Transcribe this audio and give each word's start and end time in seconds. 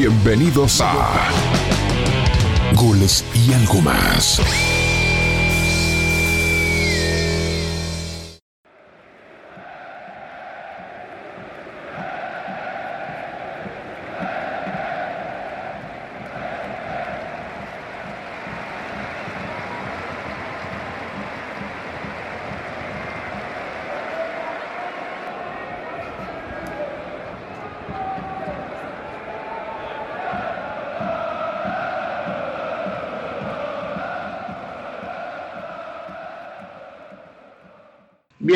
Bienvenidos 0.00 0.80
a 0.80 1.28
Goles 2.76 3.24
y 3.34 3.52
algo 3.52 3.80
más. 3.80 4.40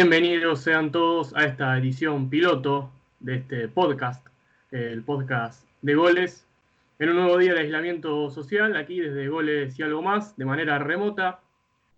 Bienvenidos 0.03 0.59
sean 0.59 0.91
todos 0.91 1.33
a 1.37 1.45
esta 1.45 1.79
edición 1.79 2.29
piloto 2.29 2.91
de 3.21 3.37
este 3.37 3.69
podcast, 3.69 4.27
el 4.73 5.05
podcast 5.05 5.65
de 5.81 5.95
goles, 5.95 6.45
en 6.99 7.11
un 7.11 7.19
nuevo 7.19 7.39
día 7.39 7.55
de 7.55 7.61
aislamiento 7.61 8.29
social, 8.29 8.77
aquí 8.77 8.99
desde 8.99 9.29
Goles 9.29 9.79
y 9.79 9.83
algo 9.85 10.03
más, 10.03 10.37
de 10.37 10.45
manera 10.45 10.81
remota. 10.81 11.39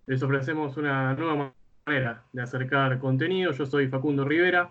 Les 0.06 0.22
ofrecemos 0.22 0.76
una 0.76 1.14
nueva 1.14 1.54
manera 1.86 2.22
de 2.30 2.42
acercar 2.42 2.98
contenido. 2.98 3.52
Yo 3.52 3.64
soy 3.64 3.88
Facundo 3.88 4.26
Rivera 4.26 4.70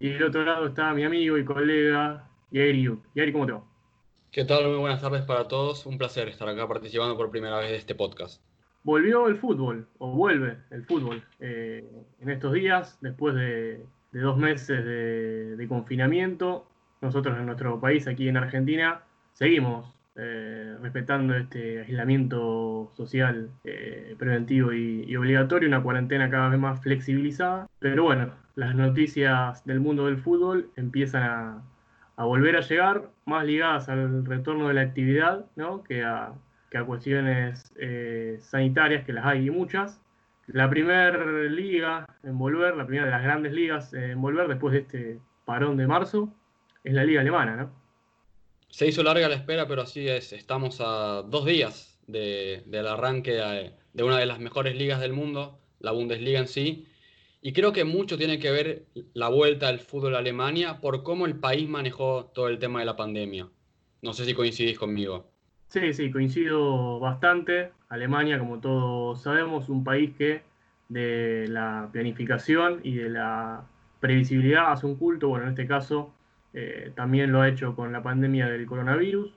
y 0.00 0.08
del 0.08 0.22
otro 0.22 0.42
lado 0.42 0.68
está 0.68 0.94
mi 0.94 1.04
amigo 1.04 1.36
y 1.36 1.44
colega 1.44 2.26
Yairi 2.52 2.84
Yuk. 2.84 3.04
Yairi, 3.14 3.32
¿cómo 3.32 3.44
te 3.44 3.52
va? 3.52 3.62
¿Qué 4.30 4.46
tal? 4.46 4.66
Muy 4.68 4.78
buenas 4.78 5.02
tardes 5.02 5.24
para 5.26 5.46
todos. 5.46 5.84
Un 5.84 5.98
placer 5.98 6.26
estar 6.28 6.48
acá 6.48 6.66
participando 6.66 7.18
por 7.18 7.30
primera 7.30 7.58
vez 7.58 7.68
de 7.68 7.76
este 7.76 7.94
podcast 7.94 8.42
volvió 8.84 9.28
el 9.28 9.36
fútbol, 9.36 9.86
o 9.98 10.12
vuelve 10.12 10.56
el 10.70 10.84
fútbol, 10.84 11.22
eh, 11.40 11.84
en 12.20 12.30
estos 12.30 12.52
días, 12.52 12.98
después 13.00 13.34
de, 13.34 13.84
dos 14.12 14.36
meses 14.36 14.84
de, 14.84 15.66
confinamiento. 15.68 16.66
Nosotros 17.00 17.38
en 17.38 17.46
nuestro 17.46 17.80
país, 17.80 18.06
aquí 18.06 18.28
en 18.28 18.36
Argentina, 18.36 19.02
seguimos 19.32 19.92
eh, 20.16 20.76
respetando 20.82 21.34
este 21.34 21.80
aislamiento 21.80 22.92
social 22.94 23.50
eh, 23.64 24.14
preventivo 24.18 24.72
y, 24.72 25.16
obligatorio, 25.16 25.68
una 25.68 25.82
cuarentena 25.82 26.30
cada 26.30 26.48
vez 26.48 26.60
más 26.60 26.80
flexibilizada. 26.82 27.68
Pero 27.78 28.04
bueno, 28.04 28.32
las 28.54 28.74
noticias 28.74 29.64
del 29.64 29.80
mundo 29.80 30.06
del 30.06 30.18
fútbol 30.18 30.70
empiezan 30.76 31.22
a, 31.22 31.62
a 32.16 32.24
volver 32.24 32.56
a 32.56 32.60
llegar, 32.60 33.10
más 33.24 33.44
ligadas 33.44 33.88
al 33.88 34.24
retorno 34.26 34.68
de 34.68 34.74
la 34.74 34.82
actividad 34.82 35.46
¿no? 35.56 35.82
que 35.82 36.04
a 36.04 36.34
que 36.72 36.78
a 36.78 36.84
cuestiones 36.86 37.70
eh, 37.76 38.38
sanitarias, 38.40 39.04
que 39.04 39.12
las 39.12 39.26
hay 39.26 39.50
muchas. 39.50 40.00
La 40.46 40.70
primera 40.70 41.10
liga 41.50 42.06
en 42.22 42.38
volver, 42.38 42.74
la 42.74 42.86
primera 42.86 43.04
de 43.04 43.10
las 43.12 43.22
grandes 43.22 43.52
ligas 43.52 43.92
en 43.92 44.20
volver 44.22 44.48
después 44.48 44.72
de 44.72 44.78
este 44.80 45.20
parón 45.44 45.76
de 45.76 45.86
marzo, 45.86 46.34
es 46.82 46.94
la 46.94 47.04
liga 47.04 47.20
alemana, 47.20 47.56
¿no? 47.56 47.70
Se 48.70 48.86
hizo 48.86 49.02
larga 49.02 49.28
la 49.28 49.34
espera, 49.34 49.68
pero 49.68 49.82
así 49.82 50.08
es. 50.08 50.32
Estamos 50.32 50.80
a 50.80 51.22
dos 51.28 51.44
días 51.44 52.00
del 52.06 52.86
arranque 52.86 53.32
de, 53.32 53.74
de 53.92 54.02
una 54.02 54.16
de 54.16 54.24
las 54.24 54.40
mejores 54.40 54.74
ligas 54.74 54.98
del 54.98 55.12
mundo, 55.12 55.60
la 55.78 55.92
Bundesliga 55.92 56.40
en 56.40 56.48
sí. 56.48 56.88
Y 57.42 57.52
creo 57.52 57.74
que 57.74 57.84
mucho 57.84 58.16
tiene 58.16 58.38
que 58.38 58.50
ver 58.50 58.86
la 59.12 59.28
vuelta 59.28 59.68
al 59.68 59.78
fútbol 59.78 60.14
a 60.14 60.20
Alemania 60.20 60.80
por 60.80 61.02
cómo 61.02 61.26
el 61.26 61.38
país 61.38 61.68
manejó 61.68 62.30
todo 62.34 62.48
el 62.48 62.58
tema 62.58 62.80
de 62.80 62.86
la 62.86 62.96
pandemia. 62.96 63.50
No 64.00 64.14
sé 64.14 64.24
si 64.24 64.32
coincidís 64.32 64.78
conmigo. 64.78 65.31
Sí, 65.72 65.94
sí, 65.94 66.10
coincido 66.10 67.00
bastante. 67.00 67.72
Alemania, 67.88 68.38
como 68.38 68.60
todos 68.60 69.22
sabemos, 69.22 69.70
un 69.70 69.82
país 69.84 70.14
que 70.18 70.42
de 70.90 71.46
la 71.48 71.88
planificación 71.90 72.80
y 72.82 72.96
de 72.96 73.08
la 73.08 73.64
previsibilidad 73.98 74.70
hace 74.70 74.84
un 74.84 74.96
culto. 74.96 75.28
Bueno, 75.28 75.44
en 75.46 75.52
este 75.52 75.66
caso 75.66 76.12
eh, 76.52 76.92
también 76.94 77.32
lo 77.32 77.40
ha 77.40 77.48
hecho 77.48 77.74
con 77.74 77.90
la 77.90 78.02
pandemia 78.02 78.48
del 78.50 78.66
coronavirus, 78.66 79.34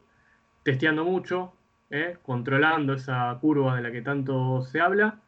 testeando 0.64 1.06
mucho, 1.06 1.54
eh, 1.90 2.18
controlando 2.22 2.96
esa 2.96 3.38
curva 3.40 3.78
de 3.78 3.84
la 3.84 3.92
que 3.94 4.02
tanto 4.02 4.62
se 4.62 4.82
habla 4.82 5.22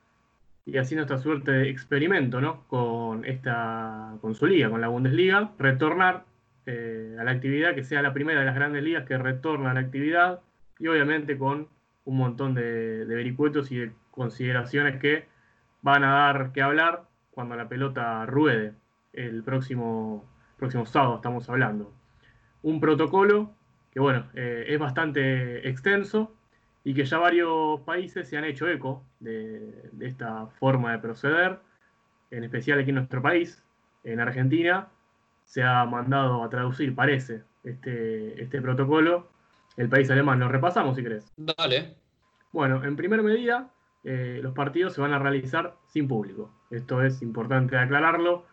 y 0.65 0.77
haciendo 0.77 1.03
esta 1.03 1.19
suerte 1.19 1.51
de 1.51 1.69
experimento 1.69 2.41
¿no? 2.41 2.67
con, 2.67 3.23
esta, 3.23 4.17
con 4.19 4.35
su 4.35 4.45
liga, 4.45 4.69
con 4.69 4.81
la 4.81 4.89
Bundesliga, 4.89 5.51
retornar 5.57 6.25
eh, 6.65 7.15
a 7.17 7.23
la 7.23 7.31
actividad, 7.31 7.75
que 7.75 7.85
sea 7.85 8.01
la 8.01 8.13
primera 8.13 8.41
de 8.41 8.45
las 8.45 8.55
grandes 8.55 8.83
ligas 8.83 9.05
que 9.05 9.17
retorna 9.17 9.71
a 9.71 9.73
la 9.73 9.79
actividad 9.79 10.41
y 10.79 10.87
obviamente 10.87 11.37
con 11.37 11.67
un 12.05 12.17
montón 12.17 12.53
de, 12.53 13.05
vericuetos 13.05 13.71
y 13.71 13.77
de 13.77 13.91
consideraciones 14.11 14.99
que 14.99 15.27
van 15.81 16.03
a 16.03 16.11
dar 16.11 16.51
que 16.53 16.61
hablar 16.61 17.03
cuando 17.31 17.55
la 17.55 17.67
pelota 17.67 18.25
ruede 18.25 18.73
el 19.13 19.43
próximo, 19.43 20.25
próximo 20.57 20.85
sábado, 20.85 21.15
estamos 21.17 21.49
hablando. 21.49 21.93
Un 22.63 22.79
protocolo 22.79 23.51
que, 23.91 23.99
bueno, 23.99 24.25
eh, 24.33 24.65
es 24.69 24.79
bastante 24.79 25.67
extenso 25.67 26.33
y 26.83 26.93
que 26.93 27.05
ya 27.05 27.17
varios 27.17 27.81
países 27.81 28.29
se 28.29 28.37
han 28.37 28.45
hecho 28.45 28.67
eco 28.69 29.03
de, 29.19 29.91
esta 29.99 30.47
forma 30.59 30.93
de 30.93 30.99
proceder, 30.99 31.59
en 32.31 32.43
especial 32.43 32.79
aquí 32.79 32.89
en 32.89 32.95
nuestro 32.95 33.21
país, 33.21 33.63
en 34.03 34.19
Argentina, 34.19 34.87
se 35.43 35.63
ha 35.63 35.83
mandado 35.85 36.43
a 36.43 36.49
traducir, 36.49 36.95
parece, 36.95 37.43
este, 37.63 38.41
este 38.41 38.61
protocolo 38.61 39.27
el 39.77 39.89
país 39.89 40.09
alemán. 40.09 40.39
Lo 40.39 40.49
repasamos 40.49 40.95
si 40.95 41.03
querés. 41.03 41.31
Dale. 41.37 41.95
Bueno, 42.51 42.83
en 42.83 42.95
primer 42.95 43.23
medida, 43.23 43.69
eh, 44.03 44.39
los 44.41 44.53
partidos 44.53 44.93
se 44.93 45.01
van 45.01 45.13
a 45.13 45.19
realizar 45.19 45.75
sin 45.87 46.07
público. 46.07 46.51
Esto 46.69 47.01
es 47.03 47.21
importante 47.21 47.77
aclararlo. 47.77 48.45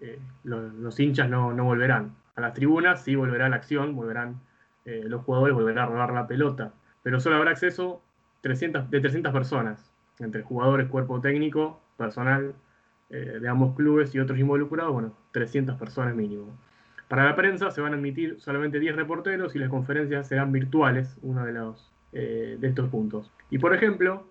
Eh, 0.00 0.18
los, 0.44 1.00
hinchas 1.00 1.28
no, 1.28 1.52
volverán 1.54 2.14
a 2.34 2.40
las 2.42 2.54
tribunas, 2.54 3.02
sí 3.02 3.14
volverá 3.14 3.48
la 3.48 3.56
acción, 3.56 3.96
volverán 3.96 4.40
eh, 4.84 5.04
los 5.06 5.22
jugadores, 5.22 5.54
volverán 5.54 5.84
a 5.84 5.86
rodar 5.86 6.12
la 6.12 6.26
pelota. 6.26 6.74
Pero 7.02 7.18
solo 7.20 7.36
habrá 7.36 7.52
acceso 7.52 8.02
300, 8.42 8.90
de 8.90 9.00
300 9.00 9.32
personas, 9.32 9.90
entre 10.18 10.42
jugadores, 10.42 10.88
cuerpo 10.88 11.20
técnico, 11.20 11.80
personal 11.96 12.54
de 13.08 13.48
ambos 13.48 13.76
clubes 13.76 14.12
y 14.16 14.18
otros 14.18 14.36
involucrados, 14.36 14.92
bueno, 14.92 15.16
300 15.30 15.78
personas 15.78 16.16
mínimo. 16.16 16.58
Para 17.08 17.24
la 17.24 17.36
prensa 17.36 17.70
se 17.70 17.80
van 17.80 17.92
a 17.92 17.96
admitir 17.96 18.40
solamente 18.40 18.80
10 18.80 18.96
reporteros 18.96 19.54
y 19.54 19.60
las 19.60 19.68
conferencias 19.68 20.26
serán 20.26 20.50
virtuales, 20.50 21.16
uno 21.22 21.44
de, 21.44 21.52
los, 21.52 21.92
eh, 22.12 22.56
de 22.58 22.68
estos 22.68 22.88
puntos. 22.88 23.30
Y 23.48 23.58
por 23.58 23.74
ejemplo, 23.74 24.26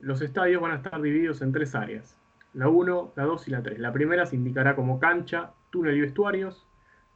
los 0.00 0.20
estadios 0.20 0.60
van 0.60 0.72
a 0.72 0.76
estar 0.76 1.00
divididos 1.00 1.40
en 1.40 1.52
tres 1.52 1.74
áreas, 1.74 2.18
la 2.52 2.68
1, 2.68 3.12
la 3.16 3.24
2 3.24 3.48
y 3.48 3.50
la 3.50 3.62
3. 3.62 3.78
La 3.78 3.92
primera 3.92 4.26
se 4.26 4.36
indicará 4.36 4.76
como 4.76 5.00
cancha, 5.00 5.52
túnel 5.70 5.96
y 5.96 6.02
vestuarios, 6.02 6.66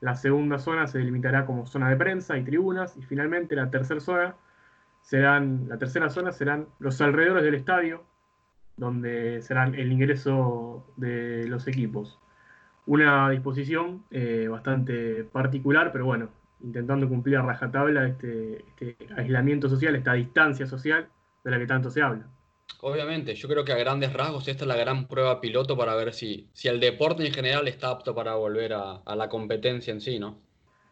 la 0.00 0.16
segunda 0.16 0.58
zona 0.58 0.86
se 0.86 0.98
delimitará 0.98 1.44
como 1.44 1.66
zona 1.66 1.90
de 1.90 1.96
prensa 1.96 2.38
y 2.38 2.44
tribunas, 2.44 2.96
y 2.96 3.02
finalmente 3.02 3.54
la 3.54 3.70
tercera 3.70 4.00
zona 4.00 4.36
serán, 5.02 5.68
la 5.68 5.76
tercera 5.76 6.08
zona 6.08 6.32
serán 6.32 6.68
los 6.78 7.00
alrededores 7.02 7.44
del 7.44 7.54
estadio, 7.54 8.02
donde 8.78 9.42
serán 9.42 9.74
el 9.74 9.92
ingreso 9.92 10.86
de 10.96 11.46
los 11.48 11.68
equipos 11.68 12.18
una 12.87 13.31
disposición 13.31 14.04
eh, 14.10 14.48
bastante 14.50 15.25
particular, 15.25 15.93
pero 15.93 16.04
bueno, 16.04 16.31
intentando 16.62 17.09
cumplir 17.09 17.37
a 17.37 17.43
rajatabla 17.43 18.06
este, 18.06 18.65
este, 18.69 18.97
aislamiento 19.16 19.69
social, 19.69 19.94
esta 19.94 20.15
distancia 20.15 20.66
social 20.66 21.09
de 21.44 21.50
la 21.50 21.59
que 21.59 21.66
tanto 21.66 21.91
se 21.91 22.03
habla. 22.03 22.26
Obviamente, 22.81 23.34
yo 23.34 23.48
creo 23.48 23.65
que 23.65 23.72
a 23.72 23.76
grandes 23.76 24.12
rasgos 24.12 24.48
esta 24.48 24.65
es 24.65 24.69
la 24.69 24.76
gran 24.76 25.06
prueba 25.06 25.41
piloto 25.41 25.76
para 25.76 25.94
ver 25.94 26.12
si, 26.12 26.48
si 26.53 26.69
el 26.69 26.81
deporte 26.81 27.25
en 27.26 27.32
general 27.32 27.69
está 27.69 27.91
apto 27.91 28.15
para 28.15 28.34
volver 28.34 28.72
a, 28.72 29.03
la 29.15 29.28
competencia 29.28 29.92
en 29.92 30.00
sí, 30.00 30.19
¿no? 30.19 30.38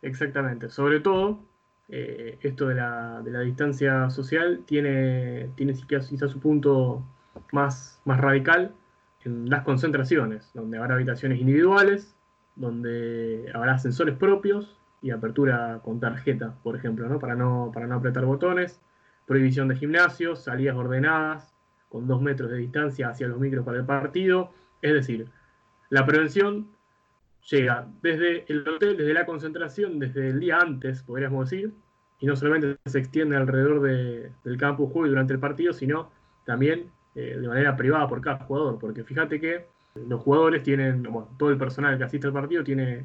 Exactamente, 0.02 0.70
sobre 0.70 1.00
todo 1.00 1.48
eh, 1.88 2.38
esto 2.42 2.68
de 2.68 2.76
la, 2.76 3.20
de 3.22 3.30
la, 3.30 3.40
distancia 3.40 4.08
social 4.10 4.62
tiene, 4.66 5.50
tiene 5.56 5.74
quizás 5.74 6.30
su 6.30 6.40
punto 6.40 7.04
más, 7.52 8.00
más 8.04 8.20
radical 8.20 8.72
en 9.24 9.50
las 9.50 9.64
concentraciones, 9.64 10.50
donde 10.54 10.78
habrá 10.78 10.94
habitaciones 10.94 11.40
individuales, 11.40 12.16
donde 12.56 13.50
habrá 13.54 13.74
ascensores 13.74 14.16
propios 14.16 14.76
y 15.02 15.10
apertura 15.10 15.80
con 15.82 16.00
tarjeta, 16.00 16.54
por 16.62 16.76
ejemplo, 16.76 17.08
¿no? 17.08 17.18
Para, 17.18 17.34
no, 17.34 17.70
para 17.72 17.86
no 17.86 17.96
apretar 17.96 18.24
botones, 18.24 18.80
prohibición 19.26 19.68
de 19.68 19.76
gimnasios, 19.76 20.44
salidas 20.44 20.76
ordenadas 20.76 21.54
con 21.88 22.06
dos 22.06 22.22
metros 22.22 22.50
de 22.50 22.58
distancia 22.58 23.08
hacia 23.08 23.28
los 23.28 23.38
micros 23.38 23.64
para 23.64 23.78
el 23.78 23.84
partido. 23.84 24.52
Es 24.82 24.92
decir, 24.92 25.28
la 25.88 26.06
prevención 26.06 26.68
llega 27.50 27.86
desde 28.02 28.44
el 28.50 28.66
hotel, 28.68 28.96
desde 28.96 29.14
la 29.14 29.26
concentración, 29.26 29.98
desde 29.98 30.28
el 30.28 30.40
día 30.40 30.58
antes, 30.58 31.02
podríamos 31.02 31.50
decir, 31.50 31.74
y 32.20 32.26
no 32.26 32.36
solamente 32.36 32.76
se 32.84 32.98
extiende 32.98 33.36
alrededor 33.36 33.80
del 33.82 34.56
campo 34.58 34.84
de 34.84 34.92
juego 34.92 35.06
y 35.06 35.10
durante 35.10 35.32
el 35.32 35.40
partido, 35.40 35.72
sino 35.72 36.10
también 36.44 36.90
eh, 37.14 37.36
de 37.40 37.48
manera 37.48 37.76
privada 37.76 38.08
por 38.08 38.20
cada 38.20 38.38
jugador, 38.44 38.78
porque 38.78 39.04
fíjate 39.04 39.40
que 39.40 39.66
los 39.94 40.22
jugadores 40.22 40.62
tienen, 40.62 41.08
todo 41.38 41.50
el 41.50 41.58
personal 41.58 41.98
que 41.98 42.04
asiste 42.04 42.26
al 42.26 42.32
partido 42.32 42.62
tiene 42.62 43.04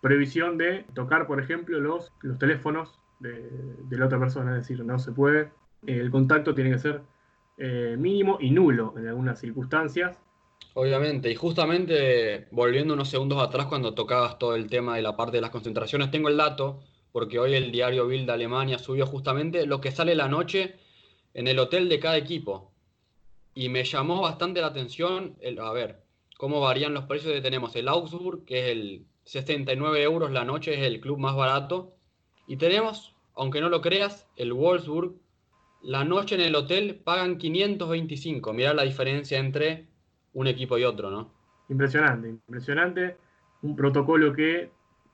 previsión 0.00 0.58
de 0.58 0.84
tocar, 0.94 1.26
por 1.26 1.40
ejemplo, 1.40 1.78
los, 1.78 2.12
los 2.22 2.38
teléfonos 2.38 2.98
de, 3.20 3.38
la 3.90 4.06
otra 4.06 4.18
persona, 4.18 4.52
es 4.56 4.66
decir, 4.66 4.84
no 4.84 4.98
se 4.98 5.12
puede. 5.12 5.50
el 5.86 6.10
contacto 6.10 6.54
tiene 6.54 6.70
que 6.70 6.78
ser 6.78 7.02
eh, 7.58 7.96
mínimo 7.98 8.38
y 8.40 8.50
nulo 8.50 8.94
en 8.96 9.06
algunas 9.06 9.38
circunstancias. 9.38 10.18
Obviamente, 10.74 11.30
y 11.30 11.34
justamente 11.34 12.48
volviendo 12.50 12.94
unos 12.94 13.10
segundos 13.10 13.42
atrás 13.42 13.66
cuando 13.66 13.94
tocabas 13.94 14.38
todo 14.38 14.56
el 14.56 14.68
tema 14.68 14.96
de 14.96 15.02
la 15.02 15.16
parte 15.16 15.36
de 15.36 15.42
las 15.42 15.50
concentraciones, 15.50 16.10
tengo 16.10 16.28
el 16.28 16.36
dato, 16.36 16.80
porque 17.12 17.38
hoy 17.38 17.54
el 17.54 17.70
diario 17.70 18.06
Bild 18.06 18.26
de 18.26 18.32
Alemania 18.32 18.78
subió 18.78 19.06
justamente 19.06 19.66
lo 19.66 19.80
que 19.80 19.90
sale 19.90 20.14
la 20.14 20.28
noche 20.28 20.76
en 21.34 21.46
el 21.46 21.58
hotel 21.58 21.88
de 21.88 22.00
cada 22.00 22.16
equipo. 22.16 22.71
Y 23.54 23.68
me 23.68 23.84
llamó 23.84 24.22
bastante 24.22 24.60
la 24.60 24.68
atención, 24.68 25.36
el, 25.40 25.58
a 25.58 25.72
ver, 25.72 26.02
cómo 26.38 26.60
varían 26.60 26.94
los 26.94 27.04
precios 27.04 27.32
que 27.32 27.40
tenemos. 27.40 27.76
El 27.76 27.88
Augsburg, 27.88 28.44
que 28.44 28.60
es 28.60 28.72
el 28.72 29.06
69 29.24 30.02
euros 30.02 30.30
la 30.30 30.44
noche, 30.44 30.74
es 30.74 30.80
el 30.80 31.00
club 31.00 31.18
más 31.18 31.36
barato. 31.36 31.96
Y 32.46 32.56
tenemos, 32.56 33.14
aunque 33.34 33.60
no 33.60 33.68
lo 33.68 33.80
creas, 33.80 34.28
el 34.36 34.52
Wolfsburg, 34.52 35.14
la 35.82 36.04
noche 36.04 36.34
en 36.34 36.40
el 36.40 36.54
hotel 36.54 37.00
pagan 37.04 37.38
525. 37.38 38.52
Mirá 38.52 38.74
la 38.74 38.82
diferencia 38.82 39.38
entre 39.38 39.86
un 40.32 40.46
equipo 40.46 40.78
y 40.78 40.84
otro, 40.84 41.10
¿no? 41.10 41.30
Impresionante, 41.68 42.28
impresionante. 42.28 43.16
Un 43.62 43.76
protocolo 43.76 44.32
que, 44.32 44.70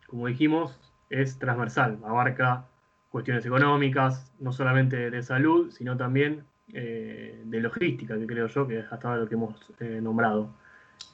como 0.06 0.26
dijimos, 0.26 0.78
es 1.10 1.38
transversal, 1.38 1.98
abarca 2.04 2.68
cuestiones 3.10 3.44
económicas, 3.46 4.32
no 4.38 4.52
solamente 4.52 5.10
de 5.10 5.22
salud, 5.22 5.70
sino 5.70 5.96
también 5.96 6.44
eh, 6.72 7.42
de 7.44 7.60
logística, 7.60 8.18
que 8.18 8.26
creo 8.26 8.46
yo 8.46 8.66
que 8.66 8.80
es 8.80 8.92
hasta 8.92 9.16
lo 9.16 9.28
que 9.28 9.34
hemos 9.34 9.56
eh, 9.80 10.00
nombrado. 10.02 10.54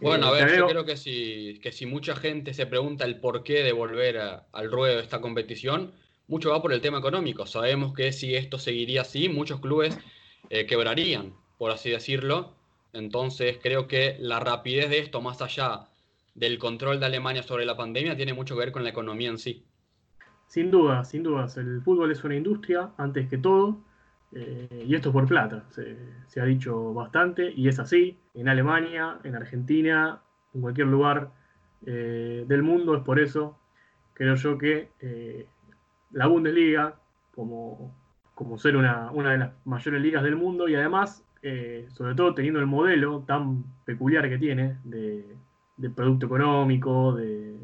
Bueno, 0.01 0.29
a 0.33 0.39
eh, 0.39 0.45
ver, 0.45 0.59
yo 0.59 0.67
creo 0.67 0.85
que 0.85 0.97
si, 0.97 1.61
que 1.63 1.73
si 1.73 1.87
mucha 1.87 2.17
gente 2.17 2.55
se 2.55 2.67
pregunta 2.67 3.05
el 3.05 3.21
porqué 3.21 3.63
de 3.63 3.73
volver 3.73 4.19
al 4.19 4.71
ruedo 4.71 4.97
de 4.97 5.03
esta 5.03 5.21
competición, 5.21 5.93
mucho 6.27 6.51
va 6.51 6.63
por 6.63 6.73
el 6.73 6.81
tema 6.81 6.99
económico. 6.99 7.47
Sabemos 7.47 7.95
que 7.95 8.13
si 8.13 8.35
esto 8.35 8.59
seguiría 8.59 9.03
así, 9.03 9.29
muchos 9.29 9.61
clubes 9.61 9.99
quebrarían, 10.69 11.33
por 11.59 11.71
así 11.71 11.91
decirlo, 11.91 12.55
entonces 12.93 13.59
creo 13.63 13.89
que 13.89 14.17
la 14.21 14.41
rapidez 14.41 14.89
de 14.89 14.99
esto, 14.99 15.21
más 15.21 15.43
allá 15.43 15.89
del 16.35 16.59
control 16.59 17.01
de 17.01 17.07
Alemania 17.07 17.43
sobre 17.43 17.65
la 17.65 17.77
pandemia, 17.77 18.17
tiene 18.17 18.35
mucho 18.35 18.55
que 18.55 18.61
ver 18.61 18.73
con 18.73 18.85
la 18.85 18.91
economía 18.91 19.31
en 19.31 19.39
sí. 19.39 19.65
Sin 20.47 20.71
duda, 20.71 21.05
sin 21.05 21.23
dudas. 21.23 21.57
El 21.57 21.81
fútbol 21.83 22.13
es 22.13 22.23
una 22.25 22.37
industria 22.37 22.91
antes 22.97 23.29
que 23.29 23.39
todo. 23.39 23.83
Eh, 24.35 24.85
y 24.89 24.95
esto 24.97 25.11
es 25.11 25.13
por 25.13 25.29
plata, 25.29 25.65
se, 25.71 26.41
ha 26.41 26.45
dicho 26.45 26.93
bastante, 26.93 27.53
y 27.55 27.69
es 27.69 27.79
así, 27.79 28.19
en 28.35 28.49
Alemania, 28.49 29.19
en 29.23 29.37
Argentina, 29.37 30.21
en 30.53 30.61
cualquier 30.61 30.89
lugar 30.89 31.31
eh, 31.87 32.45
del 32.49 32.65
mundo, 32.65 32.97
es 32.97 33.03
por 33.05 33.21
eso, 33.21 33.57
creo 34.13 34.35
yo 34.35 34.59
que 34.59 34.89
eh, 35.01 35.47
la 36.11 36.27
Bundesliga, 36.27 36.97
como, 37.33 37.95
como 38.35 38.59
ser 38.59 38.77
una, 38.77 39.13
una, 39.13 39.31
de 39.31 39.39
las 39.39 39.53
mayores 39.65 40.03
ligas 40.03 40.25
del 40.25 40.37
mundo, 40.37 40.69
y 40.69 40.75
además 40.75 41.21
sobre 41.89 42.15
todo 42.15 42.33
teniendo 42.33 42.59
el 42.59 42.65
modelo 42.65 43.23
tan 43.27 43.65
peculiar 43.85 44.27
que 44.31 44.39
tiene 44.39 44.79
de, 44.83 45.37
producto 45.95 46.25
económico, 46.25 47.13
de, 47.15 47.55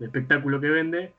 espectáculo 0.00 0.60
que 0.60 0.68
vende, 0.68 1.12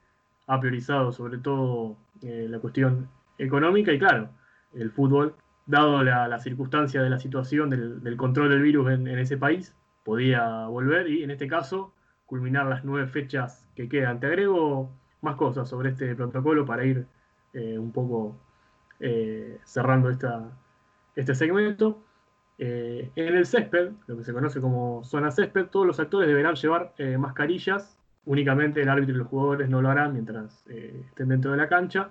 ha 0.46 0.60
priorizado 0.60 1.10
sobre 1.10 1.38
todo 1.38 1.96
la 2.20 2.58
cuestión 2.58 3.08
económica 3.38 3.94
y 3.94 3.98
claro, 3.98 4.28
el 4.74 4.90
fútbol, 4.90 5.34
dado 5.66 6.02
la, 6.02 6.38
circunstancia 6.40 7.02
de 7.02 7.10
la 7.10 7.18
situación 7.18 7.70
del, 7.70 8.16
control 8.16 8.50
del 8.50 8.62
virus 8.62 8.90
en, 8.90 9.06
ese 9.06 9.36
país, 9.36 9.74
podía 10.04 10.66
volver 10.66 11.08
y 11.08 11.22
en 11.22 11.30
este 11.30 11.46
caso 11.46 11.92
culminar 12.26 12.66
las 12.66 12.84
nueve 12.84 13.06
fechas 13.06 13.66
que 13.76 13.88
quedan. 13.88 14.20
Te 14.20 14.26
agrego 14.26 14.90
más 15.20 15.36
cosas 15.36 15.68
sobre 15.68 15.90
este 15.90 16.14
protocolo 16.14 16.64
para 16.66 16.84
ir 16.84 17.06
eh, 17.52 17.78
un 17.78 17.92
poco 17.92 18.36
cerrando 19.64 20.10
esta, 20.10 20.48
este 21.16 21.34
segmento. 21.34 22.02
Eh, 22.58 23.10
en 23.16 23.34
el 23.34 23.46
césped, 23.46 23.92
lo 24.06 24.16
que 24.16 24.24
se 24.24 24.32
conoce 24.32 24.60
como 24.60 25.02
zona 25.04 25.30
césped, 25.30 25.66
todos 25.66 25.86
los 25.86 25.98
actores 25.98 26.28
deberán 26.28 26.54
llevar 26.54 26.92
eh, 26.98 27.18
mascarillas. 27.18 27.98
Únicamente 28.24 28.80
el 28.82 28.88
árbitro 28.88 29.16
y 29.16 29.18
los 29.18 29.26
jugadores 29.26 29.68
no 29.68 29.82
lo 29.82 29.88
harán 29.88 30.12
mientras 30.12 30.64
eh, 30.68 31.02
estén 31.08 31.28
dentro 31.28 31.50
de 31.50 31.56
la 31.56 31.68
cancha. 31.68 32.10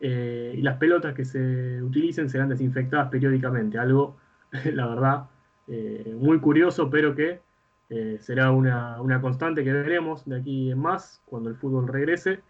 Y 0.00 0.62
las 0.62 0.76
pelotas 0.76 1.14
que 1.14 1.24
se 1.24 1.82
utilicen 1.82 2.28
serán 2.30 2.48
desinfectadas 2.48 3.08
periódicamente. 3.08 3.78
Algo, 3.78 4.16
la 4.72 4.86
verdad, 4.86 5.24
muy 6.14 6.38
curioso, 6.38 6.88
pero 6.88 7.14
que 7.14 7.40
será 8.20 8.50
una, 8.52 9.20
constante 9.20 9.64
que 9.64 9.72
veremos 9.72 10.24
de 10.24 10.38
aquí 10.40 10.70
en 10.70 10.78
más 10.78 11.20
cuando 11.26 11.50
el 11.50 11.56
fútbol 11.56 11.88
regrese. 11.88 12.40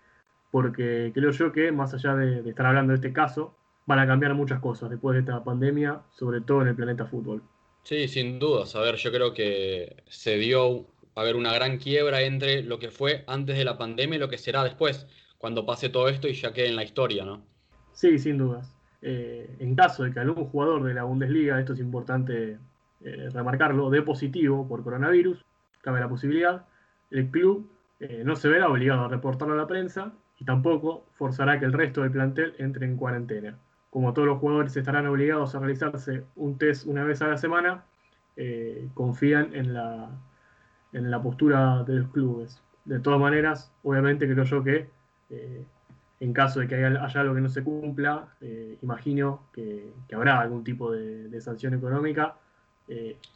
Porque 0.51 1.11
creo 1.15 1.31
yo 1.31 1.53
que, 1.53 1.73
más 1.73 1.93
allá 1.95 2.15
de 2.15 2.49
estar 2.49 2.67
hablando 2.67 2.93
de 2.93 2.97
este 2.97 3.13
caso, 3.13 3.55
van 3.89 4.01
a 4.01 4.07
cambiar 4.07 4.35
muchas 4.35 4.61
cosas 4.61 4.91
después 4.91 5.15
de 5.15 5.21
esta 5.21 5.43
pandemia, 5.43 6.03
sobre 6.11 6.43
todo 6.43 6.61
en 6.61 6.69
el 6.69 6.77
planeta 6.77 7.07
fútbol. 7.07 7.43
Sí, 7.85 8.07
sin 8.07 8.39
dudas. 8.39 8.77
A 8.77 8.81
ver, 8.83 8.97
yo 8.97 9.11
creo 9.11 9.33
que 9.33 10.03
se 10.09 10.37
dio 10.37 10.85
a 11.15 11.23
ver 11.23 11.37
una 11.37 11.55
gran 11.55 11.79
quiebra 11.79 12.21
entre 12.21 12.63
lo 12.63 12.79
que 12.79 12.91
fue 12.91 13.25
antes 13.27 13.57
de 13.57 13.65
la 13.65 13.79
pandemia 13.79 14.17
y 14.17 14.21
lo 14.21 14.29
que 14.29 14.37
será 14.37 14.63
después, 14.63 15.07
cuando 15.39 15.65
pase 15.65 15.89
todo 15.89 16.09
esto 16.09 16.29
y 16.29 16.35
ya 16.35 16.53
quede 16.53 16.69
en 16.69 16.77
la 16.77 16.85
historia, 16.85 17.25
¿no? 17.25 17.43
Sí, 17.93 18.19
sin 18.19 18.39
dudas. 18.39 18.75
Eh, 19.01 19.57
en 19.61 19.77
caso 19.77 20.03
de 20.03 20.13
que 20.13 20.21
algún 20.21 20.47
jugador 20.47 20.83
de 20.83 20.95
la 20.95 21.05
Bundesliga, 21.05 21.59
esto 21.59 21.73
es 21.73 21.81
importante 21.81 22.59
eh, 23.01 23.29
remarcarlo, 23.33 23.91
dé 23.91 24.03
positivo 24.03 24.67
por 24.67 24.83
coronavirus, 24.83 25.45
cabe 25.83 26.01
la 26.01 26.09
posibilidad, 26.09 26.67
el 27.11 27.31
club 27.31 27.71
eh, 28.01 28.23
no 28.25 28.35
se 28.37 28.49
verá 28.49 28.69
obligado 28.69 29.05
a 29.05 29.09
reportarlo 29.09 29.55
a 29.55 29.57
la 29.57 29.67
prensa 29.67 30.13
y 30.39 30.45
tampoco 30.45 31.07
forzará 31.15 31.59
que 31.59 31.65
el 31.65 31.73
resto 31.73 32.03
del 32.03 32.11
plantel 32.11 32.55
entre 32.59 32.87
en 32.87 32.97
cuarentena 32.97 33.59
como 33.91 34.13
todos 34.13 34.29
los 34.29 34.39
jugadores 34.39 34.77
estarán 34.77 35.07
obligados 35.07 35.55
a 35.55 35.61
realizarse 35.61 36.23
un 36.37 36.59
test 36.59 36.87
una 36.87 37.05
vez 37.05 37.23
a 37.23 37.29
la 37.29 37.39
semana, 37.39 37.85
confían 38.93 39.55
en 39.55 39.73
la, 39.73 40.11
en 40.93 41.11
la 41.11 41.23
postura 41.23 41.85
de 41.85 41.95
los 41.95 42.09
clubes. 42.11 42.63
De 42.85 43.01
todas 43.01 43.19
maneras, 43.19 43.73
obviamente 43.83 44.31
creo 44.31 44.45
yo 44.45 44.63
que 44.63 44.91
eh, 45.31 45.63
en 46.21 46.33
caso 46.33 46.61
de 46.61 46.69
que 46.69 46.75
haya, 46.75 47.21
algo 47.21 47.35
que 47.35 47.41
no 47.41 47.49
se 47.49 47.63
cumpla, 47.63 48.29
eh, 48.41 48.77
imagino 48.83 49.43
que, 49.53 49.93
habrá 50.13 50.41
algún 50.41 50.65
tipo 50.65 50.91
de, 50.91 51.41
sanción 51.41 51.75
económica. 51.75 52.37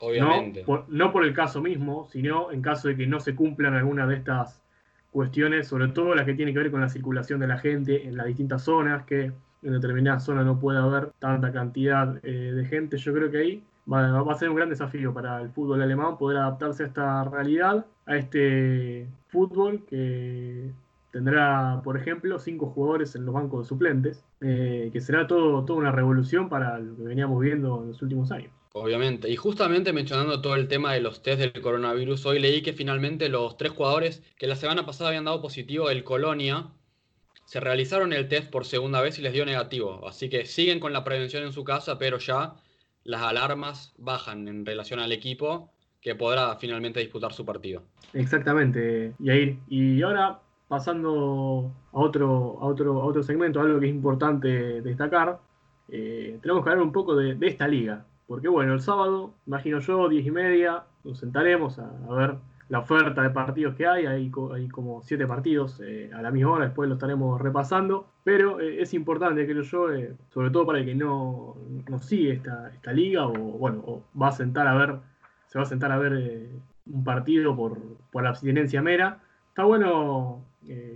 obviamente. 0.01 0.65
No 0.89 1.13
por, 1.13 1.25
el 1.25 1.35
caso 1.35 1.61
mismo, 1.61 2.09
sino 2.11 2.51
en 2.51 2.63
caso 2.63 2.89
de 2.89 2.97
que 2.97 3.07
no 3.07 3.21
se 3.21 3.35
cumplan 3.35 3.75
algunas 3.75 4.09
de 4.09 4.17
estas 4.17 4.63
cuestiones, 5.13 5.69
sobre 5.69 5.89
todo 5.89 6.15
las 6.15 6.25
que 6.25 6.35
tienen 6.35 6.55
que 6.55 6.61
ver 6.61 6.71
con 6.71 6.81
la 6.81 6.89
circulación 6.89 7.39
de 7.39 7.47
la 7.47 7.59
gente 7.59 8.09
en 8.09 8.17
las 8.17 8.27
distintas 8.27 8.63
zonas, 8.63 9.05
que 9.05 9.31
en 9.63 9.73
determinada 9.73 10.19
zona 10.19 10.43
no 10.43 10.59
puede 10.59 10.79
haber 10.79 11.13
tanta 11.19 11.53
cantidad 11.53 12.19
eh, 12.25 12.53
de 12.53 12.65
gente. 12.65 12.97
Yo 12.97 13.13
creo 13.13 13.31
que 13.31 13.39
ahí 13.39 13.65
va, 13.91 14.19
a 14.19 14.35
ser 14.35 14.49
un 14.49 14.57
gran 14.57 14.71
desafío 14.71 15.15
para 15.15 15.41
el 15.41 15.51
fútbol 15.51 15.83
alemán 15.83 16.19
poder 16.19 16.39
adaptarse 16.39 16.83
a 16.83 16.87
esta 16.87 17.25
realidad, 17.25 17.87
a 18.07 18.17
este 18.17 19.07
fútbol 19.29 19.85
que 19.87 20.71
tendrá, 21.13 21.81
por 21.85 21.97
ejemplo, 21.97 22.39
cinco 22.39 22.67
jugadores 22.67 23.15
en 23.15 23.25
los 23.25 23.35
bancos 23.35 23.65
de 23.65 23.69
suplentes, 23.69 24.25
eh, 24.41 24.91
que 24.93 25.01
será 25.01 25.27
todo, 25.27 25.65
toda 25.65 25.79
una 25.79 25.93
revolución 25.93 26.49
para 26.49 26.79
lo 26.79 26.97
que 26.97 27.03
veníamos 27.03 27.41
viendo 27.41 27.83
en 27.83 27.89
los 27.89 28.03
últimos 28.03 28.33
años. 28.33 28.51
Obviamente. 28.73 29.29
Y 29.29 29.37
justamente 29.37 29.93
mencionando 29.93 30.41
todo 30.41 30.57
el 30.57 30.67
tema 30.67 30.95
de 30.95 31.01
los 31.01 31.23
test 31.23 31.39
del 31.39 31.53
coronavirus, 31.61 32.25
hoy 32.25 32.39
leí 32.39 32.63
que 32.63 32.73
finalmente 32.73 33.29
los 33.29 33.59
tres 33.59 33.73
jugadores 33.73 34.23
que 34.39 34.47
la 34.47 34.57
semana 34.57 34.87
pasada 34.87 35.11
habían 35.11 35.27
dado 35.27 35.43
positivo 35.43 35.91
del 35.91 36.03
Colonia 36.03 36.69
se 37.45 37.61
realizaron 37.61 38.15
el 38.15 38.29
test 38.29 38.51
por 38.51 38.65
segunda 38.65 39.03
vez 39.03 39.19
y 39.19 39.23
les 39.23 39.35
dio 39.35 39.45
negativo. 39.45 40.09
Así 40.09 40.31
que 40.31 40.47
siguen 40.47 40.81
con 40.81 40.95
la 40.95 41.05
prevención 41.05 41.45
en 41.45 41.53
su 41.53 41.65
casa, 41.65 41.99
pero 41.99 42.17
ya 42.17 42.55
las 43.05 43.21
alarmas 43.21 43.93
bajan 43.99 44.49
en 44.49 44.65
relación 44.65 45.01
al 45.01 45.13
equipo 45.13 45.71
que 46.01 46.15
podrá 46.15 46.57
finalmente 46.57 47.01
disputar 47.01 47.35
su 47.35 47.45
partido. 47.45 47.83
Exactamente, 48.15 49.13
Yair. 49.19 49.59
Y 49.69 50.01
ahora, 50.01 50.41
pasando 50.73 51.71
a 51.93 51.99
otro, 51.99 52.57
a 52.63 52.65
otro, 52.65 53.03
a 53.03 53.05
otro 53.05 53.23
segmento, 53.23 53.61
algo 53.61 53.79
que 53.79 53.89
es 53.89 53.95
importante 53.95 54.81
destacar, 54.81 55.39
eh, 55.91 56.39
tenemos 56.41 56.65
que 56.65 56.71
hablar 56.71 56.83
un 56.83 56.93
poco 56.93 57.15
de, 57.15 57.37
esta 57.43 57.69
liga. 57.69 58.07
Porque 58.27 58.49
bueno, 58.49 58.73
el 58.73 58.81
sábado, 58.81 59.35
imagino 59.47 59.81
yo, 59.81 60.09
diez 60.09 60.25
y 60.25 60.31
media, 60.31 60.85
nos 61.05 61.19
sentaremos 61.19 61.79
a 61.79 62.15
ver 62.15 62.37
la 62.71 62.79
oferta 62.79 63.21
de 63.21 63.29
partidos 63.29 63.75
que 63.75 63.87
hay, 63.87 64.07
hay, 64.07 64.31
como 64.31 65.03
siete 65.03 65.27
partidos 65.27 65.79
eh, 65.85 66.11
a 66.15 66.23
la 66.23 66.31
misma 66.31 66.53
hora, 66.53 66.65
después 66.65 66.89
lo 66.89 66.95
estaremos 66.95 67.39
repasando, 67.39 68.07
pero 68.25 68.59
eh, 68.59 68.81
es 68.81 68.95
importante, 68.95 69.45
creo 69.45 69.61
yo, 69.61 69.89
sobre 70.31 70.51
todo 70.51 70.65
para 70.65 70.79
el 70.79 70.87
que 70.87 70.95
no, 70.95 71.55
no 71.87 72.01
sigue 72.01 72.33
esta, 72.33 72.71
esta, 72.71 72.95
liga 72.95 73.27
o 73.27 73.35
bueno, 73.35 74.05
va 74.19 74.29
a 74.29 74.33
sentar 74.33 74.67
a 74.67 74.75
ver, 74.75 74.97
se 75.49 75.59
va 75.59 75.65
a 75.65 75.69
sentar 75.69 75.93
a 75.93 75.99
ver 75.99 76.49
un 76.87 77.05
partido 77.05 77.55
por, 77.55 77.77
por 78.11 78.27
abstinencia 78.27 78.81
mera. 78.81 79.19
Está 79.51 79.65
bueno 79.65 80.47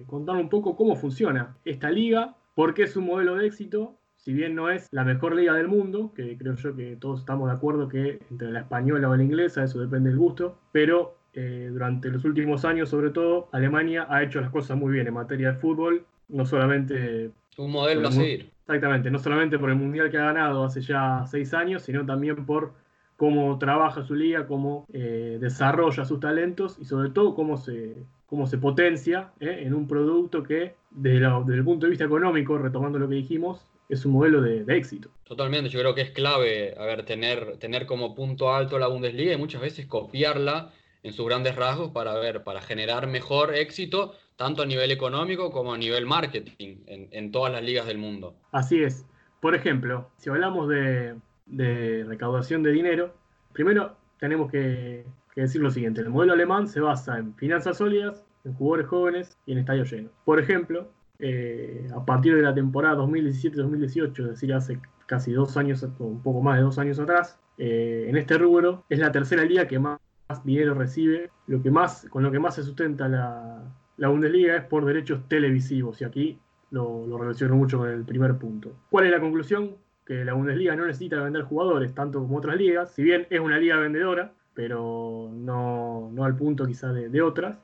contar 0.06 0.36
un 0.36 0.48
poco 0.48 0.76
cómo 0.76 0.96
funciona 0.96 1.56
esta 1.64 1.90
liga, 1.90 2.34
porque 2.54 2.84
es 2.84 2.96
un 2.96 3.06
modelo 3.06 3.36
de 3.36 3.46
éxito, 3.46 3.96
si 4.26 4.32
bien 4.32 4.56
no 4.56 4.70
es 4.70 4.88
la 4.90 5.04
mejor 5.04 5.36
liga 5.36 5.54
del 5.54 5.68
mundo, 5.68 6.12
que 6.12 6.36
creo 6.36 6.56
yo 6.56 6.74
que 6.74 6.96
todos 6.96 7.20
estamos 7.20 7.48
de 7.48 7.54
acuerdo 7.54 7.88
que 7.88 8.18
entre 8.28 8.50
la 8.50 8.60
española 8.60 9.08
o 9.08 9.16
la 9.16 9.22
inglesa, 9.22 9.62
eso 9.62 9.78
depende 9.78 10.10
del 10.10 10.18
gusto, 10.18 10.58
pero 10.72 11.16
eh, 11.32 11.68
durante 11.70 12.08
los 12.08 12.24
últimos 12.24 12.64
años, 12.64 12.88
sobre 12.88 13.10
todo, 13.10 13.48
Alemania 13.52 14.06
ha 14.10 14.22
hecho 14.22 14.40
las 14.40 14.50
cosas 14.50 14.76
muy 14.76 14.92
bien 14.92 15.06
en 15.06 15.14
materia 15.14 15.52
de 15.52 15.58
fútbol, 15.58 16.04
no 16.28 16.44
solamente 16.44 17.30
Un 17.56 17.70
modelo 17.70 18.08
a 18.08 18.10
seguir. 18.10 18.50
Exactamente, 18.62 19.12
no 19.12 19.20
solamente 19.20 19.60
por 19.60 19.70
el 19.70 19.76
mundial 19.76 20.10
que 20.10 20.18
ha 20.18 20.24
ganado 20.24 20.64
hace 20.64 20.80
ya 20.80 21.24
seis 21.28 21.54
años, 21.54 21.82
sino 21.82 22.04
también 22.04 22.46
por 22.46 22.72
cómo 23.16 23.58
trabaja 23.58 24.02
su 24.02 24.16
liga, 24.16 24.48
cómo 24.48 24.86
eh, 24.92 25.38
desarrolla 25.40 26.04
sus 26.04 26.18
talentos 26.18 26.78
y 26.80 26.84
sobre 26.84 27.10
todo 27.10 27.36
cómo 27.36 27.58
se, 27.58 27.94
cómo 28.26 28.46
se 28.46 28.58
potencia 28.58 29.32
eh, 29.40 29.62
en 29.62 29.74
un 29.74 29.86
producto 29.86 30.42
que 30.42 30.74
desde, 30.90 31.26
el 31.26 31.64
punto 31.64 31.86
de 31.86 31.90
vista 31.90 32.04
económico, 32.04 32.58
retomando 32.58 32.98
lo 32.98 33.08
que 33.08 33.16
dijimos, 33.16 33.64
es 33.88 34.04
un 34.04 34.12
modelo 34.12 34.40
de, 34.40 34.64
éxito. 34.76 35.10
Totalmente, 35.24 35.70
yo 35.70 35.78
creo 35.80 35.94
que 35.94 36.00
es 36.00 36.10
clave 36.10 36.74
a 36.78 36.84
ver, 36.84 37.04
tener, 37.04 37.56
tener 37.58 37.86
como 37.86 38.14
punto 38.14 38.52
alto 38.52 38.78
la 38.78 38.88
Bundesliga 38.88 39.32
y 39.32 39.36
muchas 39.36 39.60
veces 39.60 39.86
copiarla 39.86 40.72
en 41.02 41.12
sus 41.12 41.26
grandes 41.26 41.54
rasgos 41.54 41.92
para 41.92 42.14
ver, 42.14 42.42
para 42.42 42.60
generar 42.60 43.06
mejor 43.06 43.54
éxito, 43.54 44.14
tanto 44.34 44.62
a 44.62 44.66
nivel 44.66 44.90
económico 44.90 45.52
como 45.52 45.72
a 45.72 45.78
nivel 45.78 46.04
marketing 46.04 46.78
en, 46.86 47.08
en 47.12 47.30
todas 47.30 47.52
las 47.52 47.62
ligas 47.62 47.86
del 47.86 47.98
mundo. 47.98 48.34
Así 48.50 48.82
es. 48.82 49.06
Por 49.40 49.54
ejemplo, 49.54 50.10
si 50.16 50.30
hablamos 50.30 50.68
de, 50.68 51.14
de 51.46 52.04
recaudación 52.04 52.62
de 52.62 52.72
dinero, 52.72 53.14
primero 53.52 53.96
tenemos 54.18 54.50
que, 54.50 55.04
decir 55.42 55.60
lo 55.60 55.70
siguiente, 55.70 56.00
el 56.00 56.10
modelo 56.10 56.32
alemán 56.32 56.66
se 56.68 56.80
basa 56.80 57.18
en 57.18 57.34
finanzas 57.34 57.78
sólidas, 57.78 58.24
en 58.44 58.54
jugadores 58.54 58.86
jóvenes 58.86 59.38
y 59.46 59.52
en 59.52 59.58
estadios 59.58 59.90
llenos. 59.90 60.12
Por 60.24 60.38
ejemplo, 60.40 60.90
eh, 61.18 61.88
a 61.94 62.04
partir 62.04 62.34
de 62.36 62.42
la 62.42 62.54
temporada 62.54 62.96
2017-2018, 62.96 64.18
es 64.20 64.28
decir, 64.30 64.54
hace 64.54 64.80
casi 65.06 65.32
dos 65.32 65.56
años, 65.56 65.86
un 65.98 66.22
poco 66.22 66.42
más 66.42 66.56
de 66.56 66.62
dos 66.62 66.78
años 66.78 66.98
atrás, 66.98 67.38
eh, 67.58 68.06
en 68.08 68.16
este 68.16 68.38
rubro 68.38 68.84
es 68.88 68.98
la 68.98 69.12
tercera 69.12 69.44
liga 69.44 69.66
que 69.66 69.78
más, 69.78 69.98
dinero 70.44 70.74
recibe, 70.74 71.30
lo 71.46 71.62
que 71.62 71.70
más, 71.70 72.06
con 72.10 72.22
lo 72.22 72.32
que 72.32 72.38
más 72.38 72.56
se 72.56 72.62
sustenta 72.62 73.08
la, 73.08 73.62
Bundesliga 74.08 74.56
es 74.56 74.64
por 74.64 74.84
derechos 74.84 75.26
televisivos, 75.28 76.00
y 76.00 76.04
aquí 76.04 76.38
lo 76.70 77.16
relaciono 77.16 77.56
mucho 77.56 77.78
con 77.78 77.88
el 77.88 78.04
primer 78.04 78.36
punto. 78.36 78.76
¿Cuál 78.90 79.06
es 79.06 79.12
la 79.12 79.20
conclusión? 79.20 79.76
que 80.06 80.24
la 80.24 80.34
Bundesliga 80.34 80.76
no 80.76 80.86
necesita 80.86 81.20
vender 81.20 81.42
jugadores 81.42 81.92
tanto 81.92 82.20
como 82.20 82.38
otras 82.38 82.56
ligas, 82.56 82.92
si 82.92 83.02
bien 83.02 83.26
es 83.28 83.40
una 83.40 83.58
liga 83.58 83.76
vendedora, 83.76 84.32
pero 84.56 85.30
no, 85.32 86.10
al 86.24 86.34
punto 86.34 86.66
quizá 86.66 86.90
de, 86.90 87.22
otras. 87.22 87.58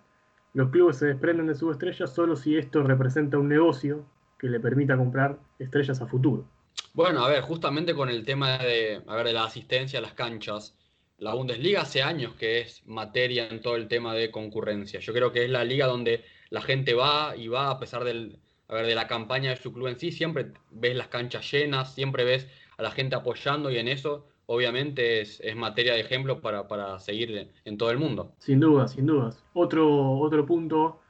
Los 0.53 0.69
clubes 0.69 0.99
se 0.99 1.07
desprenden 1.07 1.47
de 1.47 1.55
sus 1.55 1.73
estrellas 1.73 2.15
solo 2.15 2.37
si 2.37 2.59
esto 2.59 2.83
representa 2.83 3.39
un 3.39 3.49
negocio 3.49 4.05
que 4.39 4.49
le 4.49 4.61
permita 4.61 4.99
comprar 4.99 5.39
estrellas 5.59 6.03
a 6.03 6.07
futuro. 6.07 6.45
Bueno, 6.93 7.25
a 7.25 7.29
ver, 7.31 7.41
justamente 7.41 7.95
con 7.95 8.11
el 8.11 8.27
tema 8.27 8.59
de, 8.59 9.03
a 9.07 9.17
ver, 9.17 9.27
de 9.27 9.33
la 9.33 9.45
asistencia 9.45 10.01
a 10.01 10.03
las 10.03 10.13
canchas, 10.13 10.77
la 11.17 11.33
Bundesliga 11.33 11.81
hace 11.81 12.03
años 12.03 12.35
que 12.35 12.61
es 12.61 12.87
materia 12.87 13.49
en 13.49 13.63
todo 13.63 13.77
el 13.77 13.89
tema 13.89 14.13
de 14.13 14.31
concurrencia. 14.31 15.01
Yo 15.01 15.15
creo 15.15 15.33
que 15.33 15.45
es 15.45 15.51
la 15.51 15.65
liga 15.65 15.87
donde 15.87 16.25
la 16.51 16.61
gente 16.61 16.93
va 16.93 17.35
y 17.35 17.49
va 17.49 17.71
a 17.71 17.79
pesar 17.79 18.05
del, 18.05 18.39
a 18.69 18.75
ver, 18.75 18.87
de 18.87 18.95
la 18.95 19.07
campaña 19.07 19.49
de 19.49 19.57
su 19.57 19.73
club 19.73 19.87
en 19.87 19.99
sí, 19.99 20.13
siempre 20.13 20.53
ves 20.71 20.95
las 20.95 21.09
canchas 21.09 21.51
llenas, 21.51 21.95
siempre 21.95 22.25
ves 22.25 22.49
a 22.77 22.83
la 22.83 22.91
gente 22.91 23.17
apoyando 23.17 23.71
y 23.71 23.79
en 23.79 23.89
eso 23.89 24.27
obviamente 24.47 25.21
es, 25.21 25.41
materia 25.57 25.95
de 25.95 26.01
ejemplo 26.01 26.41
para, 26.41 26.99
seguir 26.99 27.51
en 27.65 27.79
todo 27.79 27.91
el 27.91 27.99
mundo. 27.99 28.33
Sin 28.39 28.61
duda, 28.61 28.89
sin 28.89 29.07
dudas. 29.07 29.43
Otro, 29.55 30.19
otro 30.19 30.47
punto 30.47 31.01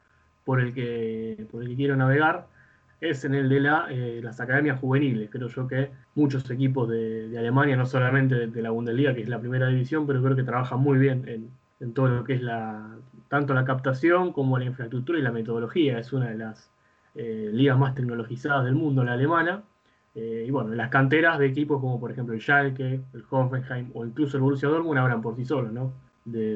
por 0.44 0.60
el, 0.60 0.74
que, 0.74 1.46
por 1.50 1.62
el 1.62 1.70
que 1.70 1.76
quiero 1.76 1.96
navegar 1.96 2.46
es 3.00 3.24
en 3.24 3.34
el 3.34 3.48
de 3.48 3.60
la, 3.60 3.86
eh, 3.90 4.20
las 4.22 4.40
academias 4.40 4.78
juveniles. 4.78 5.28
Creo 5.30 5.48
yo 5.48 5.66
que 5.66 5.90
muchos 6.14 6.48
equipos 6.50 6.88
de, 6.88 7.36
Alemania, 7.36 7.76
no 7.76 7.86
solamente 7.86 8.46
de, 8.46 8.62
la 8.62 8.70
Bundesliga, 8.70 9.14
que 9.14 9.22
es 9.22 9.28
la 9.28 9.40
primera 9.40 9.68
división, 9.68 10.06
pero 10.06 10.22
creo 10.22 10.36
que 10.36 10.44
trabajan 10.44 10.80
muy 10.80 10.98
bien 10.98 11.28
en, 11.28 11.50
en 11.80 11.94
todo 11.94 12.08
lo 12.08 12.24
que 12.24 12.34
es 12.34 12.42
la, 12.42 12.96
tanto 13.28 13.54
la 13.54 13.64
captación 13.64 14.32
como 14.32 14.58
la 14.58 14.66
infraestructura 14.66 15.18
y 15.18 15.22
la 15.22 15.32
metodología. 15.32 15.98
Es 15.98 16.12
una 16.12 16.28
de 16.28 16.38
las 16.38 16.70
eh, 17.14 17.50
ligas 17.52 17.78
más 17.78 17.94
tecnologizadas 17.94 18.64
del 18.64 18.74
mundo, 18.74 19.04
la 19.04 19.14
alemana. 19.14 19.62
Eh, 20.14 20.44
y 20.46 20.50
bueno, 20.50 20.74
las 20.74 20.90
canteras 20.90 21.38
de 21.38 21.46
equipos 21.46 21.80
como 21.80 21.98
por 21.98 22.10
ejemplo 22.10 22.34
el 22.34 22.40
Schalke, 22.40 23.00
el 23.14 23.24
Hoffenheim 23.30 23.90
o 23.94 24.04
incluso 24.04 24.36
el 24.36 24.42
Borussia 24.42 24.68
Dortmund 24.68 24.98
hablan 24.98 25.22
por 25.22 25.36
sí 25.36 25.44
solos, 25.44 25.72
¿no? 25.72 25.92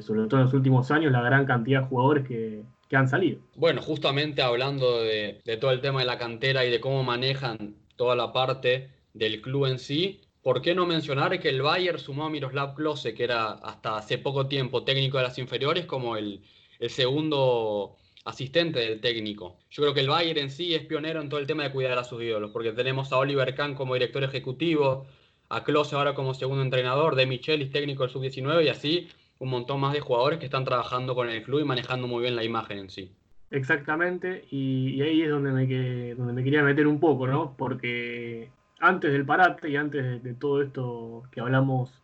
Sobre 0.03 0.27
todo 0.29 0.41
en 0.41 0.45
los 0.45 0.55
últimos 0.55 0.91
años, 0.91 1.11
la 1.11 1.23
gran 1.23 1.45
cantidad 1.45 1.83
de 1.83 1.87
jugadores 1.89 2.27
que, 2.27 2.63
han 2.93 3.09
salido. 3.09 3.41
Bueno, 3.57 3.83
justamente 3.83 4.43
hablando 4.43 5.03
de, 5.03 5.41
todo 5.61 5.73
el 5.73 5.81
tema 5.81 6.01
de 6.01 6.07
la 6.07 6.19
cantera 6.19 6.65
y 6.65 6.71
de 6.71 6.81
cómo 6.81 7.03
manejan 7.03 7.75
toda 7.97 8.15
la 8.15 8.33
parte 8.33 8.91
del 9.13 9.41
club 9.43 9.67
en 9.67 9.81
sí, 9.81 10.21
¿por 10.41 10.63
qué 10.63 10.75
no 10.75 10.87
mencionar 10.87 11.41
que 11.41 11.49
el 11.49 11.63
Bayern 11.63 11.99
sumó 11.99 12.27
a 12.27 12.31
Miroslav 12.31 12.75
Klose, 12.75 13.13
que 13.13 13.25
era 13.25 13.53
hasta 13.53 13.97
hace 13.97 14.19
poco 14.19 14.47
tiempo 14.47 14.85
técnico 14.85 15.17
de 15.17 15.25
las 15.25 15.39
inferiores, 15.39 15.85
como 15.87 16.17
el, 16.17 16.43
el 16.79 16.91
segundo 16.91 17.97
asistente 18.27 18.81
del 18.81 19.01
técnico. 19.01 19.57
Yo 19.71 19.83
creo 19.83 19.95
que 19.95 20.01
el 20.01 20.09
Bayern 20.09 20.39
en 20.39 20.51
sí 20.51 20.75
es 20.75 20.85
pionero 20.85 21.23
en 21.23 21.29
todo 21.29 21.41
el 21.41 21.47
tema 21.47 21.63
de 21.63 21.71
cuidar 21.71 21.97
a 21.99 22.05
sus 22.05 22.23
ídolos, 22.23 22.51
porque 22.51 22.73
tenemos 22.73 23.13
a 23.13 23.19
Oliver 23.19 23.55
Kahn 23.55 23.75
como 23.75 23.95
director 23.95 24.23
ejecutivo, 24.25 25.07
a 25.49 25.65
Klose 25.65 25.95
ahora 25.95 26.15
como 26.15 26.35
segundo 26.35 26.63
entrenador, 26.63 27.15
de 27.15 27.25
Michelis 27.25 27.71
técnico 27.71 28.03
del 28.03 28.11
sub-19 28.11 28.65
y 28.65 28.69
así 28.69 29.09
un 29.39 29.51
montón 29.51 29.81
más 29.81 29.93
de 29.93 30.01
jugadores 30.01 30.39
que 30.39 30.47
están 30.47 30.65
trabajando 30.65 31.15
con 31.15 31.29
el 31.29 31.43
club 31.43 31.61
y 31.61 31.65
manejando 31.65 32.07
muy 32.09 32.23
bien 32.23 32.37
la 32.37 32.45
imagen 32.45 32.79
en 32.79 32.91
sí. 32.91 33.13
Exactamente, 33.51 34.45
y, 34.51 35.01
ahí 35.03 35.23
es 35.23 35.31
donde 35.31 35.53
me, 35.53 36.15
donde 36.15 36.33
me 36.33 36.43
quería 36.43 36.65
meter 36.65 36.87
un 36.89 36.99
poco, 36.99 37.29
¿no? 37.29 37.55
Porque 37.57 38.51
antes 38.81 39.13
del 39.13 39.25
parate 39.25 39.71
y 39.71 39.77
antes 39.77 40.23
de, 40.23 40.35
todo 40.35 40.63
esto 40.63 41.23
que 41.31 41.41
hablamos 41.41 42.03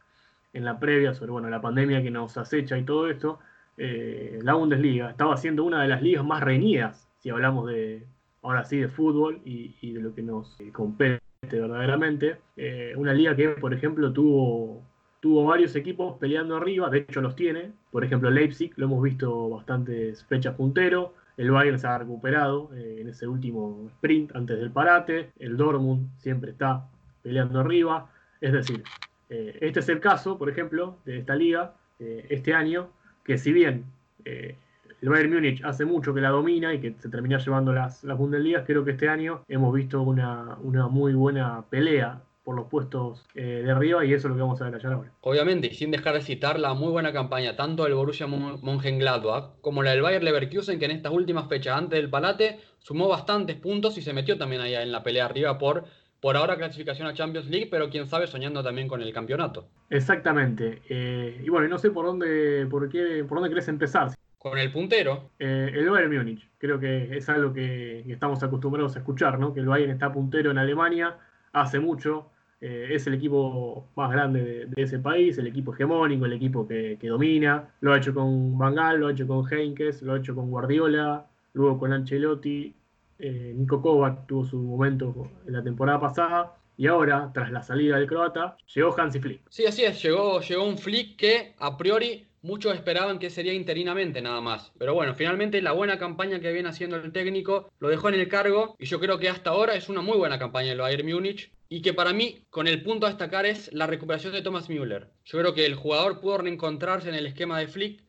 en 0.52 0.64
la 0.64 0.78
previa 0.78 1.14
sobre 1.14 1.32
bueno, 1.32 1.50
la 1.50 1.60
pandemia 1.60 2.02
que 2.02 2.12
nos 2.12 2.36
acecha 2.36 2.78
y 2.78 2.84
todo 2.84 3.10
esto, 3.10 3.40
eh, 3.84 4.38
la 4.44 4.54
Bundesliga 4.54 5.10
estaba 5.10 5.36
siendo 5.36 5.64
una 5.64 5.82
de 5.82 5.88
las 5.88 6.00
ligas 6.02 6.24
más 6.24 6.40
reñidas, 6.40 7.08
si 7.18 7.30
hablamos 7.30 7.68
de, 7.68 8.06
ahora 8.40 8.64
sí, 8.64 8.76
de 8.76 8.86
fútbol 8.86 9.40
y, 9.44 9.92
de 9.92 10.00
lo 10.00 10.14
que 10.14 10.22
nos 10.22 10.56
compete 10.70 11.20
verdaderamente. 11.50 12.36
Eh, 12.56 12.94
una 12.96 13.12
liga 13.12 13.34
que, 13.34 13.48
por 13.48 13.74
ejemplo, 13.74 14.12
tuvo, 14.12 14.84
tuvo 15.18 15.44
varios 15.46 15.74
equipos 15.74 16.16
peleando 16.18 16.56
arriba, 16.56 16.90
de 16.90 16.98
hecho 16.98 17.20
los 17.20 17.34
tiene. 17.34 17.72
Por 17.90 18.04
ejemplo, 18.04 18.30
Leipzig, 18.30 18.72
lo 18.76 18.86
hemos 18.86 19.02
visto 19.02 19.50
bastantes 19.50 20.24
fechas 20.26 20.54
puntero. 20.54 21.14
El 21.36 21.50
Bayern 21.50 21.80
se 21.80 21.88
ha 21.88 21.98
recuperado 21.98 22.70
eh, 22.76 22.98
en 23.00 23.08
ese 23.08 23.26
último 23.26 23.88
sprint 23.96 24.36
antes 24.36 24.60
del 24.60 24.70
parate. 24.70 25.32
El 25.40 25.56
Dortmund 25.56 26.08
siempre 26.18 26.52
está 26.52 26.86
peleando 27.20 27.58
arriba. 27.58 28.08
Es 28.40 28.52
decir, 28.52 28.84
este 29.28 29.80
es 29.80 29.88
el 29.88 29.98
caso, 29.98 30.38
por 30.38 30.48
ejemplo, 30.50 30.98
de 31.04 31.18
esta 31.18 31.34
liga 31.34 31.74
este 31.98 32.52
año 32.52 32.90
que 33.24 33.38
si 33.38 33.52
bien 33.52 33.84
eh, 34.24 34.56
el 35.02 35.08
Bayern 35.08 35.34
Múnich 35.34 35.64
hace 35.64 35.84
mucho 35.84 36.14
que 36.14 36.20
la 36.20 36.30
domina 36.30 36.72
y 36.72 36.80
que 36.80 36.94
se 36.98 37.08
termina 37.08 37.38
llevando 37.38 37.72
las, 37.72 38.04
las 38.04 38.16
Bundesligas, 38.16 38.64
creo 38.64 38.84
que 38.84 38.92
este 38.92 39.08
año 39.08 39.42
hemos 39.48 39.74
visto 39.74 40.00
una, 40.00 40.56
muy 40.62 41.12
buena 41.14 41.64
pelea 41.68 42.22
por 42.44 42.56
los 42.56 42.66
puestos 42.66 43.24
eh, 43.34 43.62
de 43.64 43.70
arriba 43.70 44.04
y 44.04 44.12
eso 44.12 44.26
es 44.26 44.30
lo 44.30 44.36
que 44.36 44.42
vamos 44.42 44.60
a 44.60 44.64
ver 44.64 44.74
allá 44.76 44.94
ahora. 44.94 45.12
Obviamente, 45.20 45.68
y 45.68 45.74
sin 45.74 45.90
dejar 45.90 46.14
de 46.14 46.22
citar 46.22 46.58
la 46.58 46.74
muy 46.74 46.90
buena 46.90 47.12
campaña 47.12 47.56
tanto 47.56 47.84
del 47.84 47.94
Borussia 47.94 48.26
Mönchengladbach 48.26 49.60
como 49.60 49.82
la 49.82 49.90
del 49.90 50.02
Bayern 50.02 50.24
Leverkusen 50.24 50.78
que 50.78 50.84
en 50.84 50.90
estas 50.92 51.12
últimas 51.12 51.48
fechas 51.48 51.76
antes 51.76 52.00
del 52.00 52.10
Palate 52.10 52.60
sumó 52.78 53.08
bastantes 53.08 53.56
puntos 53.56 53.98
y 53.98 54.02
se 54.02 54.12
metió 54.12 54.38
también 54.38 54.62
allá 54.62 54.82
en 54.82 54.92
la 54.92 55.02
pelea 55.02 55.26
arriba 55.26 55.58
por 55.58 55.84
por 56.22 56.36
ahora 56.36 56.56
clasificación 56.56 57.08
a 57.08 57.14
Champions 57.14 57.50
League, 57.50 57.66
pero 57.68 57.90
quién 57.90 58.06
sabe 58.06 58.28
soñando 58.28 58.62
también 58.62 58.86
con 58.86 59.02
el 59.02 59.12
campeonato. 59.12 59.66
Exactamente. 59.90 60.80
Eh, 60.88 61.42
y 61.44 61.48
bueno, 61.50 61.66
no 61.66 61.78
sé 61.78 61.90
por 61.90 62.06
dónde, 62.06 62.64
por 62.70 62.88
qué, 62.88 63.24
por 63.28 63.38
dónde 63.38 63.48
querés 63.48 63.66
empezar. 63.66 64.12
Con 64.38 64.56
el 64.56 64.70
puntero. 64.70 65.30
Eh, 65.40 65.72
el 65.74 65.90
Bayern 65.90 66.16
Múnich. 66.16 66.48
Creo 66.58 66.78
que 66.78 67.16
es 67.16 67.28
algo 67.28 67.52
que, 67.52 68.04
estamos 68.06 68.40
acostumbrados 68.40 68.94
a 68.94 69.00
escuchar, 69.00 69.40
¿no? 69.40 69.52
Que 69.52 69.58
el 69.58 69.66
Bayern 69.66 69.90
está 69.90 70.12
puntero 70.12 70.52
en 70.52 70.58
Alemania 70.58 71.16
hace 71.52 71.80
mucho. 71.80 72.30
Eh, 72.60 72.90
es 72.92 73.04
el 73.08 73.14
equipo 73.14 73.88
más 73.96 74.12
grande 74.12 74.66
de, 74.68 74.82
ese 74.82 75.00
país, 75.00 75.36
el 75.38 75.48
equipo 75.48 75.74
hegemónico, 75.74 76.24
el 76.26 76.34
equipo 76.34 76.68
que, 76.68 76.96
domina. 77.02 77.70
Lo 77.80 77.92
ha 77.92 77.98
hecho 77.98 78.14
con 78.14 78.56
Van 78.56 78.76
Gaal, 78.76 79.00
lo 79.00 79.08
ha 79.08 79.10
hecho 79.10 79.26
con 79.26 79.44
Heinkes, 79.52 80.02
lo 80.02 80.12
ha 80.12 80.18
hecho 80.18 80.36
con 80.36 80.52
Guardiola, 80.52 81.26
luego 81.52 81.80
con 81.80 81.92
Ancelotti, 81.92 82.72
eh, 83.18 83.54
Kovac 83.66 84.26
tuvo 84.26 84.44
su 84.44 84.58
momento 84.58 85.30
en 85.46 85.52
la 85.52 85.62
temporada 85.62 86.00
pasada. 86.00 86.56
Y 86.76 86.86
ahora, 86.86 87.30
tras 87.34 87.52
la 87.52 87.62
salida 87.62 87.98
del 87.98 88.06
croata, 88.06 88.56
llegó 88.74 88.98
Hansi 88.98 89.20
Flick. 89.20 89.42
Sí, 89.50 89.66
así 89.66 89.84
es, 89.84 90.02
llegó, 90.02 90.40
llegó 90.40 90.64
un 90.64 90.78
Flick 90.78 91.16
que 91.16 91.54
a 91.58 91.76
priori 91.76 92.26
muchos 92.42 92.74
esperaban 92.74 93.18
que 93.18 93.30
sería 93.30 93.52
interinamente 93.52 94.20
nada 94.20 94.40
más. 94.40 94.72
Pero 94.78 94.94
bueno, 94.94 95.14
finalmente 95.14 95.62
la 95.62 95.72
buena 95.72 95.98
campaña 95.98 96.40
que 96.40 96.52
viene 96.52 96.68
haciendo 96.68 96.96
el 96.96 97.12
técnico 97.12 97.70
lo 97.78 97.88
dejó 97.88 98.08
en 98.08 98.16
el 98.16 98.28
cargo 98.28 98.76
y 98.78 98.86
yo 98.86 99.00
creo 99.00 99.18
que 99.18 99.28
hasta 99.28 99.50
ahora 99.50 99.74
es 99.74 99.88
una 99.88 100.00
muy 100.00 100.16
buena 100.18 100.38
campaña 100.38 100.70
del 100.70 100.80
Bayern 100.80 101.08
Múnich 101.08 101.52
y 101.68 101.80
que 101.80 101.94
para 101.94 102.12
mí 102.12 102.44
con 102.50 102.66
el 102.66 102.82
punto 102.82 103.06
a 103.06 103.10
destacar 103.10 103.46
es 103.46 103.72
la 103.72 103.86
recuperación 103.86 104.32
de 104.32 104.42
Thomas 104.42 104.68
Müller. 104.68 105.08
Yo 105.24 105.38
creo 105.38 105.54
que 105.54 105.64
el 105.64 105.74
jugador 105.74 106.20
pudo 106.20 106.38
reencontrarse 106.38 107.08
en 107.08 107.14
el 107.14 107.26
esquema 107.26 107.58
de 107.58 107.68
Flick 107.68 108.02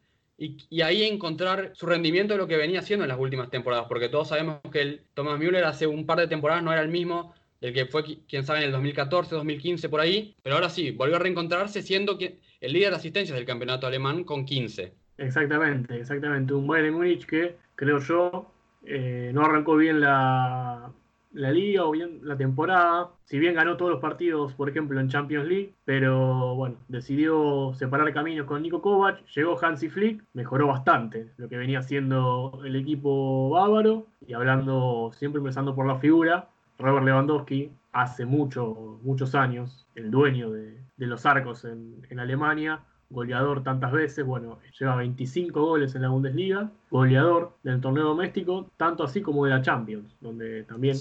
y, 0.69 0.81
ahí 0.81 1.03
encontrar 1.03 1.71
su 1.73 1.85
rendimiento 1.85 2.33
de 2.33 2.39
lo 2.39 2.47
que 2.47 2.57
venía 2.57 2.79
haciendo 2.79 3.05
en 3.05 3.09
las 3.09 3.19
últimas 3.19 3.49
temporadas, 3.49 3.85
porque 3.87 4.09
todos 4.09 4.29
sabemos 4.29 4.59
que 4.71 4.81
el 4.81 5.01
Thomas 5.13 5.39
Müller 5.39 5.63
hace 5.63 5.87
un 5.87 6.05
par 6.05 6.19
de 6.19 6.27
temporadas 6.27 6.63
no 6.63 6.71
era 6.71 6.81
el 6.81 6.89
mismo 6.89 7.33
del 7.61 7.73
que 7.73 7.85
fue, 7.85 8.03
quién 8.27 8.43
sabe, 8.43 8.59
en 8.59 8.65
el 8.65 8.71
2014, 8.73 9.35
2015, 9.35 9.87
por 9.87 10.01
ahí, 10.01 10.35
pero 10.43 10.55
ahora 10.55 10.69
sí, 10.69 10.91
volvió 10.91 11.15
a 11.15 11.19
reencontrarse 11.19 11.81
siendo 11.81 12.17
el 12.19 12.73
líder 12.73 12.89
de 12.89 12.97
asistencias 12.97 13.37
del 13.37 13.45
campeonato 13.45 13.87
alemán 13.87 14.25
con 14.25 14.43
15. 14.43 14.91
Exactamente, 15.17 15.95
exactamente. 15.95 16.53
Un 16.53 16.67
Bayern 16.67 16.95
Múnich 16.95 17.25
que, 17.25 17.55
creo 17.75 17.99
yo, 17.99 18.51
eh, 18.85 19.31
no 19.33 19.45
arrancó 19.45 19.77
bien 19.77 20.01
la, 20.01 20.91
la 21.33 21.51
liga 21.51 21.85
o 21.85 21.91
bien 21.91 22.19
la 22.23 22.37
temporada. 22.37 23.11
Si 23.25 23.39
bien 23.39 23.55
ganó 23.55 23.77
todos 23.77 23.91
los 23.91 23.99
partidos, 23.99 24.53
por 24.53 24.69
ejemplo, 24.69 24.99
en 24.99 25.09
Champions 25.09 25.47
League, 25.47 25.73
pero 25.85 26.55
bueno, 26.55 26.77
decidió 26.87 27.73
separar 27.75 28.13
caminos 28.13 28.45
con 28.45 28.61
Nico 28.61 28.81
Kovac, 28.81 29.25
llegó 29.35 29.57
Hansi 29.61 29.89
Flick, 29.89 30.23
mejoró 30.33 30.67
bastante 30.67 31.31
lo 31.37 31.49
que 31.49 31.57
venía 31.57 31.79
haciendo 31.79 32.61
el 32.65 32.75
equipo 32.75 33.49
bávaro 33.49 34.07
y 34.25 34.33
hablando, 34.33 35.11
siempre 35.13 35.39
empezando 35.39 35.75
por 35.75 35.87
la 35.87 35.97
figura, 35.97 36.49
Robert 36.79 37.05
Lewandowski, 37.05 37.71
hace 37.91 38.25
mucho, 38.25 38.99
muchos 39.03 39.35
años, 39.35 39.87
el 39.95 40.09
dueño 40.11 40.51
de, 40.51 40.81
los 40.97 41.25
arcos 41.25 41.65
en, 41.65 42.05
en 42.09 42.19
Alemania, 42.19 42.79
goleador 43.13 43.63
tantas 43.63 43.91
veces, 43.91 44.25
bueno, 44.25 44.59
lleva 44.79 44.95
25 44.95 45.61
goles 45.61 45.95
en 45.95 46.01
la 46.01 46.09
Bundesliga, 46.09 46.71
goleador 46.89 47.55
del 47.63 47.79
torneo 47.79 48.05
doméstico, 48.05 48.69
tanto 48.77 49.03
así 49.03 49.21
como 49.21 49.45
de 49.45 49.51
la 49.51 49.61
Champions, 49.61 50.15
donde 50.19 50.63
también 50.63 50.97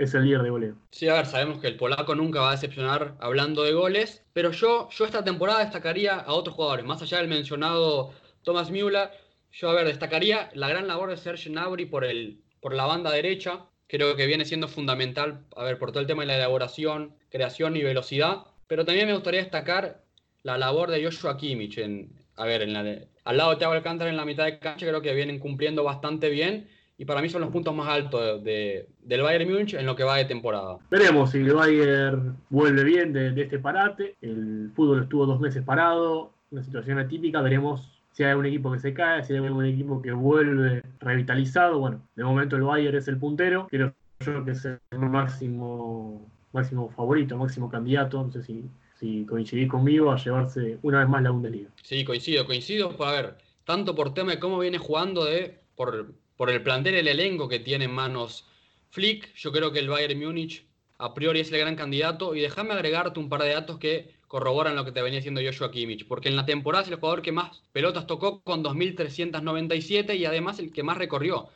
es 0.00 0.14
el 0.14 0.24
líder 0.24 0.42
de 0.42 0.50
goleo. 0.50 0.74
Sí, 0.90 1.08
a 1.08 1.14
ver, 1.14 1.26
sabemos 1.26 1.58
que 1.58 1.66
el 1.66 1.76
polaco 1.76 2.14
nunca 2.14 2.40
va 2.40 2.48
a 2.48 2.52
decepcionar 2.52 3.16
hablando 3.20 3.62
de 3.64 3.74
goles, 3.74 4.24
pero 4.32 4.50
yo, 4.50 4.88
yo 4.90 5.04
esta 5.04 5.22
temporada 5.22 5.60
destacaría 5.60 6.14
a 6.14 6.32
otros 6.32 6.56
jugadores, 6.56 6.86
más 6.86 7.02
allá 7.02 7.18
del 7.18 7.28
mencionado 7.28 8.14
Thomas 8.42 8.70
Müller, 8.70 9.10
yo, 9.52 9.68
a 9.68 9.74
ver, 9.74 9.86
destacaría 9.86 10.48
la 10.54 10.68
gran 10.70 10.88
labor 10.88 11.10
de 11.10 11.18
Serge 11.18 11.50
Gnabry 11.50 11.84
por, 11.84 12.06
el, 12.06 12.40
por 12.60 12.74
la 12.74 12.86
banda 12.86 13.12
derecha, 13.12 13.66
creo 13.88 14.16
que 14.16 14.26
viene 14.26 14.46
siendo 14.46 14.68
fundamental, 14.68 15.44
a 15.54 15.64
ver, 15.64 15.78
por 15.78 15.90
todo 15.90 16.00
el 16.00 16.06
tema 16.06 16.22
de 16.22 16.28
la 16.28 16.36
elaboración, 16.36 17.14
creación 17.28 17.76
y 17.76 17.82
velocidad, 17.82 18.44
pero 18.68 18.86
también 18.86 19.06
me 19.06 19.14
gustaría 19.14 19.40
destacar 19.40 20.02
la 20.42 20.56
labor 20.56 20.90
de 20.90 21.04
Joshua 21.04 21.36
Kimmich, 21.36 21.76
en, 21.76 22.10
a 22.36 22.46
ver, 22.46 22.62
en 22.62 22.72
la 22.72 23.06
al 23.24 23.36
lado 23.36 23.50
de 23.50 23.56
Thiago 23.56 23.74
Alcántara 23.74 24.08
en 24.08 24.16
la 24.16 24.24
mitad 24.24 24.46
de 24.46 24.58
cancha, 24.58 24.86
creo 24.86 25.02
que 25.02 25.12
vienen 25.12 25.38
cumpliendo 25.38 25.84
bastante 25.84 26.30
bien 26.30 26.70
y 27.00 27.06
para 27.06 27.22
mí 27.22 27.30
son 27.30 27.40
los 27.40 27.48
puntos 27.48 27.74
más 27.74 27.88
altos 27.88 28.44
de, 28.44 28.86
del 29.02 29.22
Bayern 29.22 29.50
Múnich 29.50 29.72
en 29.72 29.86
lo 29.86 29.96
que 29.96 30.04
va 30.04 30.18
de 30.18 30.26
temporada. 30.26 30.76
Veremos 30.90 31.30
si 31.30 31.38
el 31.38 31.54
Bayern 31.54 32.36
vuelve 32.50 32.84
bien 32.84 33.14
de, 33.14 33.28
este 33.40 33.58
parate. 33.58 34.16
El 34.20 34.70
fútbol 34.76 35.04
estuvo 35.04 35.24
dos 35.24 35.40
meses 35.40 35.64
parado, 35.64 36.34
una 36.50 36.62
situación 36.62 36.98
atípica. 36.98 37.40
Veremos 37.40 37.90
si 38.12 38.22
hay 38.22 38.34
un 38.34 38.44
equipo 38.44 38.70
que 38.70 38.80
se 38.80 38.92
cae, 38.92 39.24
si 39.24 39.32
hay 39.32 39.38
un 39.38 39.64
equipo 39.64 40.02
que 40.02 40.12
vuelve 40.12 40.82
revitalizado. 41.00 41.78
Bueno, 41.78 42.02
de 42.16 42.22
momento 42.22 42.56
el 42.56 42.64
Bayern 42.64 42.98
es 42.98 43.08
el 43.08 43.16
puntero. 43.16 43.66
Creo 43.70 43.94
yo 44.20 44.44
que 44.44 44.50
es 44.50 44.66
el 44.66 44.80
máximo, 44.98 46.28
máximo 46.52 46.90
favorito, 46.90 47.34
máximo 47.38 47.70
candidato. 47.70 48.22
No 48.22 48.30
sé 48.30 48.42
si 48.42 48.68
si 48.98 49.24
coincidís 49.24 49.70
conmigo, 49.70 50.12
a 50.12 50.18
llevarse 50.18 50.78
una 50.82 50.98
vez 50.98 51.08
más 51.08 51.22
la 51.22 51.30
Bundesliga. 51.30 51.70
Sí, 51.82 52.04
coincido, 52.04 52.44
coincido, 52.44 52.94
por, 52.94 53.08
a 53.08 53.12
ver, 53.12 53.38
tanto 53.64 53.94
por 53.94 54.12
tema 54.12 54.32
de 54.32 54.38
cómo 54.38 54.58
viene 54.58 54.76
jugando, 54.76 55.24
de, 55.24 55.58
por, 55.74 56.12
por 56.40 56.48
el 56.48 56.62
plantel, 56.62 56.94
el 56.94 57.06
elenco 57.06 57.50
que 57.50 57.58
tiene 57.58 57.84
en 57.84 57.90
manos 57.90 58.46
Flick, 58.88 59.34
yo 59.34 59.52
creo 59.52 59.72
que 59.72 59.78
el 59.78 59.90
Bayern 59.90 60.18
Múnich 60.18 60.64
a 60.96 61.12
priori 61.12 61.40
es 61.40 61.52
el 61.52 61.58
gran 61.58 61.76
candidato, 61.76 62.34
y 62.34 62.40
déjame 62.40 62.72
agregarte 62.72 63.20
un 63.20 63.28
par 63.28 63.42
de 63.42 63.50
datos 63.50 63.78
que 63.78 64.14
corroboran 64.26 64.74
lo 64.74 64.86
que 64.86 64.92
te 64.92 65.02
venía 65.02 65.18
diciendo 65.18 65.42
Joshua 65.44 65.70
Kimmich, 65.70 66.08
porque 66.08 66.30
en 66.30 66.36
la 66.36 66.46
temporada 66.46 66.84
es 66.84 66.88
el 66.88 66.94
jugador 66.94 67.20
que 67.20 67.30
más 67.30 67.60
pelotas 67.72 68.06
tocó 68.06 68.40
con 68.40 68.64
2.397 68.64 70.16
y 70.16 70.24
además 70.24 70.58
el 70.60 70.72
que 70.72 70.82
más 70.82 70.96
recorrió. 70.96 71.50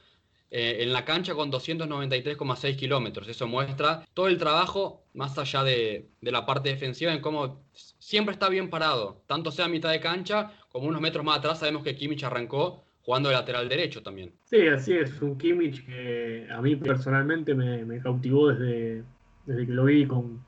Eh, 0.50 0.82
en 0.82 0.92
la 0.92 1.06
cancha 1.06 1.34
con 1.34 1.50
293,6 1.50 2.76
kilómetros. 2.76 3.26
Eso 3.26 3.48
muestra 3.48 4.06
todo 4.12 4.28
el 4.28 4.36
trabajo, 4.36 5.02
más 5.14 5.36
allá 5.38 5.64
de, 5.64 6.10
la 6.20 6.44
parte 6.44 6.68
defensiva, 6.68 7.12
en 7.12 7.22
cómo 7.22 7.64
siempre 7.72 8.34
está 8.34 8.50
bien 8.50 8.68
parado, 8.68 9.24
tanto 9.26 9.50
sea 9.50 9.64
a 9.64 9.68
mitad 9.68 9.90
de 9.90 10.00
cancha 10.00 10.52
como 10.68 10.86
unos 10.86 11.00
metros 11.00 11.24
más 11.24 11.38
atrás. 11.38 11.60
Sabemos 11.60 11.82
que 11.82 11.96
Kimmich 11.96 12.22
arrancó 12.22 12.83
jugando 13.04 13.28
de 13.28 13.34
lateral 13.34 13.68
derecho 13.68 14.02
también. 14.02 14.32
Sí, 14.44 14.66
así 14.68 14.94
es, 14.94 15.20
un 15.20 15.36
Kimmich 15.36 15.84
que 15.84 16.48
a 16.50 16.60
mí 16.60 16.76
personalmente 16.76 17.54
me, 17.54 18.00
cautivó 18.00 18.48
desde, 18.48 19.04
desde 19.46 19.66
que 19.66 19.72
lo 19.72 19.84
vi 19.84 20.06
con, 20.06 20.42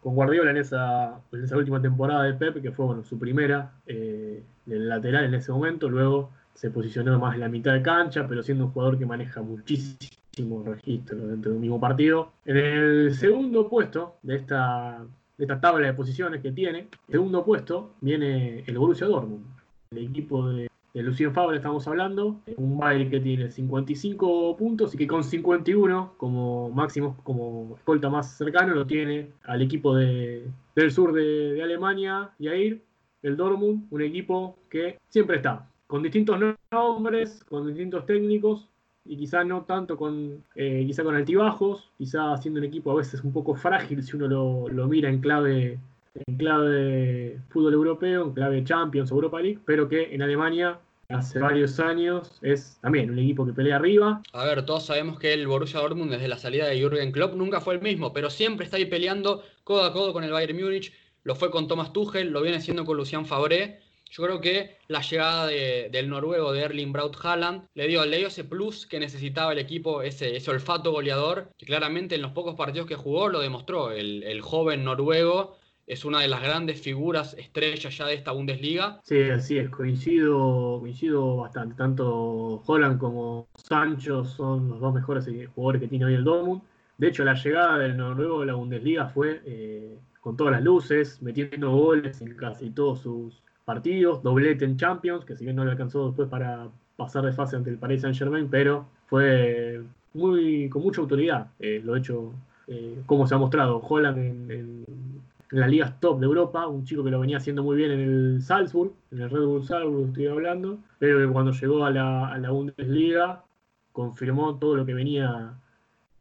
con 0.00 0.14
Guardiola 0.14 0.52
en 0.52 0.58
esa, 0.58 1.20
en 1.32 1.44
esa 1.44 1.56
última 1.56 1.82
temporada 1.82 2.24
de 2.24 2.34
Pep, 2.34 2.62
que 2.62 2.70
fue 2.70 2.86
bueno, 2.86 3.04
su 3.04 3.18
primera 3.18 3.72
eh, 3.86 4.42
del 4.64 4.88
lateral 4.88 5.24
en 5.24 5.34
ese 5.34 5.50
momento. 5.50 5.88
Luego 5.88 6.30
se 6.54 6.70
posicionó 6.70 7.18
más 7.18 7.34
en 7.34 7.40
la 7.40 7.48
mitad 7.48 7.72
de 7.72 7.82
cancha, 7.82 8.26
pero 8.28 8.42
siendo 8.42 8.66
un 8.66 8.72
jugador 8.72 8.98
que 8.98 9.06
maneja 9.06 9.42
muchísimo 9.42 10.62
registro 10.64 11.18
dentro 11.18 11.50
de 11.50 11.56
un 11.56 11.60
mismo 11.60 11.80
partido. 11.80 12.32
En 12.44 12.56
el 12.56 13.14
segundo 13.14 13.68
puesto 13.68 14.18
de 14.22 14.36
esta, 14.36 15.04
de 15.36 15.44
esta 15.44 15.60
tabla 15.60 15.88
de 15.88 15.94
posiciones 15.94 16.42
que 16.42 16.52
tiene, 16.52 16.88
segundo 17.08 17.44
puesto 17.44 17.94
viene 18.00 18.62
el 18.66 18.78
Borussia 18.78 19.08
Dortmund, 19.08 19.44
el 19.90 19.98
equipo 19.98 20.48
de, 20.48 20.67
Lucien 21.02 21.32
Favre 21.32 21.56
estamos 21.56 21.86
hablando, 21.88 22.40
un 22.56 22.78
Bayern 22.78 23.10
que 23.10 23.20
tiene 23.20 23.50
55 23.50 24.56
puntos 24.56 24.94
y 24.94 24.98
que 24.98 25.06
con 25.06 25.24
51 25.24 26.14
como 26.16 26.70
máximo, 26.70 27.16
como 27.24 27.74
escolta 27.76 28.08
más 28.08 28.36
cercano, 28.36 28.74
lo 28.74 28.86
tiene 28.86 29.30
al 29.44 29.62
equipo 29.62 29.94
de, 29.94 30.46
del 30.74 30.90
sur 30.90 31.12
de, 31.12 31.54
de 31.54 31.62
Alemania, 31.62 32.30
Yair, 32.38 32.82
el 33.22 33.36
Dortmund, 33.36 33.86
un 33.90 34.02
equipo 34.02 34.58
que 34.70 34.98
siempre 35.08 35.36
está, 35.36 35.68
con 35.86 36.02
distintos 36.02 36.38
nombres, 36.70 37.44
con 37.44 37.66
distintos 37.66 38.06
técnicos 38.06 38.68
y 39.04 39.16
quizá 39.16 39.42
no 39.42 39.62
tanto 39.62 39.96
con, 39.96 40.44
eh, 40.54 40.84
quizá 40.86 41.02
con 41.02 41.16
altibajos, 41.16 41.90
quizá 41.96 42.36
siendo 42.36 42.60
un 42.60 42.66
equipo 42.66 42.92
a 42.92 42.96
veces 42.96 43.24
un 43.24 43.32
poco 43.32 43.54
frágil 43.54 44.02
si 44.02 44.16
uno 44.16 44.28
lo, 44.68 44.86
mira 44.86 45.08
en 45.08 45.20
clave, 45.20 45.80
en 46.14 46.36
clave 46.36 47.40
fútbol 47.48 47.72
europeo, 47.72 48.24
en 48.26 48.32
clave 48.32 48.64
Champions, 48.64 49.10
Europa 49.10 49.40
League, 49.40 49.60
pero 49.64 49.88
que 49.88 50.14
en 50.14 50.22
Alemania 50.22 50.78
hace 51.08 51.38
varios 51.38 51.80
años 51.80 52.30
es 52.42 52.78
también 52.82 53.10
un 53.10 53.18
equipo 53.18 53.46
que 53.46 53.54
pelea 53.54 53.76
arriba. 53.76 54.22
A 54.32 54.44
ver, 54.44 54.66
todos 54.66 54.86
sabemos 54.86 55.18
que 55.18 55.32
el 55.32 55.46
Borussia 55.46 55.80
Dortmund 55.80 56.10
desde 56.10 56.28
la 56.28 56.36
salida 56.36 56.66
de 56.66 56.78
Jürgen 56.78 57.12
Klopp 57.12 57.34
nunca 57.34 57.60
fue 57.60 57.74
el 57.74 57.80
mismo, 57.80 58.12
pero 58.12 58.28
siempre 58.28 58.64
está 58.64 58.76
ahí 58.76 58.84
peleando 58.84 59.42
codo 59.64 59.84
a 59.84 59.92
codo 59.92 60.12
con 60.12 60.24
el 60.24 60.32
Bayern 60.32 60.60
Múnich, 60.60 60.92
lo 61.24 61.34
fue 61.34 61.50
con 61.50 61.66
Thomas 61.66 61.92
Tuchel, 61.92 62.30
lo 62.30 62.42
viene 62.42 62.58
haciendo 62.58 62.84
con 62.84 62.96
Lucian 62.96 63.24
Fabré 63.24 63.80
yo 64.10 64.24
creo 64.24 64.40
que 64.40 64.76
la 64.88 65.02
llegada 65.02 65.46
del 65.46 66.08
noruego 66.08 66.52
de 66.52 66.62
Erling 66.62 66.92
Braut 66.92 67.16
Haaland 67.22 67.68
le 67.74 67.86
dio, 67.86 68.04
le 68.06 68.18
dio 68.18 68.28
ese 68.28 68.44
plus 68.44 68.86
que 68.86 68.98
necesitaba 68.98 69.52
el 69.52 69.58
equipo, 69.58 70.02
ese, 70.02 70.36
ese 70.36 70.50
olfato 70.50 70.92
goleador, 70.92 71.52
que 71.58 71.66
claramente 71.66 72.14
en 72.14 72.22
los 72.22 72.32
pocos 72.32 72.54
partidos 72.54 72.86
que 72.86 72.96
jugó 72.96 73.28
lo 73.28 73.40
demostró. 73.40 73.90
El, 73.90 74.40
joven 74.40 74.84
noruego 74.84 75.57
es 75.88 76.04
una 76.04 76.20
de 76.20 76.28
las 76.28 76.42
grandes 76.42 76.80
figuras 76.80 77.34
estrellas 77.38 77.96
ya 77.96 78.06
de 78.06 78.14
esta 78.14 78.32
Bundesliga. 78.32 79.00
Sí, 79.02 79.22
así 79.22 79.58
es, 79.58 79.70
coincido, 79.70 80.78
coincido 80.80 81.38
bastante. 81.38 81.74
Tanto 81.74 82.62
Holland 82.64 82.98
como 82.98 83.48
Sancho 83.56 84.24
son 84.24 84.68
los 84.68 84.80
dos 84.80 84.94
mejores 84.94 85.26
jugadores 85.54 85.80
que 85.80 85.88
tiene 85.88 86.04
hoy 86.04 86.14
el 86.14 86.24
Dortmund. 86.24 86.62
De 86.98 87.08
hecho, 87.08 87.24
la 87.24 87.34
llegada 87.34 87.78
del 87.78 87.96
noruego 87.96 88.40
de 88.40 88.46
la 88.46 88.54
Bundesliga 88.54 89.08
fue 89.08 89.40
eh, 89.44 89.98
con 90.20 90.36
todas 90.36 90.52
las 90.52 90.62
luces, 90.62 91.22
metiendo 91.22 91.70
goles 91.70 92.20
en 92.20 92.34
casi 92.36 92.70
todos 92.70 93.00
sus, 93.00 93.42
partidos, 93.68 94.22
doblete 94.22 94.64
en 94.64 94.78
Champions, 94.78 95.26
que 95.26 95.36
si 95.36 95.44
bien 95.44 95.54
no 95.54 95.62
le 95.62 95.72
alcanzó 95.72 96.06
después 96.06 96.26
para 96.26 96.70
pasar 96.96 97.22
de 97.22 97.34
fase 97.34 97.54
ante 97.54 97.68
el 97.68 97.76
Paris 97.76 98.00
Saint 98.00 98.16
Germain, 98.16 98.48
pero 98.48 98.86
fue 99.08 99.82
muy 100.14 100.70
con 100.70 100.80
mucha 100.80 101.02
autoridad 101.02 101.48
eh, 101.60 101.82
lo 101.84 101.94
hecho, 101.94 102.32
eh, 102.66 103.02
como 103.04 103.26
se 103.26 103.34
ha 103.34 103.38
mostrado 103.38 103.76
Holland 103.86 104.50
en, 104.50 105.17
las 105.50 105.70
ligas 105.70 105.98
top 106.00 106.20
de 106.20 106.26
Europa, 106.26 106.66
un 106.66 106.84
chico 106.84 107.02
que 107.04 107.10
lo 107.10 107.20
venía 107.20 107.38
haciendo 107.38 107.62
muy 107.62 107.76
bien 107.76 107.90
en 107.90 108.00
el 108.00 108.42
Salzburg, 108.42 108.92
en 109.10 109.22
el 109.22 109.30
Red 109.30 109.44
Bull 109.44 109.64
Salzburg 109.64 110.08
estoy 110.08 110.26
hablando, 110.26 110.78
pero 110.98 111.18
que 111.18 111.32
cuando 111.32 111.52
llegó 111.52 111.84
a 111.84 111.90
la, 111.90 112.28
a 112.28 112.38
la 112.38 112.50
Bundesliga 112.50 113.44
confirmó 113.92 114.56
todo 114.58 114.76
lo 114.76 114.86
que 114.86 114.94
venía 114.94 115.54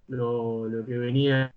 lo, 0.08 0.68
lo 0.68 0.86
que 0.86 0.98
venía 0.98 1.54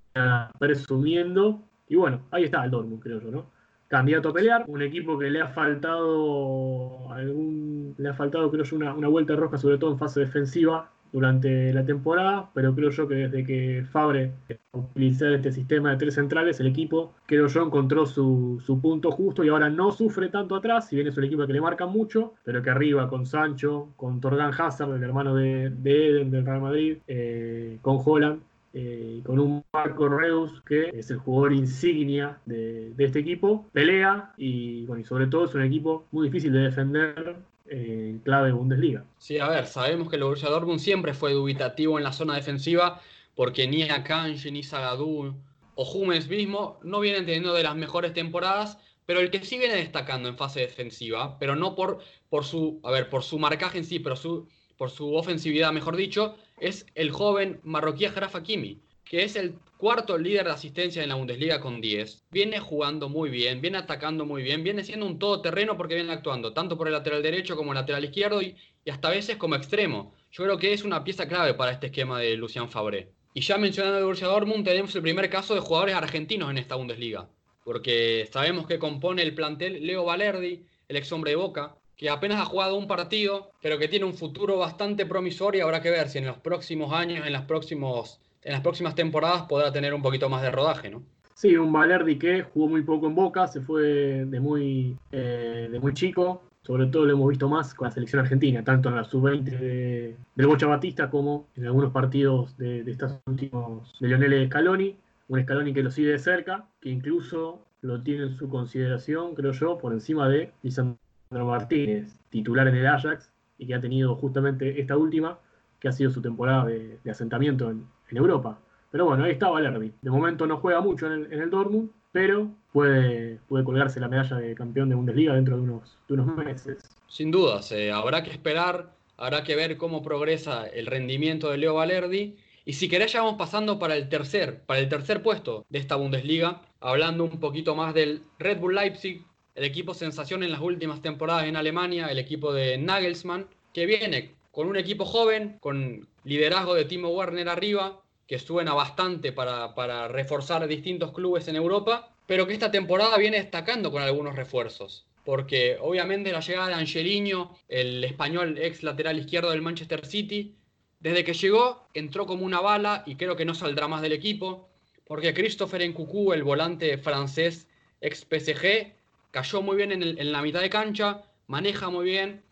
presumiendo 0.59 1.63
y 1.89 1.97
bueno, 1.97 2.23
ahí 2.31 2.45
está 2.45 2.65
el 2.65 2.71
Dortmund 2.71 3.03
creo 3.03 3.21
yo, 3.21 3.31
¿no? 3.31 3.61
candidato 3.91 4.29
a 4.29 4.33
pelear, 4.33 4.65
un 4.69 4.83
equipo 4.83 5.19
que 5.19 5.29
le 5.29 5.41
ha 5.41 5.49
faltado 5.49 7.13
algún, 7.13 7.97
le 7.99 8.09
ha 8.09 8.15
faltado 8.15 8.49
creo 8.49 8.63
yo 8.63 8.77
una, 8.77 9.09
vuelta 9.09 9.35
roja, 9.35 9.59
sobre 9.59 9.79
todo 9.79 9.91
en 9.91 9.99
fase 9.99 10.21
defensiva 10.21 10.93
durante 11.13 11.73
la 11.73 11.85
temporada, 11.85 12.51
pero 12.55 12.75
creo 12.75 12.91
yo 12.91 13.09
que 13.09 13.15
desde 13.15 13.45
que 13.45 13.85
Fabre 13.91 14.33
utilizó 14.73 15.27
este 15.29 15.53
sistema 15.53 15.91
de 15.91 15.97
tres 15.97 16.15
centrales, 16.15 16.61
el 16.61 16.67
equipo, 16.67 17.13
creo 17.27 17.47
yo, 17.49 17.63
encontró 17.63 18.07
su, 18.07 18.61
punto 18.81 19.11
justo 19.11 19.45
y 19.45 19.49
ahora 19.49 19.69
no 19.69 19.91
sufre 19.91 20.29
tanto 20.29 20.57
atrás, 20.57 20.89
si 20.89 20.97
bien 20.97 21.09
es 21.09 21.17
un 21.17 21.25
equipo 21.25 21.47
que 21.47 21.53
le 21.53 21.61
marca 21.61 21.87
mucho, 21.87 22.35
pero 22.45 22.63
que 22.63 22.71
arriba 22.71 23.09
con 23.09 23.27
Sancho, 23.27 23.89
con 23.97 24.21
Torgan 24.21 24.53
Hazard, 24.57 24.95
el 24.95 25.03
hermano 25.03 25.35
de, 25.35 25.67
Eden 25.85 26.31
del 26.31 26.47
Real 26.47 26.61
Madrid, 26.61 26.99
eh, 27.09 27.79
con 27.83 27.99
Holland, 28.05 28.41
eh, 28.73 29.21
con 29.25 29.41
un 29.41 29.65
Marco 29.73 30.09
Reus 30.09 30.63
que 30.65 30.91
es 30.95 31.11
el 31.11 31.19
jugador 31.19 31.53
insignia 31.53 32.39
de, 32.47 32.93
este 32.99 33.19
equipo, 33.19 33.67
pelea 33.73 34.33
y, 34.37 34.87
bueno, 34.87 35.01
y 35.01 35.05
sobre 35.05 35.27
todo 35.27 35.47
es 35.47 35.55
un 35.55 35.63
equipo 35.63 36.05
muy 36.13 36.29
difícil 36.29 36.53
de 36.53 36.61
defender 36.61 37.37
en 37.71 38.19
clave 38.19 38.53
Bundesliga. 38.53 39.05
Sí, 39.19 39.39
a 39.39 39.49
ver, 39.49 39.67
sabemos 39.67 40.11
que 40.11 40.17
el 40.17 40.25
Borussia 40.25 40.51
Dortmund 40.51 40.81
siempre 40.81 41.15
fue 41.15 41.33
dubitativo 41.33 41.99
en 41.99 42.05
la 42.05 42.13
zona 42.13 42.35
defensiva 42.35 43.01
porque 43.35 43.67
ni 43.67 43.83
Akanji, 43.83 44.51
ni 44.51 44.63
Zagadou 44.63 45.35
o 45.75 45.93
Hummels 45.93 46.29
mismo 46.29 46.79
no 46.83 47.01
vienen 47.01 47.25
teniendo 47.25 47.55
de 47.55 47.63
las 47.63 47.77
mejores 47.77 48.13
temporadas, 48.13 48.79
pero 49.07 49.21
el 49.21 49.31
que 49.31 49.45
sí 49.45 49.57
viene 49.59 49.77
destacando 49.77 50.29
en 50.29 50.37
fase 50.37 50.61
defensiva, 50.61 51.39
pero 51.39 51.57
no 51.57 51.75
por, 51.75 52.01
por 52.29 52.45
su, 52.45 52.81
a 52.83 52.91
ver, 52.91 53.09
por 53.09 53.23
su 53.23 53.39
marcaje 53.39 53.79
en 53.79 53.85
sí, 53.85 53.99
pero 53.99 54.17
su, 54.17 54.49
por 54.77 54.91
su 54.91 55.15
ofensividad, 55.15 55.73
mejor 55.73 55.97
dicho, 55.97 56.37
es 56.59 56.87
el 56.95 57.11
joven 57.11 57.61
marroquí 57.63 58.07
Jaraf 58.07 58.37
Hakimi, 58.37 58.81
que 59.05 59.25
es 59.25 59.37
el 59.37 59.55
cuarto 59.81 60.19
líder 60.19 60.45
de 60.45 60.53
asistencia 60.53 61.03
en 61.03 61.09
la 61.09 61.15
Bundesliga 61.15 61.59
con 61.59 61.81
10. 61.81 62.27
Viene 62.31 62.61
jugando 62.61 63.09
muy 63.09 63.31
bien, 63.31 63.63
viene 63.63 63.79
atacando 63.79 64.27
muy 64.27 64.43
bien, 64.43 64.63
viene 64.63 64.85
siendo 64.85 65.07
un 65.07 65.19
todoterreno 65.19 65.79
porque 65.79 65.95
viene 65.95 66.13
actuando 66.13 66.53
tanto 66.53 66.77
por 66.77 66.87
el 66.87 66.93
lateral 66.93 67.23
derecho 67.23 67.57
como 67.57 67.73
el 67.73 67.77
lateral 67.77 68.05
izquierdo 68.05 68.43
y, 68.43 68.55
hasta 68.91 69.09
veces 69.09 69.39
como 69.39 69.57
extremo. 69.57 70.15
Yo 70.31 70.45
creo 70.45 70.59
que 70.59 70.75
es 70.75 70.85
una 70.85 71.03
pieza 71.03 71.27
clave 71.27 71.55
para 71.55 71.73
este 71.73 71.87
esquema 71.87 72.21
de 72.21 72.37
Lucian 72.37 72.69
Fabré. 72.69 73.11
Y 73.33 73.41
ya 73.41 73.57
mencionando 73.57 73.99
el 73.99 74.05
Borussia 74.05 74.27
Dortmund, 74.27 74.65
tenemos 74.65 74.95
el 74.95 75.03
primer 75.03 75.31
caso 75.31 75.55
de 75.55 75.61
jugadores 75.61 75.95
argentinos 75.95 76.51
en 76.51 76.59
esta 76.59 76.75
Bundesliga. 76.75 77.31
Porque 77.65 78.29
sabemos 78.31 78.67
que 78.67 78.79
compone 78.79 79.23
el 79.23 79.35
plantel 79.35 79.87
Leo 79.87 80.05
Valerdi, 80.05 80.67
el 80.89 80.97
ex 80.97 81.11
hombre 81.11 81.31
de 81.31 81.37
Boca, 81.37 81.77
que 81.97 82.11
apenas 82.11 82.41
ha 82.41 82.45
jugado 82.47 82.77
un 82.77 82.87
partido, 82.87 83.51
pero 83.61 83.79
que 83.79 83.87
tiene 83.87 84.05
un 84.07 84.15
futuro 84.15 84.57
bastante 84.57 85.07
promisorio 85.07 85.59
y 85.59 85.63
habrá 85.63 85.83
que 85.83 85.91
ver 85.91 86.09
si 86.09 86.19
en 86.19 86.27
los 86.27 86.39
próximos 86.39 86.93
años, 86.93 87.27
en, 87.27 87.33
los 87.33 87.43
próximos, 87.43 88.21
en 88.43 88.53
las 88.53 88.61
próximas 88.61 88.95
temporadas 88.95 89.43
podrá 89.43 89.73
tener 89.73 89.95
un 89.95 90.03
poquito 90.03 90.29
más 90.29 90.43
de 90.43 90.51
rodaje, 90.51 90.91
¿no? 90.91 91.03
Sí, 91.35 91.57
un 91.57 91.73
Valerdi 91.73 92.19
que 92.19 92.43
jugó 92.43 92.69
muy 92.69 92.83
poco 92.83 93.07
en 93.07 93.15
Boca, 93.15 93.47
se 93.47 93.61
fue 93.61 93.83
de 94.27 94.41
muy, 94.41 94.97
eh, 95.11 95.69
de 95.71 95.81
muy 95.81 95.95
chico, 95.95 96.43
sobre 96.63 96.87
todo 96.87 97.07
lo 97.07 97.15
hemos 97.15 97.31
visto 97.31 97.49
más 97.49 97.73
con 97.75 97.87
la 97.89 97.93
selección 97.93 98.21
argentina, 98.21 98.63
tanto 98.63 98.91
en 98.91 98.97
la 98.97 99.05
sub-20 99.05 99.45
de, 99.45 100.17
del 100.35 100.47
Bocha 100.47 100.67
Batista 100.67 101.09
como 101.09 101.47
en 101.57 101.65
algunos 101.65 101.93
partidos 101.93 102.57
de, 102.59 102.85
de 102.85 102.93
estos 102.93 103.19
últimos 103.27 103.97
de 104.01 104.09
Lionel 104.09 104.49
Scaloni, 104.49 104.97
un 105.29 105.43
Scaloni 105.43 105.73
que 105.73 105.83
lo 105.83 105.91
sigue 105.91 106.11
de 106.11 106.19
cerca, 106.19 106.67
que 106.81 106.91
incluso 106.91 107.65
lo 107.83 108.03
tiene 108.03 108.25
en 108.25 108.37
su 108.37 108.49
consideración, 108.49 109.35
creo 109.35 109.53
yo, 109.53 109.79
por 109.79 109.93
encima 109.93 110.29
de 110.29 110.53
Lisandro 110.63 110.99
Martínez, 111.31 112.17
titular 112.29 112.69
en 112.69 112.77
el 112.77 112.87
Ajax, 112.87 113.33
y 113.57 113.67
que 113.67 113.75
ha 113.75 113.81
tenido 113.81 114.15
justamente 114.17 114.81
esta 114.81 114.97
última, 114.97 115.39
que 115.79 115.89
ha 115.89 115.93
sido 115.93 116.11
su 116.11 116.21
temporada 116.21 116.67
de, 116.67 116.99
asentamiento 117.11 117.71
en, 117.71 117.87
Europa. 118.17 118.59
Pero 118.91 119.07
bueno, 119.07 119.25
ahí 119.25 119.33
está 119.33 119.49
Valerdi. 119.49 119.93
De 120.03 120.11
momento 120.11 120.47
no 120.47 120.59
juega 120.59 120.81
mucho 120.81 121.13
en 121.13 121.33
el, 121.33 121.51
Dortmund, 121.51 121.91
pero 122.13 122.51
puede, 122.73 123.39
puede 123.49 123.65
colgarse 123.65 124.01
la 124.01 124.09
medalla 124.09 124.37
de 124.37 124.55
campeón 124.55 124.89
de 124.89 124.97
Bundesliga 124.97 125.35
dentro 125.35 125.57
de 125.57 125.63
unos, 125.63 125.97
unos 126.09 126.37
meses. 126.37 126.79
Sin 127.09 127.31
dudas, 127.31 127.73
habrá 127.93 128.23
que 128.23 128.31
esperar, 128.31 128.91
habrá 129.17 129.45
que 129.45 129.55
ver 129.55 129.77
cómo 129.77 130.03
progresa 130.03 130.67
el 130.67 130.87
rendimiento 130.87 131.51
de 131.51 131.59
Leo 131.59 131.75
Valerdi. 131.75 132.37
Y 132.65 132.75
si 132.75 132.89
querés 132.89 133.13
ya 133.13 133.23
vamos 133.23 133.39
pasando 133.39 133.79
para 133.79 133.97
el 133.97 134.09
tercer, 134.09 134.63
para 134.67 134.81
el 134.81 134.89
tercer 134.89 135.23
puesto 135.23 135.65
de 135.69 135.79
esta 135.79 135.97
Bundesliga, 135.97 136.63
hablando 136.81 137.25
un 137.25 137.41
poquito 137.41 137.75
más 137.75 137.95
del 137.95 138.23
Red 138.39 138.59
Bull 138.59 138.75
Leipzig, 138.75 139.25
el 139.55 139.65
equipo 139.65 139.95
sensación 139.95 140.43
en 140.43 140.53
las 140.53 140.61
últimas 140.61 141.03
temporadas 141.03 141.45
en 141.45 141.57
Alemania, 141.57 142.07
el 142.09 142.19
equipo 142.19 142.53
de 142.53 142.79
Nagelsmann, 142.79 143.47
que 143.73 143.87
viene 143.87 144.35
con 144.51 144.67
un 144.67 144.77
equipo 144.77 145.05
joven, 145.05 145.59
con 145.61 146.09
liderazgo 146.25 146.75
de 146.75 146.85
Timo 146.85 147.09
Werner 147.11 147.49
arriba, 147.49 148.01
que 148.27 148.39
suena 148.39 148.75
bastante 148.75 149.33
para, 149.33 149.75
para 149.75 150.09
reforzar 150.09 150.67
distintos 150.67 151.13
clubes 151.13 151.49
en 151.49 151.57
Europa, 151.57 152.15
pero 152.27 152.47
que 152.47 152.53
esta 152.53 152.71
temporada 152.71 153.19
viene 153.19 153.39
destacando 153.39 153.91
con 153.91 154.03
algunos 154.03 154.37
refuerzos. 154.37 155.07
Porque 155.25 155.77
obviamente 155.81 156.33
la 156.33 156.41
llegada 156.41 156.69
de 156.69 156.75
Angelino, 156.75 157.57
el 157.69 158.05
español 158.05 158.57
ex 158.59 158.83
lateral 158.83 159.19
izquierdo 159.19 159.51
del 159.51 159.63
Manchester 159.63 160.07
City, 160.07 160.55
desde 161.01 161.25
que 161.25 161.35
llegó 161.35 161.89
entró 161.95 162.27
como 162.27 162.45
una 162.45 162.61
bala 162.61 163.03
y 163.07 163.17
creo 163.17 163.35
que 163.35 163.45
no 163.45 163.55
saldrá 163.55 163.89
más 163.89 164.03
del 164.03 164.13
equipo, 164.13 164.69
porque 165.07 165.35
Christopher 165.35 165.89
Nkunku, 165.89 166.33
el 166.33 166.45
volante 166.45 166.97
francés 166.99 167.67
ex 168.01 168.21
PSG, 168.21 168.95
cayó 169.31 169.63
muy 169.63 169.77
bien 169.77 169.91
en, 169.91 170.33
la 170.33 170.43
mitad 170.43 170.61
de 170.61 170.71
cancha, 170.71 171.23
maneja 171.47 171.91
muy 171.91 172.05
bien, 172.05 172.43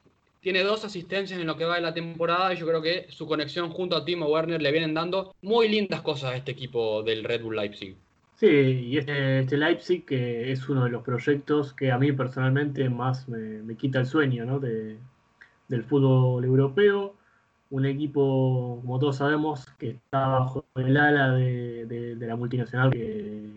tiene 0.49 0.65
dos 0.65 0.83
asistencias 0.83 1.39
en 1.39 1.47
lo 1.47 1.59
que 1.59 1.67
va 1.67 1.75
de 1.75 1.83
la 1.83 1.93
temporada 1.93 2.55
y 2.55 2.57
yo 2.57 2.67
creo 2.67 2.81
que 2.81 3.05
su 3.11 3.27
conexión 3.27 3.69
junto 3.69 3.95
a 3.95 4.07
Timo 4.07 4.29
Werner 4.29 4.63
le 4.63 4.73
vienen 4.73 4.95
dando 4.95 5.35
muy 5.43 5.69
lindas 5.69 6.01
cosas 6.01 6.31
a 6.31 6.37
este 6.37 6.53
equipo 6.53 7.03
del 7.03 7.23
Red 7.23 7.43
Bull 7.43 7.57
Leipzig. 7.57 7.99
Sí, 8.35 8.47
y 8.47 8.97
este, 8.97 9.41
este 9.41 9.59
Leipzig 9.59 10.07
que 10.07 10.51
es 10.51 10.67
uno 10.71 10.85
de 10.85 10.91
los 10.91 11.03
proyectos 11.03 11.75
que 11.75 11.93
a 11.93 11.99
mí 11.99 12.13
personalmente 12.13 12.89
más 12.89 13.29
me, 13.29 13.77
quita 13.77 14.01
el 14.01 14.07
sueño 14.07 14.47
¿no? 14.47 14.59
de, 14.59 14.97
del 15.69 15.85
fútbol 15.85 16.43
europeo. 16.43 17.15
Un 17.69 17.85
equipo, 17.85 18.79
como 18.81 18.99
todos 18.99 19.17
sabemos, 19.17 19.67
que 19.79 19.91
está 19.91 20.29
bajo 20.29 20.65
el 20.77 20.97
ala 20.97 21.33
de 21.33 22.17
la 22.21 22.37
multinacional 22.37 22.91
que, 22.91 23.51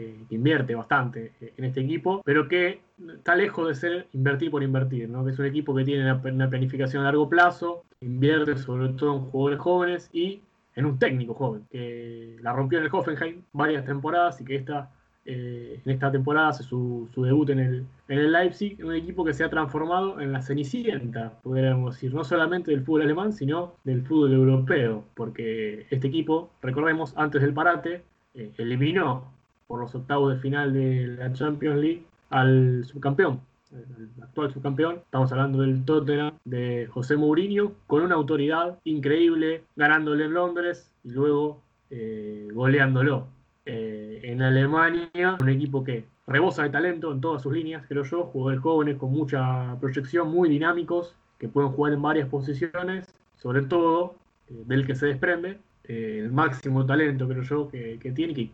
que, 0.00 0.34
invierte 0.34 0.74
bastante 0.74 1.32
en 1.40 1.64
este 1.64 1.80
equipo, 1.80 2.22
pero 2.24 2.48
que 2.48 2.80
está 3.16 3.36
lejos 3.36 3.68
de 3.68 3.74
ser 3.74 4.06
invertir 4.12 4.50
por 4.50 4.62
invertir, 4.62 5.08
¿no? 5.08 5.24
que 5.24 5.32
es 5.32 5.38
un 5.38 5.46
equipo 5.46 5.74
que 5.74 5.84
tiene 5.84 6.10
una, 6.12 6.48
planificación 6.50 7.02
a 7.02 7.06
largo 7.06 7.28
plazo, 7.28 7.84
invierte 8.00 8.56
sobre 8.56 8.90
todo 8.90 9.16
en 9.16 9.20
jugadores 9.30 9.60
jóvenes 9.60 10.10
y 10.12 10.40
en 10.76 10.86
un 10.86 10.98
técnico 10.98 11.34
joven, 11.34 11.66
que 11.70 12.36
la 12.40 12.52
rompió 12.52 12.78
en 12.78 12.84
el 12.84 12.90
Hoffenheim 12.92 13.42
varias 13.52 13.84
temporadas 13.84 14.40
y 14.40 14.44
que 14.44 14.56
esta, 14.56 14.90
eh, 15.26 15.80
en 15.84 15.92
esta 15.92 16.10
temporada 16.10 16.48
hace 16.48 16.62
su, 16.62 17.10
debut 17.16 17.50
en 17.50 17.58
el, 17.58 17.86
en 18.08 18.18
el 18.18 18.32
Leipzig, 18.32 18.82
un 18.82 18.94
equipo 18.94 19.24
que 19.24 19.34
se 19.34 19.44
ha 19.44 19.50
transformado 19.50 20.20
en 20.20 20.32
la 20.32 20.40
cenicienta, 20.40 21.34
podríamos 21.42 21.94
decir, 21.94 22.14
no 22.14 22.24
solamente 22.24 22.70
del 22.70 22.84
fútbol 22.84 23.02
alemán, 23.02 23.32
sino 23.32 23.74
del 23.84 24.02
fútbol 24.06 24.32
europeo, 24.32 25.04
porque 25.14 25.86
este 25.90 26.06
equipo, 26.06 26.50
recordemos, 26.62 27.12
antes 27.16 27.42
del 27.42 27.52
parate, 27.52 28.02
eh, 28.34 28.52
eliminó 28.58 29.39
por 29.70 29.78
los 29.78 29.94
octavos 29.94 30.34
de 30.34 30.40
final 30.40 30.72
de 30.72 31.06
la 31.16 31.32
Champions 31.32 31.80
League 31.80 32.02
al 32.30 32.84
subcampeón, 32.84 33.40
el 33.70 34.20
actual 34.20 34.52
subcampeón. 34.52 34.96
Estamos 34.96 35.30
hablando 35.30 35.60
del 35.60 35.84
Tottenham 35.84 36.32
de 36.44 36.88
José 36.90 37.16
Mourinho, 37.16 37.74
con 37.86 38.02
una 38.02 38.16
autoridad 38.16 38.80
increíble, 38.82 39.62
ganándole 39.76 40.24
en 40.24 40.34
Londres 40.34 40.90
y 41.04 41.10
luego 41.10 41.62
eh, 41.88 42.48
goleándolo. 42.52 43.28
Eh, 43.64 44.22
en 44.24 44.42
Alemania, 44.42 45.38
un 45.40 45.48
equipo 45.48 45.84
que 45.84 46.04
rebosa 46.26 46.64
de 46.64 46.70
talento 46.70 47.12
en 47.12 47.20
todas 47.20 47.42
sus 47.42 47.52
líneas, 47.52 47.84
creo 47.86 48.02
yo, 48.02 48.24
jugadores 48.24 48.60
jóvenes 48.60 48.96
con 48.96 49.12
mucha 49.12 49.76
proyección, 49.78 50.32
muy 50.32 50.48
dinámicos, 50.48 51.14
que 51.38 51.46
pueden 51.46 51.70
jugar 51.70 51.92
en 51.92 52.02
varias 52.02 52.28
posiciones, 52.28 53.06
sobre 53.36 53.62
todo 53.62 54.16
eh, 54.48 54.64
del 54.66 54.84
que 54.84 54.96
se 54.96 55.06
desprende 55.06 55.58
el 55.84 56.32
máximo 56.32 56.84
talento, 56.86 57.28
creo 57.28 57.42
yo, 57.42 57.68
que, 57.68 58.12
tiene, 58.14 58.34
que 58.34 58.50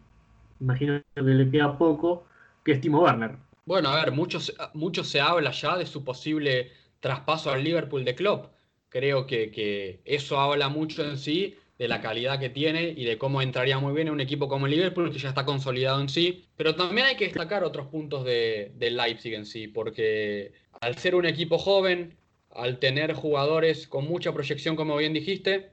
imagino 0.61 1.01
que 1.14 1.23
le 1.23 1.51
queda 1.51 1.77
poco, 1.77 2.27
que 2.64 2.73
es 2.73 2.81
Timo 2.81 3.03
Werner. 3.03 3.37
Bueno, 3.64 3.88
a 3.88 3.97
ver, 4.05 4.12
mucho, 4.12 4.38
mucho 4.75 5.03
se 5.03 5.21
habla 5.21 5.51
ya 5.51 5.77
de 5.77 5.87
su 5.87 6.05
posible 6.05 6.71
traspaso 7.01 7.51
al 7.51 7.64
Liverpool 7.64 8.05
de 8.05 8.14
Klopp. 8.14 8.47
Creo 8.88 9.27
que, 9.27 10.01
eso 10.05 10.38
habla 10.38 10.69
mucho 10.69 11.05
en 11.05 11.19
sí 11.19 11.57
de 11.79 11.88
la 11.88 12.01
calidad 12.01 12.38
que 12.38 12.49
tiene 12.49 12.95
y 12.97 13.05
de 13.05 13.19
cómo 13.19 13.42
entraría 13.42 13.79
muy 13.79 13.92
bien 13.92 14.09
en 14.09 14.14
un 14.14 14.21
equipo 14.21 14.49
como 14.49 14.66
el 14.66 14.73
Liverpool, 14.73 15.12
que 15.12 15.19
ya 15.19 15.29
está 15.29 15.45
consolidado 15.45 16.01
en 16.01 16.09
sí. 16.09 16.47
Pero 16.57 16.75
también 16.75 17.09
hay 17.09 17.16
que 17.16 17.25
destacar 17.25 17.64
otros 17.64 17.88
puntos 17.88 18.25
de, 18.25 18.73
del 18.77 18.97
Leipzig 18.97 19.35
en 19.35 19.45
sí, 19.45 19.69
porque 19.69 20.53
al 20.81 20.97
ser 20.97 21.14
un 21.14 21.27
equipo 21.27 21.59
joven, 21.59 22.16
al 22.55 22.79
tener 22.79 23.12
jugadores 23.12 23.87
con 23.87 24.07
mucha 24.07 24.33
proyección, 24.33 24.77
como 24.77 24.97
bien 24.97 25.12
dijiste, 25.12 25.73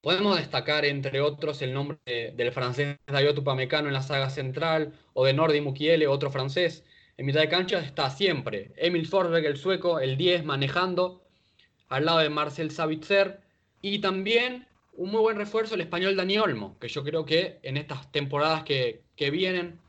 Podemos 0.00 0.38
destacar, 0.38 0.86
entre 0.86 1.20
otros, 1.20 1.60
el 1.60 1.74
nombre 1.74 1.98
del 2.06 2.52
francés 2.52 2.96
Dayot 3.06 3.38
Upamecano 3.38 3.88
en 3.88 3.94
la 3.94 4.02
saga 4.02 4.30
central, 4.30 4.94
o 5.12 5.26
de 5.26 5.34
Nordi 5.34 5.60
Mukiele, 5.60 6.06
otro 6.06 6.30
francés. 6.30 6.84
En 7.18 7.26
mitad 7.26 7.40
de 7.40 7.50
cancha 7.50 7.80
está 7.80 8.08
siempre 8.08 8.72
Emil 8.76 9.06
Forsberg, 9.06 9.44
el 9.44 9.58
sueco, 9.58 10.00
el 10.00 10.16
10, 10.16 10.44
manejando, 10.44 11.22
al 11.88 12.06
lado 12.06 12.20
de 12.20 12.30
Marcel 12.30 12.70
Savitzer. 12.70 13.40
Y 13.82 13.98
también 13.98 14.66
un 14.94 15.10
muy 15.10 15.20
buen 15.20 15.36
refuerzo 15.36 15.74
el 15.74 15.82
español 15.82 16.16
Dani 16.16 16.38
Olmo, 16.38 16.78
que 16.78 16.88
yo 16.88 17.04
creo 17.04 17.26
que 17.26 17.58
en 17.62 17.76
estas 17.76 18.10
temporadas 18.10 18.64
que, 18.64 19.02
que 19.16 19.30
vienen 19.30 19.80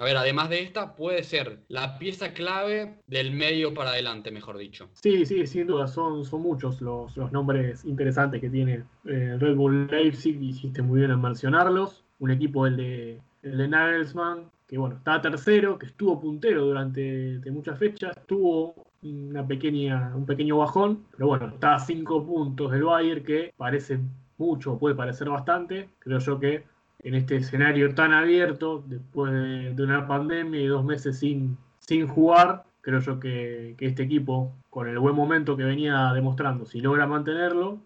a 0.00 0.04
ver, 0.04 0.16
además 0.16 0.48
de 0.48 0.62
esta, 0.62 0.94
puede 0.94 1.22
ser 1.22 1.58
la 1.68 1.98
pieza 1.98 2.32
clave 2.32 2.94
del 3.06 3.32
medio 3.32 3.74
para 3.74 3.90
adelante, 3.90 4.30
mejor 4.30 4.56
dicho. 4.56 4.88
Sí, 4.94 5.26
sí, 5.26 5.46
sin 5.46 5.66
duda, 5.66 5.86
son, 5.88 6.24
muchos 6.40 6.80
los, 6.80 7.14
nombres 7.30 7.84
interesantes 7.84 8.40
que 8.40 8.48
tiene 8.48 8.84
eh, 9.04 9.36
Red 9.38 9.56
Bull 9.56 9.88
Leipzig, 9.88 10.40
hiciste 10.40 10.80
muy 10.80 11.00
bien 11.00 11.10
en 11.10 11.20
mencionarlos. 11.20 12.02
Un 12.18 12.30
equipo, 12.30 12.66
el 12.66 12.78
de, 12.78 13.20
el 13.42 13.58
de 13.58 13.68
Nagelsmann, 13.68 14.50
que 14.66 14.78
bueno, 14.78 14.96
está 14.96 15.20
tercero, 15.20 15.78
que 15.78 15.84
estuvo 15.84 16.18
puntero 16.18 16.64
durante 16.64 17.38
muchas 17.50 17.78
fechas, 17.78 18.16
tuvo 18.26 18.74
una 19.02 19.46
pequeña, 19.46 20.16
un 20.16 20.24
pequeño 20.24 20.56
bajón, 20.56 21.04
pero 21.10 21.26
bueno, 21.26 21.48
está 21.48 21.74
a 21.74 21.78
cinco 21.78 22.24
puntos 22.24 22.72
del 22.72 22.84
Bayern, 22.84 23.22
que 23.22 23.52
parece 23.54 23.98
mucho, 24.38 24.78
puede 24.78 24.94
parecer 24.94 25.28
bastante. 25.28 25.90
Creo 25.98 26.20
yo 26.20 26.40
que 26.40 26.64
en 27.02 27.14
este 27.14 27.36
escenario 27.36 27.94
tan 27.94 28.12
abierto, 28.12 28.84
después 28.86 29.32
de, 29.32 29.82
una 29.82 30.06
pandemia 30.06 30.60
y 30.60 30.66
dos 30.66 30.84
meses 30.84 31.18
sin, 31.18 31.56
sin 31.80 32.06
jugar, 32.06 32.64
creo 32.80 33.00
yo 33.00 33.18
que, 33.18 33.74
este 33.78 34.02
equipo, 34.02 34.52
con 34.68 34.88
el 34.88 34.98
buen 34.98 35.14
momento 35.14 35.56
que 35.56 35.64
venía 35.64 36.12
demostrando, 36.12 36.66
si 36.66 36.80
logra 36.80 37.06
mantenerlo 37.06 37.78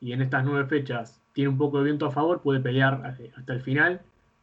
y 0.00 0.12
en 0.12 0.22
estas 0.22 0.44
nueve 0.44 0.66
fechas 0.66 1.20
tiene 1.32 1.50
un 1.50 1.58
poco 1.58 1.78
de 1.78 1.84
viento 1.84 2.06
a 2.06 2.10
favor, 2.10 2.40
puede 2.40 2.60
pelear 2.60 3.16
hasta 3.36 3.52
el 3.52 3.60
final 3.60 4.00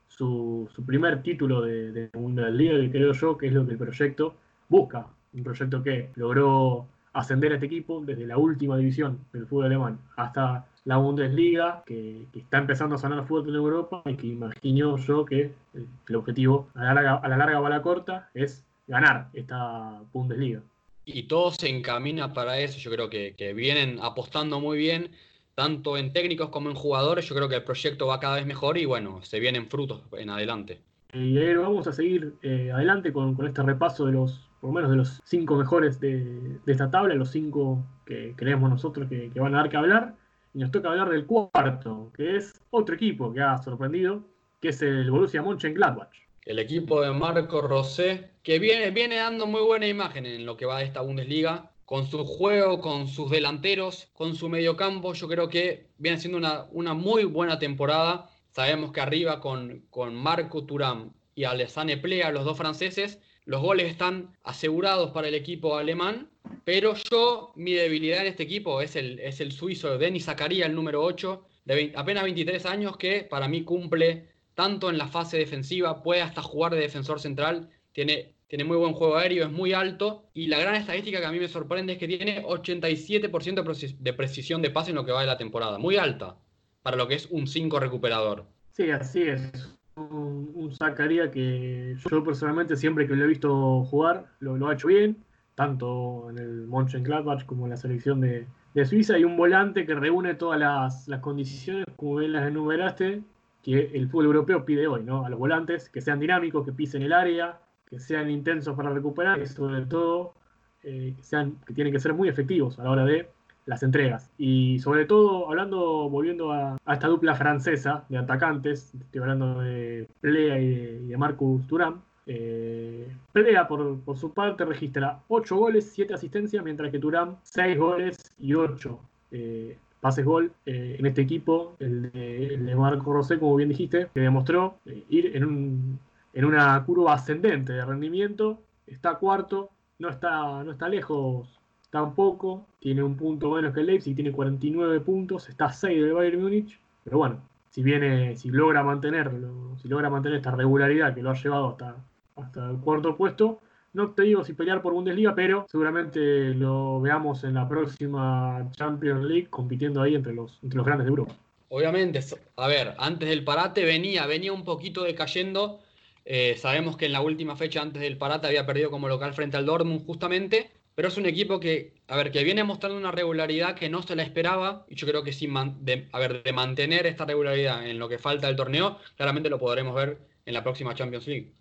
su, 0.07 0.69
primer 0.85 1.21
título 1.21 1.61
de, 1.61 1.91
de 1.91 2.09
que 2.11 2.91
creo 2.91 3.13
yo 3.13 3.37
que 3.37 3.47
es 3.47 3.53
lo 3.53 3.65
que 3.65 3.73
el 3.73 3.77
proyecto 3.77 4.35
busca. 4.69 5.07
Un 5.33 5.43
proyecto 5.43 5.83
que 5.83 6.09
logró 6.15 6.87
ascender 7.17 7.51
a 7.51 7.55
este 7.55 7.65
equipo 7.65 8.01
desde 8.05 8.27
la 8.27 8.37
última 8.37 8.77
división 8.77 9.19
del 9.33 9.47
fútbol 9.47 9.65
alemán 9.65 9.99
hasta 10.15 10.67
la 10.85 10.97
Bundesliga, 10.97 11.83
que, 11.85 12.25
está 12.33 12.59
empezando 12.59 12.95
a 12.95 12.97
sanar 12.97 13.19
el 13.19 13.25
fútbol 13.25 13.49
en 13.49 13.55
Europa 13.55 14.03
y 14.05 14.15
que 14.15 14.27
imagino 14.27 14.97
yo 14.97 15.25
que 15.25 15.51
el, 15.73 16.15
objetivo 16.15 16.69
a 16.75 16.83
la, 16.85 16.93
larga, 16.93 17.15
a 17.15 17.27
la 17.27 17.37
larga 17.37 17.59
o 17.59 17.65
a 17.65 17.69
la 17.69 17.81
corta 17.81 18.29
es 18.33 18.63
ganar 18.87 19.29
esta 19.33 19.99
Bundesliga. 20.13 20.61
Y 21.05 21.23
todo 21.23 21.51
se 21.51 21.69
encamina 21.69 22.33
para 22.33 22.59
eso, 22.59 22.77
yo 22.77 22.91
creo 22.91 23.09
que, 23.09 23.33
que 23.35 23.53
vienen 23.53 23.97
apostando 24.01 24.59
muy 24.59 24.77
bien, 24.77 25.09
tanto 25.55 25.97
en 25.97 26.13
técnicos 26.13 26.49
como 26.49 26.69
en 26.69 26.75
jugadores, 26.75 27.27
yo 27.27 27.35
creo 27.35 27.49
que 27.49 27.55
el 27.55 27.63
proyecto 27.63 28.07
va 28.07 28.19
cada 28.19 28.35
vez 28.35 28.45
mejor 28.45 28.77
y 28.77 28.85
bueno, 28.85 29.23
se 29.23 29.39
vienen 29.39 29.67
frutos 29.67 30.03
en 30.11 30.29
adelante. 30.29 30.79
Y 31.13 31.37
ahí 31.37 31.55
vamos 31.55 31.87
a 31.87 31.93
seguir 31.93 32.33
eh, 32.43 32.69
adelante 32.71 33.11
con, 33.11 33.33
con, 33.33 33.47
este 33.47 33.63
repaso 33.63 34.05
de 34.05 34.11
los, 34.11 34.46
por 34.59 34.69
lo 34.69 34.73
menos 34.73 34.89
de 34.89 34.97
los 34.97 35.21
cinco 35.23 35.55
mejores 35.55 35.99
de, 35.99 36.59
de 36.65 36.71
esta 36.71 36.89
tabla, 36.89 37.15
los 37.15 37.31
cinco 37.31 37.85
que 38.05 38.33
creemos 38.35 38.69
nosotros 38.69 39.07
que, 39.09 39.29
que 39.31 39.39
van 39.39 39.53
a 39.53 39.57
dar 39.57 39.69
que 39.69 39.77
hablar. 39.77 40.15
Y 40.53 40.59
nos 40.59 40.71
toca 40.71 40.89
hablar 40.89 41.09
del 41.09 41.25
cuarto, 41.25 42.11
que 42.15 42.37
es 42.37 42.59
otro 42.71 42.95
equipo 42.95 43.33
que 43.33 43.41
ha 43.41 43.57
sorprendido, 43.59 44.23
que 44.59 44.69
es 44.69 44.81
el 44.81 45.11
Borussia 45.11 45.41
Mönchengladbach. 45.43 46.09
El 46.45 46.59
equipo 46.59 47.01
de 47.01 47.11
Marco 47.11 47.61
Rosé, 47.61 48.31
que 48.41 48.57
viene, 48.57 48.89
viene 48.91 49.17
dando 49.17 49.45
muy 49.45 49.61
buena 49.61 49.87
imagen 49.87 50.25
en 50.25 50.45
lo 50.45 50.55
que 50.57 50.65
va 50.65 50.79
de 50.79 50.85
esta 50.85 51.01
Bundesliga, 51.01 51.71
con 51.85 52.07
su 52.07 52.25
juego, 52.25 52.81
con 52.81 53.07
sus 53.07 53.29
delanteros, 53.29 54.09
con 54.13 54.35
su 54.35 54.49
mediocampo, 54.49 55.13
yo 55.13 55.27
creo 55.27 55.47
que 55.47 55.87
viene 55.97 56.17
siendo 56.17 56.37
una, 56.37 56.65
una 56.71 56.93
muy 56.93 57.23
buena 57.23 57.59
temporada. 57.59 58.29
Sabemos 58.51 58.91
que 58.91 59.01
arriba 59.01 59.39
con, 59.39 59.83
con 59.89 60.15
Marco 60.15 60.65
Turam 60.65 61.11
y 61.35 61.43
Alessane 61.43 61.97
Plea, 61.97 62.31
los 62.31 62.45
dos 62.45 62.57
franceses, 62.57 63.21
los 63.47 63.61
goles 63.61 63.89
están 63.89 64.35
asegurados 64.43 65.11
para 65.11 65.29
el 65.29 65.33
equipo 65.33 65.77
alemán, 65.77 66.29
pero 66.65 66.95
yo, 67.09 67.53
mi 67.55 67.71
debilidad 67.71 68.19
en 68.19 68.27
este 68.27 68.43
equipo 68.43 68.81
es 68.81 68.97
el, 68.97 69.19
es 69.19 69.39
el 69.39 69.53
suizo 69.53 69.97
Denis 69.97 70.25
Zakaria, 70.25 70.65
el 70.65 70.75
número 70.75 71.01
8, 71.01 71.45
de 71.63 71.93
apenas 71.95 72.23
23 72.23 72.65
años, 72.65 72.97
que 72.97 73.21
para 73.23 73.47
mí 73.47 73.63
cumple 73.63 74.27
tanto 74.53 74.89
en 74.89 74.97
la 74.97 75.07
fase 75.07 75.37
defensiva, 75.37 76.03
puede 76.03 76.21
hasta 76.21 76.41
jugar 76.41 76.73
de 76.73 76.81
defensor 76.81 77.21
central, 77.21 77.69
tiene, 77.93 78.35
tiene 78.47 78.65
muy 78.65 78.75
buen 78.75 78.91
juego 78.91 79.15
aéreo, 79.15 79.45
es 79.45 79.51
muy 79.51 79.71
alto, 79.71 80.29
y 80.33 80.47
la 80.47 80.59
gran 80.59 80.75
estadística 80.75 81.21
que 81.21 81.25
a 81.25 81.31
mí 81.31 81.39
me 81.39 81.47
sorprende 81.47 81.93
es 81.93 81.99
que 81.99 82.07
tiene 82.09 82.43
87% 82.43 83.97
de 83.97 84.13
precisión 84.13 84.61
de 84.61 84.71
pase 84.71 84.89
en 84.89 84.97
lo 84.97 85.05
que 85.05 85.13
va 85.13 85.21
de 85.21 85.27
la 85.27 85.37
temporada, 85.37 85.77
muy 85.77 85.95
alta, 85.95 86.35
para 86.81 86.97
lo 86.97 87.07
que 87.07 87.15
es 87.15 87.27
un 87.27 87.47
5 87.47 87.79
recuperador. 87.79 88.45
Sí, 88.73 88.91
así 88.91 89.21
es 89.21 89.76
un, 89.97 90.71
Zacarías 90.73 91.29
que 91.29 91.95
yo 92.09 92.23
personalmente 92.23 92.75
siempre 92.75 93.07
que 93.07 93.15
lo 93.15 93.25
he 93.25 93.27
visto 93.27 93.83
jugar 93.85 94.27
lo, 94.39 94.67
ha 94.67 94.73
hecho 94.73 94.87
bien, 94.87 95.17
tanto 95.55 96.29
en 96.29 96.37
el 96.37 96.67
Mönchengladbach 96.67 97.45
como 97.45 97.65
en 97.65 97.71
la 97.71 97.77
selección 97.77 98.21
de, 98.21 98.47
Suiza, 98.85 99.17
y 99.17 99.23
un 99.23 99.35
volante 99.37 99.87
que 99.87 99.95
reúne 99.95 100.35
todas 100.35 100.59
las, 100.59 101.19
condiciones, 101.19 101.85
como 101.95 102.17
bien 102.17 102.33
las 102.33 102.47
enumeraste, 102.47 103.23
que 103.63 103.91
el 103.93 104.07
fútbol 104.07 104.25
europeo 104.25 104.65
pide 104.65 104.87
hoy, 104.87 105.03
¿no? 105.03 105.25
A 105.25 105.29
los 105.29 105.39
volantes, 105.39 105.89
que 105.89 105.99
sean 105.99 106.19
dinámicos, 106.19 106.63
que 106.63 106.71
pisen 106.71 107.01
el 107.01 107.11
área, 107.11 107.59
que 107.87 107.99
sean 107.99 108.29
intensos 108.29 108.75
para 108.75 108.91
recuperar 108.91 109.41
y 109.41 109.47
sobre 109.47 109.83
todo 109.87 110.35
eh, 110.83 111.15
sean, 111.21 111.55
que 111.65 111.73
tienen 111.73 111.91
que 111.91 111.99
ser 111.99 112.13
muy 112.13 112.29
efectivos 112.29 112.77
a 112.77 112.83
la 112.83 112.91
hora 112.91 113.05
de 113.05 113.27
las 113.67 113.83
entregas. 113.83 114.31
Y 114.37 114.79
sobre 114.79 115.05
todo, 115.05 115.47
hablando, 115.49 116.09
volviendo 116.09 116.51
a, 116.51 116.77
esta 116.91 117.07
dupla 117.07 117.35
francesa 117.35 118.05
de 118.09 118.17
atacantes, 118.17 118.93
estoy 118.95 119.21
hablando 119.21 119.59
de 119.59 120.07
Plea 120.21 120.59
y 120.59 121.07
de, 121.07 121.17
Marcus 121.17 121.67
Thuram. 121.67 122.01
Eh, 122.25 123.07
Plea, 123.31 123.67
por, 123.67 123.99
su 124.15 124.33
parte, 124.33 124.65
registra 124.65 125.19
8 125.27 125.55
goles, 125.55 125.91
7 125.93 126.13
asistencias, 126.13 126.63
mientras 126.63 126.91
que 126.91 126.99
Turam 126.99 127.35
6 127.43 127.77
goles 127.77 128.17
y 128.39 128.53
8 128.53 128.99
eh, 129.31 129.77
pases 129.99 130.25
gol 130.25 130.51
eh, 130.65 130.95
en 130.97 131.05
este 131.05 131.21
equipo, 131.21 131.75
el 131.79 132.11
de, 132.11 132.75
Marco 132.75 133.13
Rosé, 133.13 133.37
como 133.37 133.55
bien 133.55 133.69
dijiste, 133.69 134.07
que 134.13 134.21
demostró 134.21 134.77
ir 135.09 135.35
en, 135.35 135.43
un, 135.43 135.99
en 136.33 136.45
una 136.45 136.83
curva 136.85 137.13
ascendente 137.13 137.73
de 137.73 137.83
rendimiento. 137.83 138.61
Está 138.85 139.15
cuarto, 139.15 139.71
no 139.99 140.09
está, 140.09 140.63
no 140.63 140.71
está 140.71 140.87
lejos 140.87 141.56
tampoco, 141.97 142.67
tiene 142.79 143.01
un 143.01 143.17
punto 143.17 143.49
menos 143.51 143.73
que 143.73 143.79
el 143.79 143.87
Leipzig, 143.87 144.13
tiene 144.13 144.31
49 144.31 144.99
puntos, 144.99 145.49
está 145.49 145.65
a 145.65 145.73
6 145.73 145.99
del 145.99 146.13
Bayern 146.13 146.41
Múnich, 146.41 146.79
pero 147.03 147.17
bueno, 147.17 147.41
si 147.71 147.81
viene, 147.81 148.35
si 148.35 148.49
logra 148.49 148.83
mantenerlo, 148.83 149.75
si 149.81 149.87
logra 149.87 150.09
mantener 150.09 150.37
esta 150.37 150.51
regularidad 150.51 151.15
que 151.15 151.23
lo 151.23 151.31
ha 151.31 151.33
llevado 151.33 151.69
hasta, 151.69 151.95
hasta 152.35 152.69
el 152.69 152.77
cuarto 152.77 153.17
puesto, 153.17 153.61
no 153.93 154.11
te 154.11 154.23
digo 154.23 154.45
si 154.45 154.53
pelear 154.53 154.83
por 154.83 154.93
Bundesliga, 154.93 155.33
pero 155.33 155.65
seguramente 155.71 156.53
lo 156.53 157.01
veamos 157.01 157.43
en 157.43 157.55
la 157.55 157.67
próxima 157.67 158.69
Champions 158.73 159.25
League 159.25 159.47
compitiendo 159.49 160.01
ahí 160.03 160.13
entre 160.13 160.33
los, 160.33 160.59
entre 160.61 160.77
los 160.77 160.85
grandes 160.85 161.05
de 161.05 161.09
Europa. 161.09 161.33
Obviamente, 161.69 162.19
a 162.57 162.67
ver, 162.67 162.93
antes 162.99 163.27
del 163.27 163.43
parate 163.43 163.83
venía, 163.85 164.27
venía 164.27 164.53
un 164.53 164.63
poquito 164.63 165.03
decayendo. 165.03 165.79
Eh, 166.25 166.55
sabemos 166.57 166.95
que 166.95 167.07
en 167.07 167.13
la 167.13 167.21
última 167.21 167.55
fecha 167.55 167.81
antes 167.81 168.01
del 168.01 168.17
parate 168.17 168.45
había 168.45 168.67
perdido 168.67 168.91
como 168.91 169.07
local 169.07 169.33
frente 169.33 169.57
al 169.57 169.65
Dortmund 169.65 170.05
justamente 170.05 170.76
pero 170.97 171.09
es 171.09 171.17
un 171.19 171.27
equipo 171.27 171.59
que, 171.59 171.93
a 172.07 172.17
ver, 172.17 172.31
que 172.31 172.43
viene 172.43 172.63
mostrando 172.63 172.97
una 172.97 173.11
regularidad 173.11 173.75
que 173.75 173.87
no 173.87 174.01
se 174.01 174.15
la 174.15 174.23
esperaba, 174.23 174.83
y 174.89 174.95
yo 174.95 175.05
creo 175.05 175.23
que 175.23 175.31
sin 175.31 175.55
a 175.55 176.19
ver, 176.19 176.41
de 176.41 176.53
mantener 176.53 177.05
esta 177.05 177.23
regularidad 177.23 177.87
en 177.87 177.99
lo 177.99 178.09
que 178.09 178.17
falta 178.17 178.47
del 178.47 178.55
torneo, 178.55 178.97
claramente 179.15 179.47
lo 179.47 179.59
podremos 179.59 179.93
ver 179.93 180.17
en 180.43 180.55
la 180.55 180.63
próxima 180.63 180.95
Champions 180.95 181.27
League. 181.27 181.51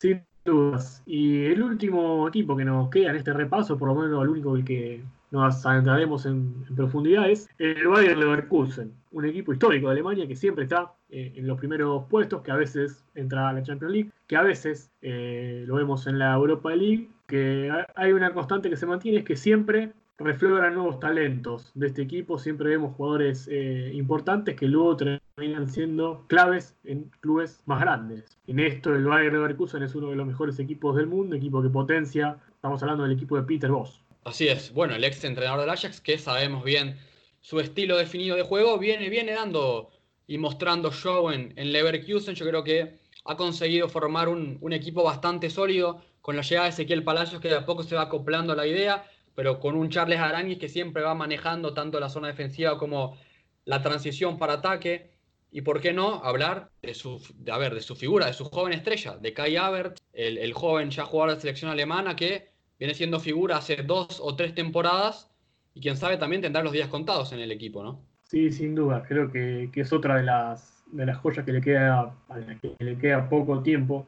Sin 0.00 0.24
dudas. 0.46 1.02
Y 1.04 1.44
el 1.44 1.62
último 1.62 2.26
equipo 2.26 2.56
que 2.56 2.64
nos 2.64 2.88
queda 2.88 3.10
en 3.10 3.16
este 3.16 3.34
repaso, 3.34 3.76
por 3.76 3.88
lo 3.88 3.94
menos 3.94 4.22
el 4.22 4.30
único 4.30 4.54
que 4.64 5.02
nos 5.30 5.66
adentraremos 5.66 6.24
en, 6.24 6.64
profundidad, 6.74 7.28
es 7.28 7.50
el 7.58 7.86
Bayern 7.88 8.20
Leverkusen, 8.20 8.90
un 9.10 9.26
equipo 9.26 9.52
histórico 9.52 9.88
de 9.88 9.92
Alemania 9.92 10.26
que 10.26 10.34
siempre 10.34 10.64
está 10.64 10.94
eh, 11.10 11.34
en 11.36 11.46
los 11.46 11.58
primeros 11.58 12.04
puestos, 12.08 12.40
que 12.40 12.50
a 12.50 12.56
veces 12.56 13.04
entra 13.14 13.50
a 13.50 13.52
la 13.52 13.62
Champions 13.62 13.92
League, 13.92 14.10
que 14.26 14.36
a 14.36 14.42
veces 14.42 14.90
eh, 15.02 15.64
lo 15.66 15.74
vemos 15.74 16.06
en 16.06 16.18
la 16.18 16.32
Europa 16.32 16.74
League 16.74 17.10
que 17.32 17.70
hay 17.94 18.12
una 18.12 18.34
constante 18.34 18.68
que 18.68 18.76
se 18.76 18.84
mantiene, 18.84 19.20
es 19.20 19.24
que 19.24 19.36
siempre 19.36 19.94
refloran 20.18 20.74
nuevos 20.74 21.00
talentos 21.00 21.70
de 21.72 21.86
este 21.86 22.02
equipo, 22.02 22.38
siempre 22.38 22.68
vemos 22.68 22.94
jugadores 22.94 23.48
eh, 23.50 23.90
importantes 23.94 24.54
que 24.54 24.68
luego 24.68 24.98
terminan 24.98 25.66
siendo 25.66 26.26
claves 26.28 26.76
en 26.84 27.10
clubes 27.20 27.62
más 27.64 27.80
grandes. 27.80 28.38
En 28.46 28.60
esto 28.60 28.94
el 28.94 29.06
Bayern 29.06 29.32
Leverkusen 29.32 29.82
es 29.82 29.94
uno 29.94 30.10
de 30.10 30.16
los 30.16 30.26
mejores 30.26 30.58
equipos 30.58 30.94
del 30.94 31.06
mundo, 31.06 31.34
equipo 31.34 31.62
que 31.62 31.70
potencia, 31.70 32.36
estamos 32.54 32.82
hablando 32.82 33.04
del 33.04 33.12
equipo 33.12 33.36
de 33.36 33.44
Peter 33.44 33.70
Voss. 33.70 34.02
Así 34.24 34.48
es, 34.48 34.70
bueno, 34.70 34.94
el 34.94 35.02
ex 35.02 35.24
entrenador 35.24 35.60
del 35.60 35.70
Ajax, 35.70 36.02
que 36.02 36.18
sabemos 36.18 36.62
bien 36.64 36.98
su 37.40 37.60
estilo 37.60 37.96
definido 37.96 38.36
de 38.36 38.42
juego, 38.42 38.78
viene, 38.78 39.08
viene 39.08 39.32
dando 39.32 39.88
y 40.26 40.36
mostrando 40.36 40.92
show 40.92 41.30
en, 41.30 41.54
en 41.56 41.72
Leverkusen, 41.72 42.34
yo 42.34 42.46
creo 42.46 42.62
que 42.62 42.98
ha 43.24 43.36
conseguido 43.38 43.88
formar 43.88 44.28
un, 44.28 44.58
un 44.60 44.72
equipo 44.74 45.02
bastante 45.02 45.48
sólido, 45.48 46.02
con 46.22 46.36
la 46.36 46.42
llegada 46.42 46.66
de 46.66 46.70
Ezequiel 46.70 47.02
Palacios 47.02 47.40
que 47.42 47.48
de 47.48 47.56
a 47.56 47.66
poco 47.66 47.82
se 47.82 47.96
va 47.96 48.02
acoplando 48.02 48.52
a 48.52 48.56
la 48.56 48.66
idea, 48.66 49.04
pero 49.34 49.58
con 49.58 49.74
un 49.74 49.90
Charles 49.90 50.20
Aranguis 50.20 50.58
que 50.58 50.68
siempre 50.68 51.02
va 51.02 51.14
manejando 51.14 51.74
tanto 51.74 52.00
la 52.00 52.08
zona 52.08 52.28
defensiva 52.28 52.78
como 52.78 53.18
la 53.64 53.82
transición 53.82 54.38
para 54.38 54.54
ataque. 54.54 55.10
Y 55.54 55.60
por 55.60 55.82
qué 55.82 55.92
no 55.92 56.24
hablar 56.24 56.70
de 56.80 56.94
su, 56.94 57.20
de, 57.36 57.58
ver, 57.58 57.74
de 57.74 57.82
su 57.82 57.94
figura, 57.94 58.24
de 58.26 58.32
su 58.32 58.46
joven 58.46 58.72
estrella, 58.72 59.18
de 59.18 59.34
Kai 59.34 59.56
Havertz, 59.56 60.00
el, 60.14 60.52
joven 60.54 60.90
ya 60.90 61.04
jugador 61.04 61.34
de 61.34 61.40
selección 61.42 61.70
alemana 61.70 62.16
que 62.16 62.48
viene 62.78 62.94
siendo 62.94 63.20
figura 63.20 63.58
hace 63.58 63.76
dos 63.82 64.18
o 64.22 64.34
tres 64.34 64.54
temporadas 64.54 65.30
y 65.74 65.80
quien 65.82 65.98
sabe 65.98 66.16
también 66.16 66.40
tendrá 66.40 66.62
los 66.62 66.72
días 66.72 66.88
contados 66.88 67.32
en 67.32 67.40
el 67.40 67.50
equipo, 67.50 67.82
¿no? 67.82 68.00
Sí, 68.22 68.50
sin 68.50 68.74
duda. 68.74 69.02
Creo 69.06 69.30
que, 69.30 69.68
es 69.74 69.92
otra 69.92 70.16
de 70.16 70.22
las, 70.22 70.82
de 70.86 71.04
las 71.04 71.18
joyas 71.18 71.44
que 71.44 71.52
le 71.52 71.60
queda, 71.60 72.14
a 72.30 72.40
que 72.62 72.74
le 72.78 72.96
queda 72.96 73.28
poco 73.28 73.62
tiempo 73.62 74.06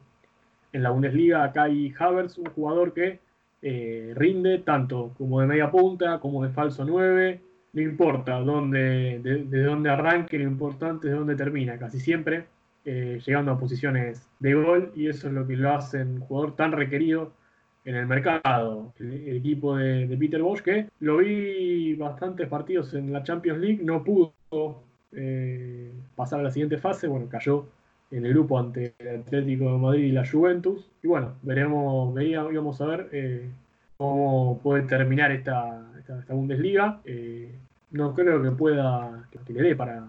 en 0.75 0.83
la 0.83 0.89
Bundesliga 0.89 1.53
hay 1.55 1.93
Havertz, 1.97 2.37
un 2.37 2.49
jugador 2.49 2.93
que 2.93 3.19
eh, 3.61 4.11
rinde 4.13 4.59
tanto 4.59 5.13
como 5.17 5.39
de 5.39 5.47
media 5.47 5.71
punta, 5.71 6.19
como 6.19 6.43
de 6.43 6.49
falso 6.49 6.83
9, 6.83 7.39
no 7.71 7.81
importa 7.81 8.39
dónde, 8.41 9.19
de, 9.23 9.63
dónde 9.63 9.89
arranque, 9.89 10.37
lo 10.37 10.43
importante 10.43 11.07
es 11.07 11.13
de 11.13 11.17
dónde 11.17 11.35
termina, 11.35 11.77
casi 11.77 12.01
siempre 12.01 12.47
eh, 12.83 13.21
llegando 13.25 13.53
a 13.53 13.57
posiciones 13.57 14.27
de 14.39 14.53
gol 14.53 14.91
y 14.95 15.07
eso 15.07 15.27
es 15.27 15.33
lo 15.33 15.47
que 15.47 15.55
lo 15.55 15.73
hace 15.73 16.01
un 16.03 16.19
jugador 16.19 16.57
tan 16.57 16.73
requerido 16.73 17.31
en 17.85 17.95
el 17.95 18.05
mercado. 18.05 18.93
El, 18.99 19.37
equipo 19.37 19.77
de, 19.77 20.13
Peter 20.19 20.41
Bosch 20.41 20.61
que 20.61 20.89
lo 20.99 21.17
vi 21.17 21.95
bastantes 21.95 22.49
partidos 22.49 22.93
en 22.93 23.13
la 23.13 23.23
Champions 23.23 23.59
League, 23.59 23.79
no 23.81 24.03
pudo 24.03 24.33
eh, 25.13 25.89
pasar 26.17 26.41
a 26.41 26.43
la 26.43 26.51
siguiente 26.51 26.77
fase, 26.77 27.07
bueno, 27.07 27.29
cayó 27.29 27.65
en 28.15 28.25
el 28.25 28.33
grupo 28.33 28.57
ante 28.57 28.95
el 28.99 29.19
Atlético 29.19 29.65
de 29.65 29.77
Madrid 29.77 30.03
y 30.05 30.11
la 30.13 30.25
Juventus. 30.25 30.89
Y 31.03 31.07
bueno, 31.07 31.35
veremos, 31.41 32.13
veíamos, 32.13 32.53
íbamos 32.53 32.79
a 32.79 32.85
ver 32.85 33.09
eh, 33.11 33.49
cómo 33.97 34.59
puede 34.63 34.83
terminar 34.83 35.33
esta, 35.33 35.85
esta, 35.99 36.33
Bundesliga. 36.33 37.01
Eh, 37.03 37.53
no 37.91 38.13
creo 38.15 38.41
que 38.41 38.51
pueda, 38.51 39.27
que, 39.31 39.53
le 39.53 39.61
dé 39.61 39.75
para, 39.75 40.05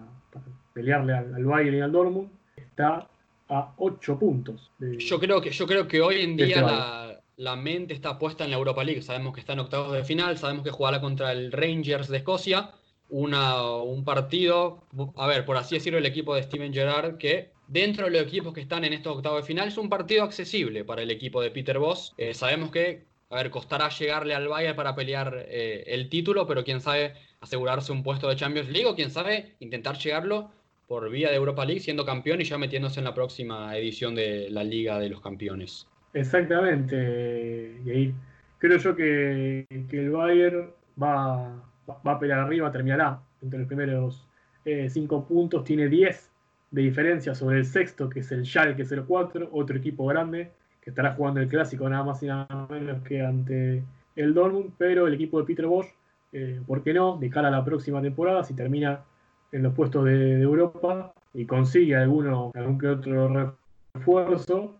pelearle 0.73 1.13
al, 1.13 1.43
Bayern 1.43 1.77
y 1.77 1.81
al 1.81 1.91
Dortmund. 1.91 2.29
Está 2.55 3.09
a 3.49 3.73
8 3.75 4.17
puntos. 4.17 4.71
yo, 4.79 5.19
creo 5.19 5.41
que, 5.41 5.49
yo 5.49 5.67
creo 5.67 5.87
que 5.87 6.01
hoy 6.01 6.21
en 6.21 6.37
día 6.37 7.19
la 7.35 7.55
mente 7.57 7.93
está 7.93 8.17
puesta 8.17 8.45
en 8.45 8.51
la 8.51 8.57
Europa 8.57 8.85
League. 8.85 9.01
Sabemos 9.01 9.33
que 9.33 9.41
está 9.41 9.51
en 9.51 9.59
octavos 9.59 9.91
de 9.91 10.05
final, 10.05 10.37
sabemos 10.37 10.63
que 10.63 10.71
jugará 10.71 11.01
contra 11.01 11.33
el 11.33 11.51
Rangers 11.51 12.07
de 12.07 12.17
Escocia. 12.17 12.71
Una, 13.09 13.61
un 13.63 14.05
partido, 14.05 14.83
a 15.15 15.27
ver, 15.27 15.45
por 15.45 15.57
así 15.57 15.75
decirlo, 15.75 15.99
el 15.99 16.05
equipo 16.05 16.35
de 16.35 16.43
Steven 16.43 16.73
Gerrard, 16.73 17.17
que 17.17 17.56
dentro 17.67 18.05
de 18.05 18.11
los 18.11 18.21
equipos 18.21 18.53
que 18.53 18.61
están 18.61 18.83
en 18.83 18.93
estos 18.93 19.17
octavos 19.17 19.41
de 19.41 19.47
final 19.47 19.67
es 19.67 19.77
un 19.77 19.89
partido 19.89 20.23
accesible 20.23 20.83
para 20.83 21.01
el 21.01 21.11
equipo 21.11 21.41
de 21.41 21.51
Peter 21.51 21.77
Voss. 21.79 22.13
Eh, 22.17 22.33
sabemos 22.33 22.71
que, 22.71 23.03
a 23.29 23.35
ver, 23.35 23.49
costará 23.49 23.89
llegarle 23.89 24.33
al 24.33 24.47
Bayern 24.47 24.75
para 24.75 24.95
pelear 24.95 25.45
eh, 25.47 25.83
el 25.87 26.09
título, 26.09 26.47
pero 26.47 26.63
quién 26.63 26.81
sabe 26.81 27.13
asegurarse 27.41 27.91
un 27.91 28.03
puesto 28.03 28.29
de 28.29 28.35
Champions 28.35 28.69
League 28.69 28.87
o 28.87 28.95
quién 28.95 29.11
sabe 29.11 29.55
intentar 29.59 29.97
llegarlo 29.97 30.51
por 30.87 31.09
vía 31.09 31.29
de 31.29 31.35
Europa 31.35 31.65
League 31.65 31.81
siendo 31.81 32.05
campeón 32.05 32.39
y 32.41 32.45
ya 32.45 32.57
metiéndose 32.57 32.99
en 32.99 33.03
la 33.03 33.13
próxima 33.13 33.77
edición 33.77 34.15
de 34.15 34.49
la 34.49 34.63
Liga 34.63 34.97
de 34.99 35.09
los 35.09 35.21
Campeones. 35.21 35.85
Exactamente, 36.13 37.81
y 37.85 38.13
creo 38.57 38.77
yo 38.77 38.95
que, 38.95 39.67
el 39.69 40.09
Bayern 40.09 40.71
va, 41.01 41.61
a 41.87 42.19
pelear 42.19 42.39
arriba, 42.39 42.71
terminará 42.71 43.19
entre 43.41 43.59
los 43.59 43.67
primeros 43.67 44.25
eh, 44.63 44.89
cinco 44.89 45.27
puntos, 45.27 45.65
tiene 45.65 45.89
10 45.89 46.31
de 46.71 46.81
diferencia 46.81 47.33
sobre 47.33 47.57
el 47.57 47.65
sexto, 47.65 48.09
que 48.09 48.19
es 48.19 48.31
el 48.31 48.45
Schalke 48.45 48.85
04, 48.85 49.49
otro 49.51 49.77
equipo 49.77 50.05
grande, 50.05 50.51
que 50.81 50.89
estará 50.89 51.13
jugando 51.13 51.39
el 51.39 51.47
clásico 51.47 51.87
nada 51.89 52.03
más 52.03 52.21
y 52.23 52.27
nada 52.27 52.67
menos 52.69 53.01
que 53.03 53.21
ante 53.21 53.83
el 54.15 54.33
Dortmund, 54.33 54.71
pero 54.77 55.07
el 55.07 55.13
equipo 55.13 55.39
de 55.39 55.45
Peter 55.45 55.65
Bosch, 55.65 55.87
eh, 56.33 56.59
¿por 56.65 56.83
qué 56.83 56.93
no? 56.93 57.17
De 57.17 57.29
cara 57.29 57.47
a 57.47 57.51
la 57.51 57.63
próxima 57.63 58.01
temporada, 58.01 58.43
si 58.43 58.53
termina 58.53 59.03
en 59.51 59.63
los 59.63 59.73
puestos 59.73 60.05
de, 60.05 60.41
Europa 60.41 61.13
y 61.33 61.45
consigue 61.45 61.95
alguno, 61.95 62.51
algún 62.55 62.77
que 62.77 62.87
otro 62.87 63.55
refuerzo 63.93 64.75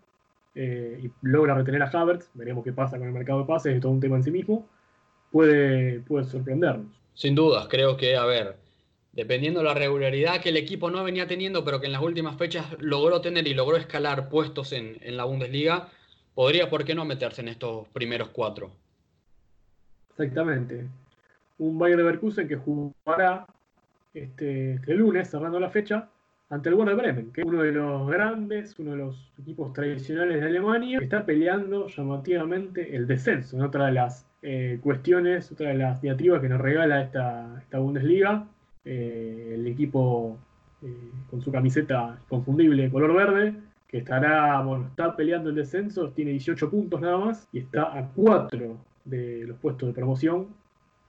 eh, 0.56 1.00
y 1.04 1.12
logra 1.21 1.56
retener 1.56 1.84
a 1.84 1.89
Havertz, 1.89 2.30
veremos 2.34 2.63
qué 2.63 2.73
pasa 2.73 2.97
con 2.97 3.08
el 3.08 3.13
mercado 3.13 3.39
de 3.39 3.45
pases, 3.45 3.76
es 3.76 3.82
todo 3.82 3.91
un 3.91 4.00
tema 4.00 4.17
en 4.17 4.23
sí 4.23 4.32
mismo, 4.32 4.67
puede, 5.32 6.00
puede 6.02 6.26
sorprendernos. 6.26 6.88
Sin 7.13 7.36
dudas, 7.36 7.67
creo 7.69 7.97
que, 7.97 8.15
a 8.15 8.26
ver, 8.26 8.58
dependiendo 9.17 9.62
de 9.62 9.65
la 9.65 9.73
regularidad 9.73 10.41
que 10.41 10.49
el 10.49 10.58
equipo 10.58 10.91
no 10.91 11.03
venía 11.03 11.25
teniendo, 11.25 11.65
pero 11.65 11.82
que 11.82 11.88
en 11.88 11.91
las 11.91 12.03
últimas 12.03 12.38
fechas 12.38 12.67
logró 12.80 13.19
tener 13.19 13.47
y 13.47 13.56
logró 13.56 13.75
escalar 13.75 14.30
puestos 14.30 14.73
en, 14.73 14.99
en 15.01 15.17
la 15.17 15.23
Bundesliga, 15.23 15.89
podría, 16.36 16.69
¿por 16.69 16.86
qué 16.86 16.93
no 16.93 17.03
meterse 17.03 17.41
en 17.41 17.47
estos 17.47 17.88
primeros 17.88 18.30
cuatro? 18.30 18.69
Exactamente. 20.12 20.86
Un 21.58 21.80
Bayern 21.80 21.97
Leverkusen 21.97 22.47
que 22.47 22.58
jugará 22.58 23.47
este, 24.13 24.73
este, 24.73 24.93
lunes, 24.93 25.32
cerrando 25.32 25.60
la 25.60 25.71
fecha, 25.71 26.08
ante 26.51 26.69
el 26.69 26.75
Werder 26.75 26.95
Bremen, 26.95 27.32
que 27.32 27.41
es 27.41 27.47
uno 27.47 27.63
de 27.63 27.71
los 27.71 28.08
grandes, 28.08 28.77
uno 28.77 28.91
de 28.91 28.97
los 28.97 29.32
equipos 29.39 29.73
tradicionales 29.73 30.41
de 30.41 30.47
Alemania, 30.47 30.99
que 30.99 31.06
está 31.06 31.25
peleando 31.25 31.88
llamativamente 31.88 32.95
el 32.95 33.08
descenso. 33.08 33.58
Otra 33.65 33.88
de 33.88 33.93
las 33.93 34.27
eh, 34.43 34.77
cuestiones, 34.84 35.51
otra 35.51 35.69
de 35.69 35.75
las 35.75 36.03
diatribas 36.03 36.39
que 36.39 36.49
nos 36.49 36.62
regala 36.62 37.01
esta 37.01 37.80
Bundesliga, 37.80 38.45
eh, 38.88 39.52
el 39.56 39.67
equipo 39.67 40.38
eh, 40.82 41.12
con 41.30 41.41
su 41.41 41.52
camiseta 41.52 42.19
confundible 42.30 42.84
de 42.84 42.91
color 42.91 43.13
verde, 43.13 43.56
que 43.88 44.00
estará, 44.00 44.62
bueno, 44.62 44.89
peleando 45.15 45.50
el 45.50 45.56
descenso, 45.56 46.10
tiene 46.12 46.32
18 46.32 46.69
puntos 46.69 47.00
nada 47.02 47.17
más 47.17 47.47
y 47.52 47.60
está 47.60 47.97
a 47.97 48.10
4 48.15 48.78
de 49.06 49.45
los 49.47 49.58
puestos 49.58 49.88
de 49.88 49.93
promoción, 49.93 50.47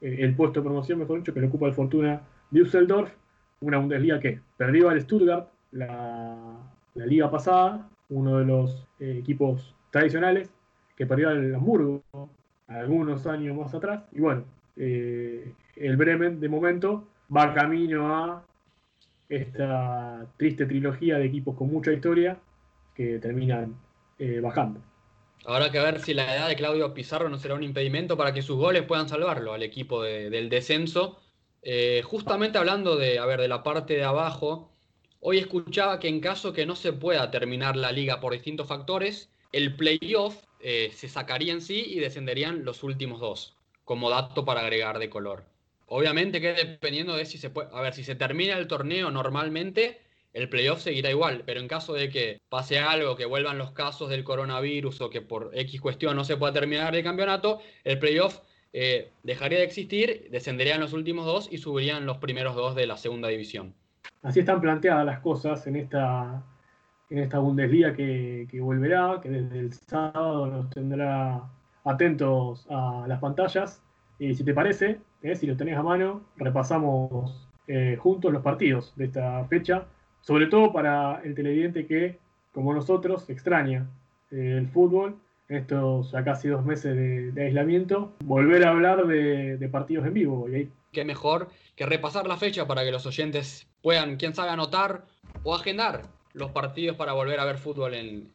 el 0.01 0.37
puesto 0.37 0.61
de 0.61 0.65
promoción, 0.65 1.01
mejor 1.01 1.19
dicho, 1.19 1.35
que 1.35 1.41
le 1.41 1.49
ocupa 1.49 1.67
el 1.67 1.75
Fortuna 1.75 2.23
Düsseldorf, 2.51 3.13
una 3.61 3.79
Bundesliga 3.79 4.21
que 4.21 4.41
perdió 4.57 4.89
al 4.89 5.01
Stuttgart 5.01 5.49
la, 5.73 6.57
liga 6.95 7.31
pasada, 7.31 7.89
uno 8.09 8.39
de 8.39 8.45
los 8.45 8.87
eh, 8.99 9.19
equipos 9.19 9.75
tradicionales, 9.91 10.51
que 10.97 11.07
perdió 11.07 11.29
al 11.29 11.55
Hamburgo 11.55 12.03
algunos 12.67 13.27
años 13.27 13.57
más 13.57 13.73
atrás. 13.75 14.03
Y 14.13 14.21
bueno, 14.21 14.45
eh, 14.77 15.53
el 15.77 15.97
Bremen 15.97 16.41
de 16.41 16.49
momento 16.49 17.07
va 17.35 17.55
camino 17.55 18.15
a 18.15 18.45
esta 19.29 20.27
triste 20.37 20.67
trilogía 20.67 21.19
de 21.19 21.27
equipos 21.27 21.57
con 21.57 21.71
mucha 21.71 21.93
historia 21.93 22.39
que 22.95 23.19
terminan 23.19 23.77
eh, 24.19 24.41
bajando. 24.41 24.81
Habrá 25.45 25.71
que 25.71 25.79
ver 25.79 26.01
si 26.01 26.15
la 26.15 26.35
edad 26.35 26.49
de 26.49 26.57
Claudio 26.57 26.93
Pizarro 26.95 27.29
no 27.29 27.39
será 27.39 27.55
un 27.55 27.63
impedimento 27.63 28.17
para 28.17 28.33
que 28.33 28.43
sus 28.43 28.57
goles 28.57 28.83
puedan 28.83 29.09
salvarlo 29.09 29.53
al 29.53 29.63
equipo 29.63 30.03
del 30.03 30.49
descenso 30.49 31.19
eh, 31.63 32.03
justamente 32.05 32.59
hablando 32.59 32.97
de, 32.97 33.19
a 33.19 33.27
de 33.27 33.49
la 33.49 33.63
parte 33.63 33.95
de 33.95 34.05
abajo, 34.05 34.71
hoy 35.21 35.39
escuchaba 35.39 35.99
que 35.99 36.09
en 36.09 36.21
caso 36.21 36.53
que 36.53 36.67
no 36.67 36.77
se 36.77 36.93
pueda 36.93 37.31
terminar 37.31 37.77
la 37.77 37.93
liga 37.93 38.21
por 38.21 38.33
distintos 38.33 38.69
factores, 38.69 39.31
el 39.53 39.77
playoff 39.77 40.45
eh, 40.61 40.91
se 40.95 41.09
sacaría 41.09 41.53
en 41.53 41.61
sí 41.61 41.85
y 41.87 41.99
descenderían 41.99 42.65
los 42.65 42.83
últimos 42.83 43.21
dos, 43.21 43.57
como 43.85 44.11
dato 44.11 44.45
para 44.45 44.61
agregar 44.61 44.99
de 44.99 45.11
color. 45.11 45.45
Obviamente 45.89 46.41
que 46.41 46.53
dependiendo 46.53 47.17
de 47.17 47.25
si 47.25 47.39
se 47.39 47.51
a 47.73 47.81
ver, 47.81 47.95
si 47.95 48.05
se 48.05 48.15
termina 48.15 48.57
el 48.59 48.67
torneo 48.67 49.11
normalmente, 49.11 50.01
el 50.33 50.49
playoff 50.49 50.81
seguirá 50.81 51.11
igual, 51.11 51.43
pero 51.47 51.61
en 51.61 51.69
caso 51.69 51.95
de 51.95 52.11
que 52.11 52.41
pase 52.49 52.79
algo, 52.79 53.17
que 53.17 53.25
vuelvan 53.25 53.59
los 53.59 53.73
casos 53.73 54.11
del 54.11 54.23
coronavirus 54.23 55.01
o 55.01 55.11
que 55.11 55.23
por 55.23 55.51
X 55.55 55.81
cuestión 55.81 56.15
no 56.15 56.25
se 56.25 56.37
pueda 56.37 56.53
terminar 56.53 56.95
el 56.95 57.03
campeonato, 57.03 57.61
el 57.85 57.99
playoff 57.99 58.41
eh, 58.73 59.11
dejaría 59.23 59.59
de 59.59 59.65
existir, 59.65 60.29
descenderían 60.31 60.81
los 60.81 60.93
últimos 60.93 61.25
dos 61.25 61.49
y 61.51 61.59
subirían 61.59 62.05
los 62.05 62.19
primeros 62.19 62.55
dos 62.55 62.75
de 62.75 62.87
la 62.87 62.97
segunda 62.97 63.29
división. 63.29 63.75
Así 64.23 64.41
están 64.41 64.61
planteadas 64.61 65.07
las 65.07 65.21
cosas 65.21 65.67
en 65.67 65.77
esta, 65.77 66.45
en 67.09 67.19
esta 67.19 67.39
Bundesliga 67.39 67.95
que, 67.95 68.47
volverá, 68.61 69.21
que 69.23 69.31
desde 69.31 69.59
el 69.59 69.73
sábado 69.73 70.47
nos 70.47 70.71
tendrá 70.71 71.49
atentos 71.85 72.67
a 72.69 73.07
las 73.09 73.21
pantallas. 73.21 73.83
Y 74.19 74.35
si 74.35 74.45
te 74.45 74.53
parece, 74.53 75.01
eh, 75.23 75.35
si 75.37 75.47
lo 75.47 75.57
tenés 75.57 75.77
a 75.77 75.83
mano, 75.83 76.23
repasamos 76.37 77.49
eh, 77.67 77.97
juntos 78.01 78.33
los 78.33 78.43
partidos 78.43 78.93
de 78.97 79.07
esta 79.07 79.45
fecha, 79.47 79.87
sobre 80.21 80.47
todo 80.47 80.73
para 80.73 81.21
el 81.25 81.35
televidente 81.35 81.87
que, 81.87 82.19
como 82.53 82.75
nosotros, 82.75 83.29
extraña 83.31 83.87
el 84.31 84.69
fútbol 84.69 85.17
estos 85.49 86.11
ya 86.11 86.23
casi 86.25 86.49
dos 86.49 86.65
meses 86.65 86.95
de, 87.35 87.43
aislamiento, 87.43 88.13
volver 88.25 88.65
a 88.65 88.71
hablar 88.71 89.07
de, 89.07 89.69
partidos 89.71 90.07
en 90.07 90.15
vivo. 90.15 90.49
Y 90.49 90.69
Qué 90.93 91.05
mejor 91.05 91.49
que 91.75 91.87
repasar 91.87 92.27
la 92.27 92.37
fecha 92.37 92.67
para 92.67 92.85
que 92.85 92.93
los 92.93 93.07
oyentes 93.07 93.67
puedan, 93.83 94.17
quién 94.17 94.35
sabe, 94.35 94.51
anotar 94.51 95.05
o 95.43 95.55
agendar 95.55 96.03
los 96.35 96.51
partidos 96.51 96.97
para 96.97 97.13
volver 97.15 97.41
a 97.41 97.45
ver 97.45 97.59
fútbol 97.59 97.95
en, 97.95 98.31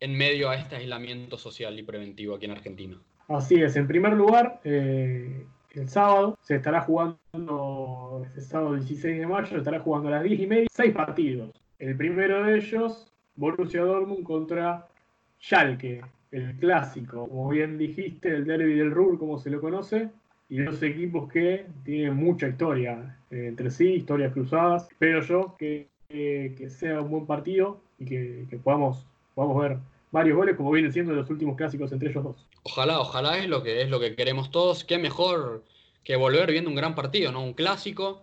medio 0.00 0.50
a 0.50 0.56
este 0.56 0.76
aislamiento 0.76 1.38
social 1.38 1.78
y 1.78 1.82
preventivo 1.82 2.36
aquí 2.36 2.46
en 2.46 2.52
Argentina. 2.52 2.98
Así 3.28 3.54
es, 3.54 3.76
en 3.76 3.86
primer 3.86 4.12
lugar, 4.14 4.60
eh, 4.64 5.46
el 5.74 5.88
sábado 5.88 6.38
se 6.42 6.56
estará 6.56 6.82
jugando, 6.82 8.22
este 8.26 8.40
sábado 8.40 8.74
16 8.74 9.18
de 9.18 9.26
mayo, 9.26 9.46
se 9.46 9.58
estará 9.58 9.80
jugando 9.80 10.08
a 10.08 10.12
las 10.12 10.24
10 10.24 10.40
y 10.40 10.46
media, 10.46 10.66
seis 10.70 10.94
partidos. 10.94 11.50
El 11.78 11.96
primero 11.96 12.44
de 12.44 12.58
ellos, 12.58 13.12
Borussia 13.36 13.82
Dortmund 13.82 14.24
contra 14.24 14.86
Schalke, 15.40 16.02
el 16.30 16.56
clásico, 16.56 17.28
como 17.28 17.48
bien 17.48 17.78
dijiste, 17.78 18.28
el 18.28 18.44
derby 18.44 18.74
del 18.74 18.90
Ruhr, 18.90 19.18
como 19.18 19.38
se 19.38 19.50
lo 19.50 19.60
conoce, 19.60 20.10
y 20.48 20.58
dos 20.58 20.82
equipos 20.82 21.30
que 21.32 21.66
tienen 21.84 22.14
mucha 22.14 22.48
historia 22.48 23.16
eh, 23.30 23.46
entre 23.48 23.70
sí, 23.70 23.94
historias 23.94 24.32
cruzadas. 24.32 24.88
Espero 24.90 25.22
yo 25.22 25.56
que, 25.58 25.88
que 26.08 26.68
sea 26.68 27.00
un 27.00 27.10
buen 27.10 27.26
partido 27.26 27.80
y 27.98 28.04
que, 28.04 28.60
podamos, 28.62 29.06
podamos 29.34 29.62
ver 29.62 29.78
varios 30.12 30.36
goles 30.36 30.56
como 30.56 30.70
vienen 30.70 30.92
siendo 30.92 31.12
los 31.12 31.28
últimos 31.28 31.56
clásicos 31.56 31.90
entre 31.90 32.10
ellos 32.10 32.22
dos. 32.22 32.46
Ojalá, 32.62 33.00
ojalá 33.00 33.38
es 33.38 33.48
lo 33.48 33.64
que 33.64 33.82
es 33.82 33.90
lo 33.90 33.98
que 33.98 34.14
queremos 34.14 34.52
todos. 34.52 34.84
Qué 34.84 34.98
mejor 34.98 35.64
que 36.04 36.14
volver 36.14 36.52
viendo 36.52 36.70
un 36.70 36.76
gran 36.76 36.94
partido, 36.94 37.32
¿no? 37.32 37.42
Un 37.42 37.54
clásico. 37.54 38.22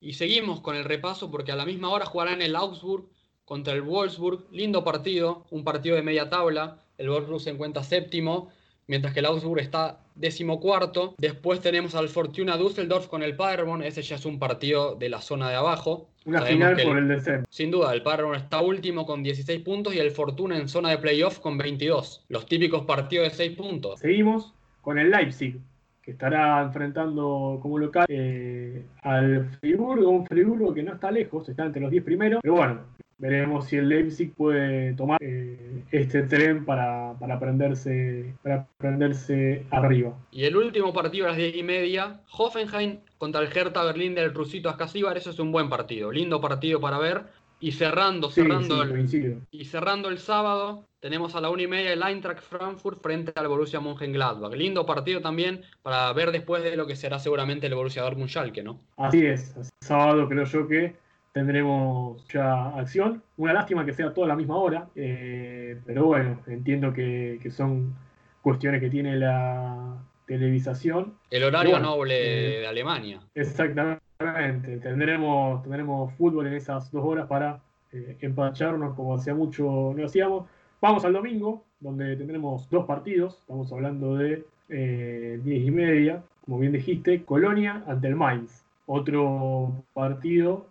Y 0.00 0.14
seguimos 0.14 0.60
con 0.60 0.76
el 0.76 0.84
repaso 0.84 1.30
porque 1.30 1.52
a 1.52 1.56
la 1.56 1.64
misma 1.64 1.88
hora 1.88 2.04
jugarán 2.04 2.42
el 2.42 2.56
Augsburg 2.56 3.08
contra 3.46 3.72
el 3.72 3.82
Wolfsburg. 3.82 4.46
Lindo 4.50 4.84
partido, 4.84 5.46
un 5.50 5.64
partido 5.64 5.96
de 5.96 6.02
media 6.02 6.28
tabla 6.28 6.84
el 7.00 7.08
Wolfsburg 7.08 7.40
se 7.40 7.48
encuentra 7.48 7.82
séptimo, 7.82 8.50
mientras 8.86 9.14
que 9.14 9.20
el 9.20 9.26
Augsburg 9.26 9.60
está 9.60 10.04
decimocuarto. 10.14 11.14
Después 11.16 11.60
tenemos 11.62 11.94
al 11.94 12.10
Fortuna 12.10 12.58
Düsseldorf 12.58 13.06
con 13.06 13.22
el 13.22 13.36
Paderborn, 13.36 13.82
ese 13.82 14.02
ya 14.02 14.16
es 14.16 14.26
un 14.26 14.38
partido 14.38 14.96
de 14.96 15.08
la 15.08 15.22
zona 15.22 15.48
de 15.48 15.56
abajo. 15.56 16.09
Una 16.26 16.42
final 16.42 16.76
por 16.82 16.98
el, 16.98 17.08
descenso. 17.08 17.46
Sin 17.50 17.70
duda, 17.70 17.94
el 17.94 18.02
Paderborn 18.02 18.38
está 18.38 18.60
último 18.60 19.06
con 19.06 19.22
16 19.22 19.60
puntos 19.60 19.94
y 19.94 19.98
el 19.98 20.10
Fortuna 20.10 20.58
en 20.58 20.68
zona 20.68 20.90
de 20.90 20.98
playoff 20.98 21.38
con 21.38 21.56
22. 21.56 22.24
Los 22.28 22.46
típicos 22.46 22.84
partidos 22.84 23.30
de 23.30 23.34
6 23.34 23.56
puntos. 23.56 24.00
Seguimos 24.00 24.52
con 24.82 24.98
el 24.98 25.10
Leipzig, 25.10 25.58
que 26.02 26.10
estará 26.10 26.62
enfrentando 26.62 27.58
como 27.62 27.78
local 27.78 28.06
eh, 28.08 28.84
al 29.02 29.46
Friburgo, 29.60 30.10
un 30.10 30.26
Friburgo 30.26 30.74
que 30.74 30.82
no 30.82 30.94
está 30.94 31.10
lejos, 31.10 31.48
está 31.48 31.64
entre 31.64 31.80
los 31.80 31.90
10 31.90 32.04
primeros, 32.04 32.40
pero 32.42 32.54
bueno, 32.54 32.80
veremos 33.20 33.66
si 33.66 33.76
el 33.76 33.88
Leipzig 33.88 34.34
puede 34.34 34.94
tomar 34.94 35.18
eh, 35.22 35.84
este 35.92 36.22
tren 36.22 36.64
para, 36.64 37.14
para, 37.20 37.38
prenderse, 37.38 38.34
para 38.42 38.66
prenderse 38.78 39.66
arriba. 39.70 40.14
Y 40.32 40.44
el 40.44 40.56
último 40.56 40.92
partido 40.92 41.26
a 41.26 41.28
las 41.28 41.36
10 41.36 41.56
y 41.56 41.62
media, 41.62 42.20
Hoffenheim 42.32 42.98
contra 43.18 43.42
el 43.42 43.48
Hertha 43.56 43.84
Berlín 43.84 44.14
del 44.14 44.34
Rusito 44.34 44.68
Ascasíbar, 44.68 45.16
eso 45.16 45.30
es 45.30 45.38
un 45.38 45.52
buen 45.52 45.68
partido, 45.68 46.10
lindo 46.10 46.40
partido 46.40 46.80
para 46.80 46.98
ver. 46.98 47.22
Y 47.62 47.72
cerrando, 47.72 48.30
Sí, 48.30 48.40
cerrando, 48.40 48.76
sí, 48.76 48.80
el, 48.80 48.88
coincido. 48.88 49.36
y 49.50 49.66
cerrando 49.66 50.08
el 50.08 50.16
sábado, 50.16 50.86
tenemos 50.98 51.34
a 51.34 51.42
la 51.42 51.50
una 51.50 51.60
y 51.60 51.66
media 51.66 51.92
el 51.92 52.02
Eintracht 52.02 52.40
Frankfurt 52.42 53.02
frente 53.02 53.32
al 53.34 53.48
Borussia 53.48 53.80
Mönchengladbach. 53.80 54.54
Lindo 54.54 54.86
partido 54.86 55.20
también 55.20 55.60
para 55.82 56.10
ver 56.14 56.32
después 56.32 56.62
de 56.64 56.74
lo 56.74 56.86
que 56.86 56.96
será 56.96 57.18
seguramente 57.18 57.66
el 57.66 57.74
Borussia 57.74 58.00
Dortmund 58.00 58.30
Schalke, 58.30 58.62
¿no? 58.62 58.80
Así 58.96 59.26
es, 59.26 59.54
sábado 59.82 60.26
creo 60.26 60.44
yo 60.46 60.66
que 60.66 60.94
tendremos 61.32 62.26
ya 62.28 62.68
acción. 62.78 63.22
Una 63.36 63.52
lástima 63.52 63.84
que 63.84 63.92
sea 63.92 64.12
toda 64.12 64.26
la 64.26 64.36
misma 64.36 64.56
hora, 64.56 64.88
eh, 64.94 65.78
pero 65.86 66.06
bueno, 66.06 66.40
entiendo 66.46 66.92
que, 66.92 67.38
que 67.42 67.50
son 67.50 67.94
cuestiones 68.42 68.80
que 68.80 68.90
tiene 68.90 69.16
la 69.16 69.98
televisación. 70.26 71.14
El 71.30 71.42
horario 71.44 71.72
Bueno, 71.72 71.96
noble 71.96 72.58
eh, 72.58 72.60
de 72.60 72.66
Alemania. 72.68 73.20
Exactamente, 73.34 74.78
tendremos, 74.78 75.62
tendremos 75.62 76.12
fútbol 76.14 76.46
en 76.46 76.54
esas 76.54 76.90
dos 76.92 77.04
horas 77.04 77.26
para 77.26 77.60
eh, 77.92 78.16
empacharnos 78.20 78.94
como 78.94 79.16
hacía 79.16 79.34
mucho 79.34 79.92
no 79.96 80.06
hacíamos. 80.06 80.46
Vamos 80.80 81.04
al 81.04 81.12
domingo, 81.12 81.64
donde 81.80 82.16
tendremos 82.16 82.70
dos 82.70 82.86
partidos, 82.86 83.38
estamos 83.40 83.72
hablando 83.72 84.16
de 84.16 84.44
eh, 84.68 85.40
10 85.42 85.66
y 85.66 85.70
media, 85.72 86.22
como 86.44 86.60
bien 86.60 86.72
dijiste, 86.72 87.24
Colonia 87.24 87.82
ante 87.88 88.06
el 88.06 88.14
Mainz. 88.14 88.64
Otro 88.86 89.84
partido 89.92 90.66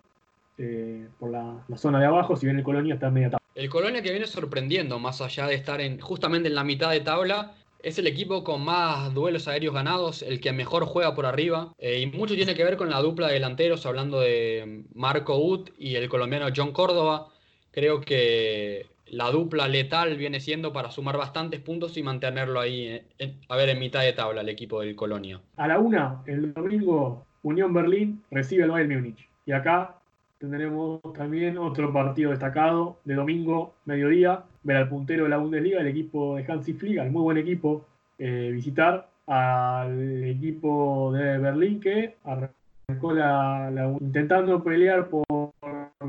eh, 0.60 1.08
por 1.20 1.32
la, 1.32 1.64
la 1.68 1.78
zona 1.78 2.00
de 2.00 2.06
abajo, 2.06 2.36
si 2.36 2.46
bien 2.46 2.58
el 2.58 2.64
Colonia 2.64 2.94
está 2.94 3.08
en 3.08 3.14
media 3.14 3.30
tabla. 3.32 3.40
El 3.56 3.70
Colonia 3.70 4.02
que 4.02 4.12
viene 4.12 4.28
sorprendiendo, 4.28 5.00
más 5.00 5.22
allá 5.22 5.48
de 5.48 5.56
estar 5.56 5.82
en, 5.82 6.00
justamente 6.00 6.48
en 6.50 6.56
la 6.56 6.64
mitad 6.64 6.92
de 6.92 7.00
tabla, 7.02 7.54
es 7.82 7.98
el 7.98 8.08
equipo 8.08 8.44
con 8.44 8.64
más 8.64 9.14
duelos 9.14 9.48
aéreos 9.48 9.74
ganados, 9.74 10.22
el 10.22 10.40
que 10.42 10.52
mejor 10.52 10.86
juega 10.86 11.16
por 11.16 11.26
arriba. 11.26 11.74
eh, 11.78 12.00
y 12.02 12.06
mucho 12.08 12.36
tiene 12.36 12.54
que 12.56 12.64
ver 12.64 12.78
con 12.78 12.90
la 12.90 13.00
dupla 13.02 13.28
de 13.28 13.34
delanteros, 13.36 13.86
hablando 13.86 14.20
de 14.20 14.84
Marco 14.94 15.38
Ut 15.38 15.70
y 15.78 15.96
el 15.96 16.08
colombiano 16.10 16.48
John 16.56 16.72
Córdoba. 16.74 17.30
Creo 17.72 18.02
que 18.02 18.86
la 19.08 19.32
dupla 19.32 19.68
letal 19.68 20.18
viene 20.18 20.40
siendo 20.40 20.72
para 20.74 20.92
sumar 20.92 21.18
bastantes 21.18 21.60
puntos 21.62 21.98
y 21.98 22.04
mantenerlo 22.04 22.60
ahí, 22.60 22.88
eh, 22.88 23.04
en- 23.18 23.40
a 23.48 23.56
ver, 23.56 23.70
en 23.70 23.80
mitad 23.80 24.02
de 24.02 24.14
tabla 24.14 24.42
el 24.42 24.50
equipo 24.50 24.82
del 24.82 24.96
Colonia. 24.96 25.40
A 25.58 25.68
la 25.68 25.80
una, 25.80 26.22
el 26.28 26.54
domingo, 26.54 27.26
Unión 27.44 27.74
Berlín 27.74 28.22
recibe 28.30 28.64
al 28.64 28.72
Bayern 28.72 28.94
Múnich. 28.96 29.28
Y 29.46 29.52
acá 29.54 29.96
tendremos 30.40 31.02
también 31.14 31.58
otro 31.58 31.92
partido 31.94 32.32
destacado 32.32 32.98
de 33.06 33.14
domingo, 33.16 33.74
mediodía, 33.86 34.44
ver 34.64 34.78
al 34.78 34.90
puntero 34.90 35.26
de 35.26 35.30
la 35.30 35.38
Bundesliga, 35.38 35.82
el 35.82 35.88
equipo 35.88 36.38
de 36.38 36.46
Hansi 36.52 36.74
Flick, 36.74 37.00
al 37.00 37.12
muy 37.12 37.22
buen 37.22 37.38
equipo, 37.38 37.86
eh, 38.18 38.50
visitar 38.54 39.08
al 39.28 40.24
equipo 40.24 41.12
de 41.14 41.38
Berlín 41.38 41.80
que 41.80 42.16
arrancó 42.24 43.14
la, 43.14 43.96
intentando 44.00 44.64
pelear 44.64 45.08
por 45.08 45.52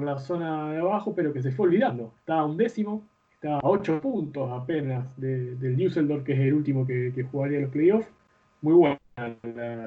la 0.00 0.18
zona 0.18 0.72
de 0.72 0.78
abajo, 0.78 1.12
pero 1.14 1.32
que 1.32 1.42
se 1.42 1.50
fue 1.50 1.66
olvidando. 1.66 2.12
Está 2.20 2.38
a 2.38 2.46
un 2.46 2.56
décimo, 2.56 3.02
está 3.34 3.56
a 3.56 3.60
ocho 3.62 4.00
puntos 4.00 4.50
apenas 4.50 5.04
de- 5.18 5.56
del 5.56 5.76
Düsseldorf, 5.76 6.24
que 6.24 6.32
es 6.32 6.38
el 6.40 6.54
último 6.54 6.86
que, 6.86 7.12
que 7.14 7.24
jugaría 7.24 7.60
los 7.60 7.70
playoffs. 7.70 8.08
Muy 8.62 8.74
buena 8.74 8.98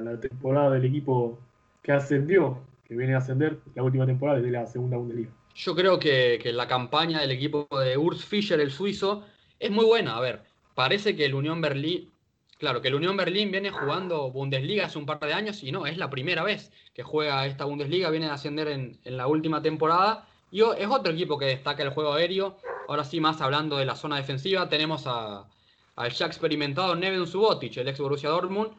la 0.00 0.20
temporada 0.20 0.70
del 0.72 0.84
equipo 0.84 1.38
que 1.82 1.92
ascendió, 1.92 2.58
viene 2.96 3.14
a 3.14 3.18
ascender 3.18 3.58
la 3.74 3.82
última 3.82 4.06
temporada 4.06 4.38
desde 4.38 4.50
la 4.50 4.66
segunda 4.66 4.96
Bundesliga. 4.96 5.30
Yo 5.54 5.74
creo 5.74 5.98
que, 6.00 6.40
la 6.52 6.66
campaña 6.66 7.20
del 7.20 7.30
equipo 7.30 7.68
de 7.78 7.96
Urs 7.96 8.24
Fischer, 8.24 8.60
el 8.60 8.72
suizo, 8.72 9.24
es 9.60 9.70
muy 9.70 9.84
buena. 9.84 10.16
A 10.16 10.20
ver, 10.20 10.42
parece 10.74 11.14
que 11.14 11.24
el 11.24 11.34
Unión 11.34 11.60
Berlín, 11.60 12.10
claro, 12.58 12.82
que 12.82 12.88
el 12.88 12.96
Unión 12.96 13.16
Berlín 13.16 13.52
viene 13.52 13.70
jugando 13.70 14.32
Bundesliga 14.32 14.86
hace 14.86 14.98
un 14.98 15.06
par 15.06 15.20
de 15.20 15.32
años 15.32 15.62
y 15.62 15.70
no, 15.70 15.86
es 15.86 15.96
la 15.96 16.10
primera 16.10 16.42
vez 16.42 16.72
que 16.92 17.04
juega 17.04 17.46
esta 17.46 17.66
Bundesliga, 17.66 18.10
viene 18.10 18.26
a 18.26 18.34
ascender 18.34 18.68
en, 18.68 18.98
la 19.04 19.28
última 19.28 19.62
temporada. 19.62 20.26
Y 20.50 20.60
es 20.60 20.88
otro 20.88 21.12
equipo 21.12 21.38
que 21.38 21.46
destaca 21.46 21.82
el 21.82 21.90
juego 21.90 22.14
aéreo. 22.14 22.56
Ahora 22.88 23.04
sí, 23.04 23.20
más 23.20 23.40
hablando 23.40 23.76
de 23.76 23.86
la 23.86 23.94
zona 23.94 24.16
defensiva, 24.16 24.68
tenemos 24.68 25.06
al 25.06 26.10
ya 26.10 26.26
experimentado 26.26 26.96
Neven 26.96 27.26
Subotic, 27.26 27.76
el 27.76 27.88
ex 27.88 27.98
Borussia 28.00 28.28
Dortmund, 28.30 28.72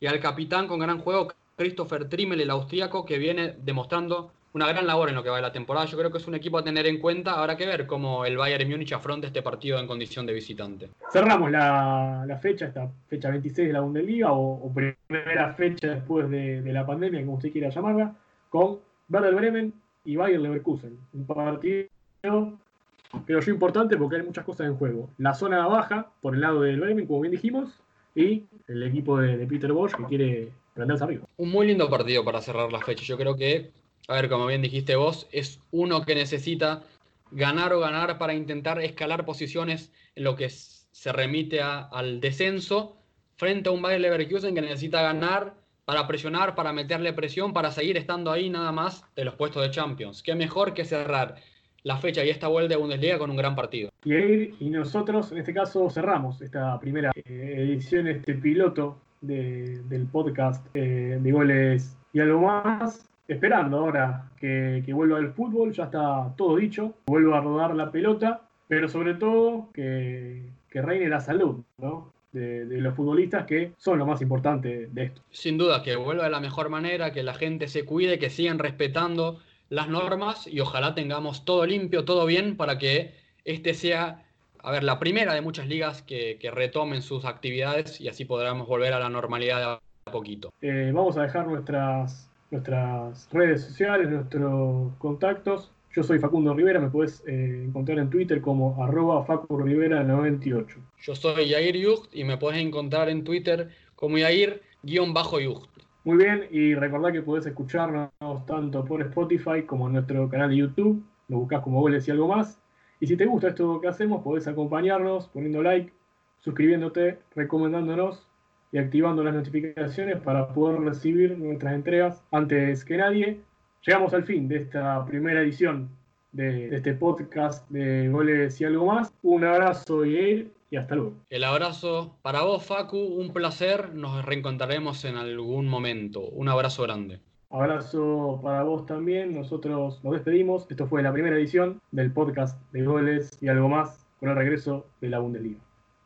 y 0.00 0.06
al 0.06 0.18
capitán 0.18 0.66
con 0.66 0.80
gran 0.80 0.98
juego, 0.98 1.28
Christopher 1.62 2.08
Trimmel, 2.08 2.40
el 2.40 2.50
austríaco, 2.50 3.06
que 3.06 3.18
viene 3.18 3.54
demostrando 3.62 4.32
una 4.54 4.66
gran 4.66 4.86
labor 4.86 5.08
en 5.08 5.14
lo 5.14 5.22
que 5.22 5.30
va 5.30 5.36
de 5.36 5.42
la 5.42 5.52
temporada. 5.52 5.86
Yo 5.86 5.96
creo 5.96 6.10
que 6.10 6.18
es 6.18 6.26
un 6.26 6.34
equipo 6.34 6.58
a 6.58 6.64
tener 6.64 6.86
en 6.86 6.98
cuenta. 6.98 7.34
Habrá 7.38 7.56
que 7.56 7.66
ver 7.66 7.86
cómo 7.86 8.24
el 8.24 8.36
Bayern 8.36 8.68
Múnich 8.68 8.92
afronta 8.92 9.28
este 9.28 9.42
partido 9.42 9.78
en 9.78 9.86
condición 9.86 10.26
de 10.26 10.32
visitante. 10.32 10.90
Cerramos 11.10 11.50
la, 11.50 12.38
fecha, 12.40 12.66
esta 12.66 12.90
fecha 13.08 13.30
26 13.30 13.68
de 13.68 13.72
la 13.72 13.80
Bundesliga, 13.80 14.32
o, 14.32 14.66
o 14.66 14.72
primera 14.72 15.54
fecha 15.54 15.88
después 15.94 16.28
de, 16.28 16.60
la 16.72 16.84
pandemia, 16.84 17.20
como 17.20 17.34
usted 17.34 17.52
quiera 17.52 17.70
llamarla, 17.70 18.14
con 18.50 18.78
Werder 19.08 19.34
Bremen 19.34 19.72
y 20.04 20.16
Bayern 20.16 20.42
Leverkusen. 20.42 20.98
Un 21.14 21.26
partido, 21.26 21.88
creo 22.20 23.40
yo, 23.40 23.52
importante 23.52 23.96
porque 23.96 24.16
hay 24.16 24.22
muchas 24.22 24.44
cosas 24.44 24.66
en 24.66 24.76
juego. 24.76 25.08
La 25.18 25.32
zona 25.32 25.66
baja, 25.66 26.10
por 26.20 26.34
el 26.34 26.40
lado 26.40 26.62
del 26.62 26.80
Bremen, 26.80 27.06
como 27.06 27.20
bien 27.20 27.32
dijimos, 27.32 27.80
y 28.14 28.44
el 28.68 28.82
equipo 28.82 29.18
de 29.18 29.46
Peter 29.46 29.72
Bosch 29.72 29.94
que 29.96 30.04
quiere 30.04 30.52
arriba. 30.76 31.26
Un 31.36 31.50
muy 31.50 31.66
lindo 31.66 31.88
partido 31.90 32.24
para 32.24 32.40
cerrar 32.40 32.72
la 32.72 32.80
fecha. 32.80 33.04
Yo 33.04 33.16
creo 33.16 33.36
que, 33.36 33.70
a 34.08 34.14
ver, 34.14 34.28
como 34.28 34.46
bien 34.46 34.62
dijiste 34.62 34.96
vos, 34.96 35.28
es 35.32 35.60
uno 35.70 36.02
que 36.02 36.14
necesita 36.14 36.82
ganar 37.30 37.72
o 37.72 37.80
ganar 37.80 38.18
para 38.18 38.34
intentar 38.34 38.80
escalar 38.80 39.24
posiciones 39.24 39.90
en 40.14 40.24
lo 40.24 40.36
que 40.36 40.48
se 40.50 41.12
remite 41.12 41.62
a- 41.62 41.88
al 41.88 42.20
descenso 42.20 42.96
frente 43.36 43.68
a 43.68 43.72
un 43.72 43.82
Bayer 43.82 44.00
Leverkusen 44.00 44.54
que 44.54 44.60
necesita 44.60 45.02
ganar 45.02 45.54
para 45.84 46.06
presionar, 46.06 46.54
para 46.54 46.72
meterle 46.72 47.12
presión, 47.12 47.52
para 47.52 47.70
seguir 47.72 47.96
estando 47.96 48.30
ahí 48.30 48.48
nada 48.50 48.70
más 48.70 49.04
de 49.16 49.24
los 49.24 49.34
puestos 49.34 49.62
de 49.62 49.70
Champions. 49.70 50.22
Qué 50.22 50.34
mejor 50.34 50.74
que 50.74 50.84
cerrar 50.84 51.36
la 51.82 51.96
fecha 51.96 52.24
y 52.24 52.30
esta 52.30 52.46
vuelta 52.46 52.74
de 52.74 52.80
Bundesliga 52.80 53.18
con 53.18 53.30
un 53.30 53.36
gran 53.36 53.56
partido. 53.56 53.90
Y 54.04 54.70
nosotros, 54.70 55.32
en 55.32 55.38
este 55.38 55.52
caso, 55.52 55.90
cerramos 55.90 56.40
esta 56.40 56.78
primera 56.78 57.10
eh, 57.16 57.54
edición, 57.58 58.06
este 58.06 58.34
piloto 58.34 58.98
de- 59.22 59.82
del 59.88 60.06
podcast 60.06 60.66
eh, 60.74 61.18
de 61.20 61.32
goles 61.32 61.96
y 62.12 62.20
algo 62.20 62.42
más. 62.42 63.08
Esperando 63.28 63.78
ahora 63.78 64.30
que, 64.38 64.82
que 64.84 64.92
vuelva 64.92 65.18
el 65.18 65.30
fútbol, 65.32 65.72
ya 65.72 65.84
está 65.84 66.34
todo 66.36 66.56
dicho, 66.56 66.92
vuelva 67.06 67.38
a 67.38 67.40
rodar 67.40 67.74
la 67.74 67.90
pelota, 67.90 68.42
pero 68.68 68.88
sobre 68.88 69.14
todo 69.14 69.70
que, 69.72 70.50
que 70.68 70.82
reine 70.82 71.08
la 71.08 71.20
salud 71.20 71.62
¿no? 71.78 72.12
de, 72.32 72.66
de 72.66 72.80
los 72.80 72.94
futbolistas 72.94 73.46
que 73.46 73.72
son 73.78 73.98
lo 73.98 74.06
más 74.06 74.20
importante 74.20 74.88
de 74.92 75.02
esto. 75.04 75.22
Sin 75.30 75.56
duda, 75.56 75.82
que 75.82 75.96
vuelva 75.96 76.24
de 76.24 76.30
la 76.30 76.40
mejor 76.40 76.68
manera, 76.68 77.12
que 77.12 77.22
la 77.22 77.32
gente 77.34 77.68
se 77.68 77.84
cuide, 77.84 78.18
que 78.18 78.28
sigan 78.28 78.58
respetando 78.58 79.38
las 79.68 79.88
normas 79.88 80.46
y 80.46 80.60
ojalá 80.60 80.94
tengamos 80.94 81.44
todo 81.44 81.64
limpio, 81.64 82.04
todo 82.04 82.26
bien 82.26 82.56
para 82.56 82.76
que 82.76 83.14
este 83.44 83.72
sea, 83.72 84.24
a 84.62 84.70
ver, 84.70 84.84
la 84.84 84.98
primera 84.98 85.34
de 85.34 85.40
muchas 85.40 85.66
ligas 85.66 86.02
que, 86.02 86.38
que 86.40 86.50
retomen 86.50 87.02
sus 87.02 87.24
actividades 87.24 88.00
y 88.00 88.08
así 88.08 88.24
podremos 88.24 88.66
volver 88.68 88.92
a 88.92 89.00
la 89.00 89.08
normalidad 89.08 89.58
de 89.58 89.64
a 89.64 90.12
poquito. 90.12 90.50
Eh, 90.60 90.90
vamos 90.94 91.16
a 91.16 91.22
dejar 91.22 91.46
nuestras, 91.46 92.30
nuestras 92.50 93.28
redes 93.32 93.62
sociales, 93.62 94.08
nuestros 94.08 94.92
contactos. 94.98 95.70
Yo 95.94 96.02
soy 96.02 96.18
Facundo 96.18 96.54
Rivera, 96.54 96.80
me 96.80 96.88
puedes 96.88 97.22
eh, 97.26 97.64
encontrar 97.66 97.98
en 97.98 98.08
Twitter 98.08 98.40
como 98.40 98.82
arroba 98.82 99.26
facurivera98. 99.26 100.76
Yo 101.02 101.14
soy 101.14 101.48
Yair 101.48 101.76
Yucht 101.76 102.14
y 102.14 102.24
me 102.24 102.38
puedes 102.38 102.60
encontrar 102.60 103.08
en 103.08 103.24
Twitter 103.24 103.70
como 103.94 104.16
Yair-Yucht. 104.16 105.68
Muy 106.04 106.16
bien, 106.16 106.48
y 106.50 106.74
recordad 106.74 107.12
que 107.12 107.22
podés 107.22 107.46
escucharnos 107.46 108.10
tanto 108.46 108.84
por 108.84 109.00
Spotify 109.02 109.62
como 109.64 109.86
en 109.86 109.92
nuestro 109.94 110.28
canal 110.28 110.50
de 110.50 110.56
YouTube. 110.56 111.04
Lo 111.28 111.38
buscás 111.38 111.60
como 111.60 111.80
goles 111.80 112.08
y 112.08 112.10
algo 112.10 112.26
más. 112.26 112.61
Y 113.02 113.08
si 113.08 113.16
te 113.16 113.26
gusta 113.26 113.48
esto 113.48 113.80
que 113.80 113.88
hacemos, 113.88 114.22
podés 114.22 114.46
acompañarnos 114.46 115.26
poniendo 115.26 115.60
like, 115.60 115.92
suscribiéndote, 116.38 117.18
recomendándonos 117.34 118.28
y 118.70 118.78
activando 118.78 119.24
las 119.24 119.34
notificaciones 119.34 120.20
para 120.20 120.54
poder 120.54 120.82
recibir 120.82 121.36
nuestras 121.36 121.74
entregas 121.74 122.22
antes 122.30 122.84
que 122.84 122.98
nadie. 122.98 123.40
Llegamos 123.84 124.14
al 124.14 124.22
fin 124.22 124.46
de 124.46 124.58
esta 124.58 125.04
primera 125.04 125.40
edición 125.40 125.90
de, 126.30 126.76
este 126.76 126.94
podcast 126.94 127.68
de 127.70 128.08
goles 128.08 128.60
y 128.60 128.66
algo 128.66 128.86
más. 128.86 129.12
Un 129.24 129.42
abrazo 129.42 130.06
y 130.06 130.52
y 130.70 130.76
hasta 130.76 130.94
luego. 130.94 131.14
El 131.28 131.42
abrazo 131.42 132.16
para 132.22 132.42
vos, 132.42 132.64
Facu, 132.64 132.98
un 132.98 133.32
placer. 133.32 133.96
Nos 133.96 134.24
reencontraremos 134.24 135.04
en 135.04 135.16
algún 135.16 135.66
momento. 135.66 136.20
Un 136.20 136.48
abrazo 136.48 136.84
grande. 136.84 137.18
Abrazo 137.52 138.40
para 138.42 138.62
vos 138.62 138.86
también. 138.86 139.34
Nosotros 139.34 140.00
nos 140.02 140.14
despedimos. 140.14 140.66
Esto 140.70 140.86
fue 140.86 141.02
la 141.02 141.12
primera 141.12 141.36
edición 141.36 141.80
del 141.90 142.10
podcast 142.10 142.58
de 142.72 142.82
goles 142.82 143.38
y 143.40 143.48
algo 143.48 143.68
más 143.68 144.06
con 144.18 144.30
el 144.30 144.36
regreso 144.36 144.86
de 145.00 145.08
la 145.10 145.18
Bundesliga. 145.18 145.60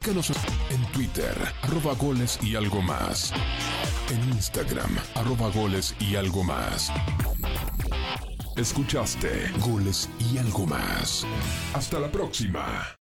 En 0.05 0.93
Twitter, 0.93 1.35
arroba 1.63 1.95
goles 1.95 2.39
y 2.43 2.55
algo 2.57 2.81
más. 2.83 3.33
En 4.13 4.21
Instagram, 4.29 4.91
arroba 5.15 5.51
goles 5.51 5.97
y 6.01 6.17
algo 6.17 6.45
más. 6.45 6.93
Escuchaste 8.57 9.51
goles 9.67 10.09
y 10.33 10.39
algo 10.39 10.67
más. 10.67 11.27
Hasta 11.75 11.99
la 11.99 12.09
próxima. 12.09 12.97